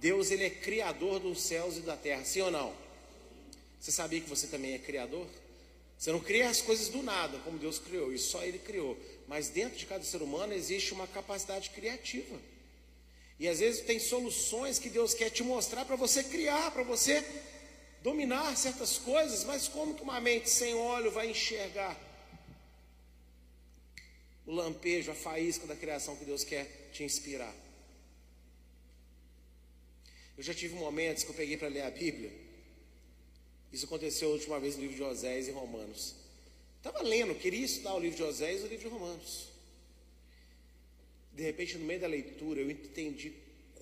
Deus, 0.00 0.30
Ele 0.30 0.44
é 0.44 0.50
criador 0.50 1.20
dos 1.20 1.42
céus 1.42 1.76
e 1.76 1.80
da 1.80 1.96
terra, 1.96 2.24
sim 2.24 2.40
ou 2.40 2.50
não? 2.50 2.74
Você 3.78 3.92
sabia 3.92 4.20
que 4.20 4.28
você 4.28 4.46
também 4.46 4.72
é 4.72 4.78
criador? 4.78 5.26
Você 5.98 6.10
não 6.10 6.20
cria 6.20 6.48
as 6.48 6.62
coisas 6.62 6.88
do 6.88 7.02
nada, 7.02 7.38
como 7.40 7.58
Deus 7.58 7.78
criou, 7.78 8.12
e 8.12 8.18
só 8.18 8.42
Ele 8.42 8.58
criou. 8.58 8.98
Mas 9.28 9.48
dentro 9.48 9.78
de 9.78 9.84
cada 9.84 10.02
ser 10.02 10.22
humano 10.22 10.54
existe 10.54 10.94
uma 10.94 11.06
capacidade 11.06 11.70
criativa. 11.70 12.38
E 13.38 13.48
às 13.48 13.58
vezes 13.58 13.84
tem 13.84 13.98
soluções 13.98 14.78
que 14.78 14.88
Deus 14.88 15.12
quer 15.12 15.30
te 15.30 15.42
mostrar 15.42 15.84
para 15.84 15.96
você 15.96 16.22
criar, 16.22 16.70
para 16.70 16.82
você 16.82 17.24
dominar 18.02 18.56
certas 18.56 18.98
coisas, 18.98 19.44
mas 19.44 19.66
como 19.66 19.94
que 19.94 20.02
uma 20.02 20.20
mente 20.20 20.48
sem 20.48 20.74
óleo 20.74 21.10
vai 21.10 21.30
enxergar 21.30 21.98
o 24.46 24.52
lampejo, 24.52 25.10
a 25.10 25.14
faísca 25.14 25.66
da 25.66 25.74
criação 25.74 26.14
que 26.16 26.24
Deus 26.24 26.44
quer 26.44 26.90
te 26.92 27.02
inspirar? 27.02 27.54
Eu 30.36 30.42
já 30.42 30.52
tive 30.52 30.74
momentos 30.74 31.24
que 31.24 31.30
eu 31.30 31.34
peguei 31.34 31.56
para 31.56 31.68
ler 31.68 31.82
a 31.82 31.90
Bíblia. 31.90 32.30
Isso 33.72 33.86
aconteceu 33.86 34.28
a 34.28 34.32
última 34.32 34.60
vez 34.60 34.76
no 34.76 34.82
livro 34.82 34.96
de 34.96 35.02
Oséias 35.02 35.48
e 35.48 35.50
Romanos. 35.50 36.14
Estava 36.76 37.02
lendo, 37.02 37.34
queria 37.34 37.64
estudar 37.64 37.94
o 37.94 37.98
livro 37.98 38.16
de 38.16 38.22
Oséias 38.22 38.60
e 38.60 38.64
o 38.64 38.68
livro 38.68 38.88
de 38.88 38.94
Romanos. 38.94 39.53
De 41.34 41.42
repente, 41.42 41.76
no 41.76 41.84
meio 41.84 42.00
da 42.00 42.06
leitura, 42.06 42.60
eu 42.60 42.70
entendi 42.70 43.32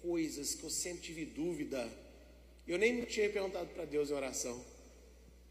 coisas 0.00 0.54
que 0.54 0.64
eu 0.64 0.70
sempre 0.70 1.02
tive 1.02 1.24
dúvida. 1.24 1.90
Eu 2.66 2.78
nem 2.78 3.04
tinha 3.04 3.28
perguntado 3.28 3.68
para 3.68 3.84
Deus 3.84 4.10
em 4.10 4.14
oração. 4.14 4.64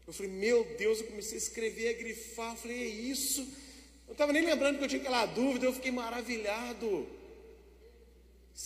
Eu 0.06 0.12
falei, 0.12 0.32
meu 0.32 0.64
Deus, 0.76 1.00
eu 1.00 1.06
comecei 1.06 1.34
a 1.34 1.38
escrever, 1.38 1.88
a 1.90 1.92
grifar. 1.92 2.52
Eu 2.52 2.58
falei, 2.58 2.82
é 2.82 2.86
isso. 2.86 3.40
Eu 3.42 4.06
não 4.08 4.12
estava 4.12 4.32
nem 4.32 4.44
lembrando 4.44 4.78
que 4.78 4.84
eu 4.84 4.88
tinha 4.88 5.00
aquela 5.00 5.26
dúvida, 5.26 5.66
eu 5.66 5.72
fiquei 5.72 5.92
maravilhado. 5.92 7.08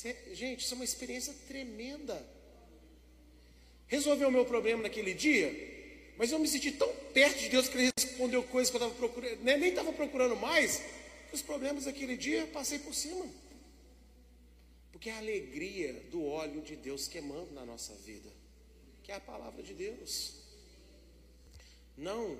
É, 0.04 0.34
gente, 0.34 0.64
isso 0.64 0.74
é 0.74 0.76
uma 0.76 0.84
experiência 0.84 1.34
tremenda. 1.46 2.24
Resolveu 3.86 4.28
o 4.28 4.32
meu 4.32 4.44
problema 4.44 4.82
naquele 4.82 5.14
dia, 5.14 5.54
mas 6.16 6.32
eu 6.32 6.38
me 6.38 6.48
senti 6.48 6.72
tão 6.72 6.92
perto 7.14 7.38
de 7.38 7.48
Deus 7.48 7.68
que 7.68 7.78
Ele 7.78 7.92
respondeu 7.96 8.42
coisas 8.42 8.70
que 8.70 8.76
eu 8.76 8.80
estava 8.80 8.94
procurando, 8.94 9.40
né, 9.42 9.56
nem 9.56 9.70
estava 9.70 9.92
procurando 9.92 10.34
mais, 10.36 10.82
os 11.34 11.42
problemas 11.42 11.84
daquele 11.84 12.16
dia 12.16 12.46
passei 12.46 12.78
por 12.78 12.94
cima. 12.94 13.26
Porque 14.92 15.10
é 15.10 15.12
a 15.12 15.18
alegria 15.18 15.92
do 16.10 16.24
óleo 16.24 16.62
de 16.62 16.76
Deus 16.76 17.06
queimando 17.06 17.52
na 17.52 17.64
nossa 17.64 17.94
vida, 17.96 18.30
que 19.02 19.12
é 19.12 19.14
a 19.14 19.20
palavra 19.20 19.62
de 19.62 19.74
Deus. 19.74 20.34
Não 21.96 22.38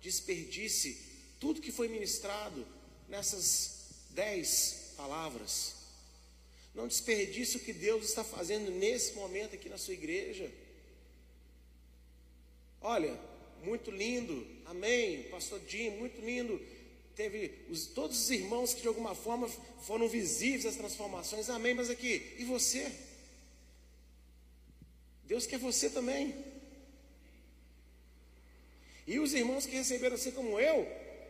desperdice 0.00 0.98
tudo 1.38 1.60
que 1.60 1.72
foi 1.72 1.88
ministrado 1.88 2.66
nessas 3.08 4.06
dez 4.10 4.94
palavras. 4.96 5.74
Não 6.74 6.88
desperdice 6.88 7.56
o 7.56 7.60
que 7.60 7.72
Deus 7.72 8.04
está 8.04 8.24
fazendo 8.24 8.70
nesse 8.70 9.14
momento 9.14 9.54
aqui 9.54 9.68
na 9.68 9.78
sua 9.78 9.94
igreja. 9.94 10.50
Olha, 12.80 13.18
muito 13.64 13.90
lindo, 13.90 14.46
amém, 14.64 15.24
Pastor 15.24 15.60
Jim, 15.68 15.90
muito 15.90 16.20
lindo 16.20 16.60
teve 17.18 17.52
os, 17.68 17.86
todos 17.88 18.16
os 18.16 18.30
irmãos 18.30 18.72
que 18.72 18.80
de 18.80 18.86
alguma 18.86 19.12
forma 19.12 19.50
foram 19.82 20.08
visíveis 20.08 20.64
as 20.64 20.76
transformações, 20.76 21.50
amém. 21.50 21.74
Mas 21.74 21.90
aqui, 21.90 22.36
e 22.38 22.44
você? 22.44 22.92
Deus 25.24 25.44
quer 25.44 25.58
você 25.58 25.90
também. 25.90 26.32
E 29.04 29.18
os 29.18 29.34
irmãos 29.34 29.66
que 29.66 29.74
receberam 29.74 30.14
assim 30.14 30.30
como 30.30 30.60
eu, 30.60 30.82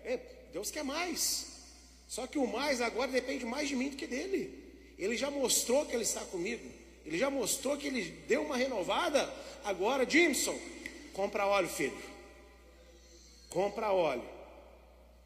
é, 0.05 0.21
Deus 0.53 0.71
quer 0.71 0.85
mais. 0.85 1.47
Só 2.07 2.27
que 2.27 2.39
o 2.39 2.47
mais 2.47 2.83
agora 2.83 3.11
depende 3.11 3.47
mais 3.47 3.67
de 3.67 3.75
mim 3.75 3.89
do 3.89 3.97
que 3.97 4.07
dele. 4.07 4.63
Ele 4.99 5.17
já 5.17 5.31
mostrou 5.31 5.87
que 5.87 5.95
ele 5.97 6.03
está 6.03 6.21
comigo. 6.27 6.69
Ele 7.07 7.17
já 7.17 7.31
mostrou 7.31 7.79
que 7.79 7.87
ele 7.87 8.11
deu 8.29 8.43
uma 8.43 8.59
renovada. 8.59 9.33
Agora, 9.65 10.09
Jimson, 10.09 10.59
compra 11.15 11.47
óleo, 11.47 11.69
filho. 11.69 11.97
Compra 13.49 13.91
óleo. 13.91 14.38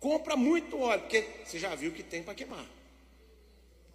Compra 0.02 0.34
muito 0.34 0.80
óleo, 0.80 1.02
porque 1.02 1.22
você 1.44 1.60
já 1.60 1.76
viu 1.76 1.92
que 1.92 2.02
tem 2.02 2.24
para 2.24 2.34
queimar. 2.34 2.68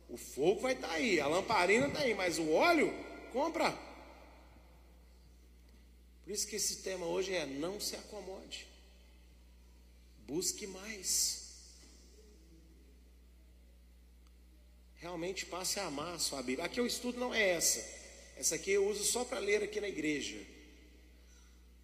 O 0.07 0.15
fogo 0.15 0.61
vai 0.61 0.71
estar 0.71 0.87
tá 0.87 0.93
aí, 0.93 1.19
a 1.19 1.27
lamparina 1.27 1.87
está 1.87 1.99
aí, 1.99 2.13
mas 2.13 2.39
o 2.39 2.49
óleo, 2.49 2.93
compra. 3.33 3.77
Por 6.23 6.31
isso 6.31 6.47
que 6.47 6.55
esse 6.55 6.77
tema 6.77 7.05
hoje 7.05 7.33
é 7.33 7.45
não 7.45 7.77
se 7.77 7.97
acomode. 7.97 8.65
Busque 10.25 10.65
mais. 10.65 11.51
Realmente 14.95 15.45
passe 15.45 15.77
a 15.81 15.87
amar 15.87 16.13
a 16.13 16.19
sua 16.19 16.41
Bíblia. 16.41 16.63
Aqui 16.63 16.79
o 16.79 16.87
estudo 16.87 17.19
não 17.19 17.33
é 17.33 17.49
essa. 17.49 17.85
Essa 18.37 18.55
aqui 18.55 18.71
eu 18.71 18.87
uso 18.87 19.03
só 19.03 19.25
para 19.25 19.39
ler 19.39 19.61
aqui 19.61 19.81
na 19.81 19.89
igreja. 19.89 20.37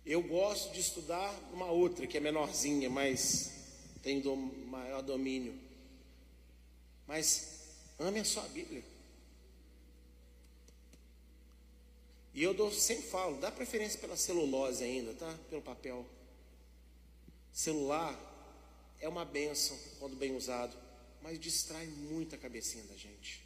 Eu 0.05 0.21
gosto 0.21 0.71
de 0.71 0.79
estudar 0.79 1.29
uma 1.51 1.69
outra 1.69 2.07
que 2.07 2.15
é 2.15 2.21
menorzinha, 2.21 2.89
mas 2.89 3.62
tem 4.03 4.21
maior 4.67 5.01
domínio. 5.01 5.57
Mas 7.07 7.61
ame 7.97 8.19
a 8.19 8.25
sua 8.25 8.43
Bíblia. 8.49 8.83
E 12.33 12.43
eu 12.43 12.53
dou, 12.53 12.71
sempre 12.71 13.07
falo, 13.07 13.37
dá 13.37 13.51
preferência 13.51 13.99
pela 13.99 14.17
celulose 14.17 14.83
ainda, 14.83 15.13
tá? 15.13 15.39
Pelo 15.49 15.61
papel. 15.61 16.05
Celular 17.51 18.19
é 18.99 19.07
uma 19.07 19.23
benção 19.23 19.77
quando 19.99 20.15
bem 20.15 20.35
usado, 20.35 20.75
mas 21.21 21.39
distrai 21.39 21.85
muito 21.85 22.35
a 22.35 22.37
cabecinha 22.37 22.83
da 22.85 22.95
gente. 22.95 23.43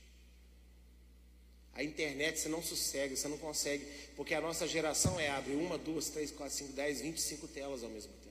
A 1.74 1.84
internet 1.84 2.40
você 2.40 2.50
não 2.50 2.64
sossega, 2.64 3.16
você 3.16 3.28
não 3.28 3.38
consegue, 3.38 3.86
porque 4.16 4.34
a 4.34 4.42
nossa 4.42 4.66
geração 4.66 5.20
é 5.20 5.30
abre 5.30 5.54
uma, 5.54 5.78
duas, 5.78 6.10
três, 6.10 6.32
quatro, 6.32 6.56
cinco, 6.56 6.74
dez, 6.74 7.02
vinte 7.02 7.18
e 7.18 7.22
cinco 7.22 7.48
telas 7.48 7.84
ao 7.84 7.90
mesmo 7.90 8.14
tempo. 8.14 8.27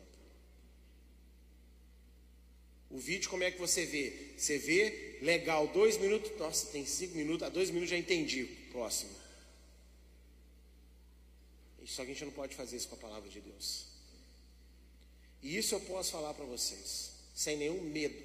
O 2.91 2.99
vídeo, 2.99 3.28
como 3.28 3.43
é 3.43 3.51
que 3.51 3.59
você 3.59 3.84
vê? 3.84 4.32
Você 4.37 4.59
vê, 4.59 5.18
legal, 5.20 5.66
dois 5.68 5.99
minutos, 5.99 6.30
nossa, 6.39 6.66
tem 6.66 6.87
cinco 6.87 7.16
minutos, 7.16 7.47
a 7.47 7.49
dois 7.49 7.68
minutos 7.70 7.91
já 7.91 7.97
entendi. 7.97 8.45
Próximo. 8.70 9.11
Só 11.84 12.05
que 12.05 12.11
a 12.11 12.14
gente 12.14 12.24
não 12.24 12.32
pode 12.32 12.55
fazer 12.55 12.76
isso 12.76 12.89
com 12.89 12.97
a 12.97 12.99
palavra 12.99 13.28
de 13.28 13.41
Deus. 13.41 13.87
E 15.43 15.57
isso 15.57 15.74
eu 15.74 15.80
posso 15.80 16.12
falar 16.12 16.34
para 16.34 16.45
vocês, 16.45 17.12
sem 17.34 17.57
nenhum 17.57 17.80
medo. 17.80 18.20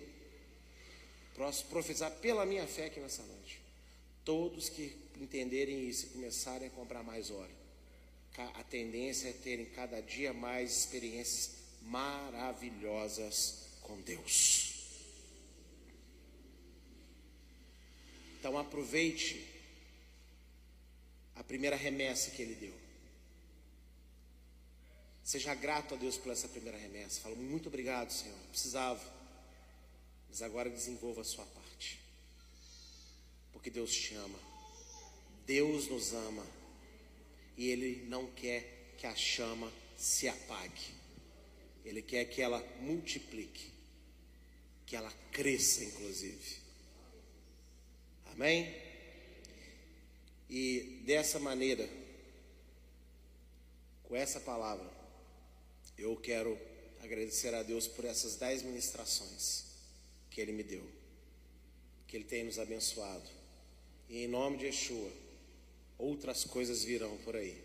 Posso 1.36 1.66
profetizar 1.66 2.12
pela 2.18 2.45
minha 2.45 2.66
fé 2.68 2.86
aqui 2.86 2.99
nessa 2.99 3.24
noite. 3.24 3.62
Todos 4.26 4.70
que 4.70 4.95
entenderem 5.20 5.88
isso 5.88 6.07
e 6.07 6.09
começarem 6.09 6.68
a 6.68 6.72
comprar 6.72 7.03
mais 7.03 7.30
óleo, 7.30 7.55
a 8.38 8.64
tendência 8.64 9.30
é 9.30 9.34
terem 9.34 9.66
cada 9.66 10.01
dia 10.01 10.34
mais 10.34 10.80
experiências 10.80 11.51
maravilhosas 11.84 13.71
com 13.82 14.00
Deus. 14.02 14.74
Então 18.40 18.58
aproveite 18.58 19.48
a 21.36 21.44
primeira 21.44 21.76
remessa 21.76 22.32
que 22.32 22.42
Ele 22.42 22.56
deu. 22.56 22.74
Seja 25.24 25.54
grato 25.54 25.94
a 25.94 25.98
Deus 25.98 26.18
por 26.18 26.32
essa 26.32 26.48
primeira 26.48 26.78
remessa. 26.78 27.22
Fala, 27.22 27.36
muito 27.36 27.68
obrigado, 27.68 28.12
Senhor. 28.12 28.38
Precisava. 28.50 29.02
Mas 30.28 30.42
agora 30.42 30.70
desenvolva 30.70 31.22
a 31.22 31.24
sua 31.24 31.46
parte. 31.46 32.00
Porque 33.54 33.70
Deus 33.70 33.96
te 33.96 34.16
ama. 34.16 34.40
Deus 35.46 35.88
nos 35.88 36.14
ama. 36.14 36.46
E 37.56 37.70
Ele 37.70 38.06
não 38.08 38.26
quer 38.32 38.96
que 38.98 39.06
a 39.06 39.16
chama 39.16 39.72
se 39.96 40.28
apague. 40.28 40.94
Ele 41.86 42.02
quer 42.02 42.26
que 42.26 42.42
ela 42.42 42.60
multiplique 42.80 43.71
que 44.92 44.96
ela 44.98 45.14
cresça, 45.32 45.86
inclusive. 45.86 46.58
Amém? 48.34 48.76
E 50.50 51.02
dessa 51.06 51.39
maneira, 51.39 51.88
com 54.04 54.18
essa 54.18 54.42
palavra, 54.42 54.86
eu 55.98 56.18
quero 56.18 56.60
agradecer 57.02 57.56
a 57.56 57.64
Deus 57.64 57.88
por 57.88 58.04
essas 58.04 58.36
dez 58.36 58.64
ministrações 58.64 59.64
que 60.30 60.42
Ele 60.42 60.52
me 60.52 60.64
deu, 60.64 60.86
que 62.06 62.18
Ele 62.18 62.26
tem 62.26 62.44
nos 62.44 62.60
abençoado. 62.60 63.30
E 64.10 64.26
em 64.26 64.28
nome 64.28 64.58
de 64.58 64.66
Yeshua, 64.66 65.10
outras 65.98 66.44
coisas 66.44 66.84
virão 66.84 67.16
por 67.20 67.38
aí. 67.38 67.64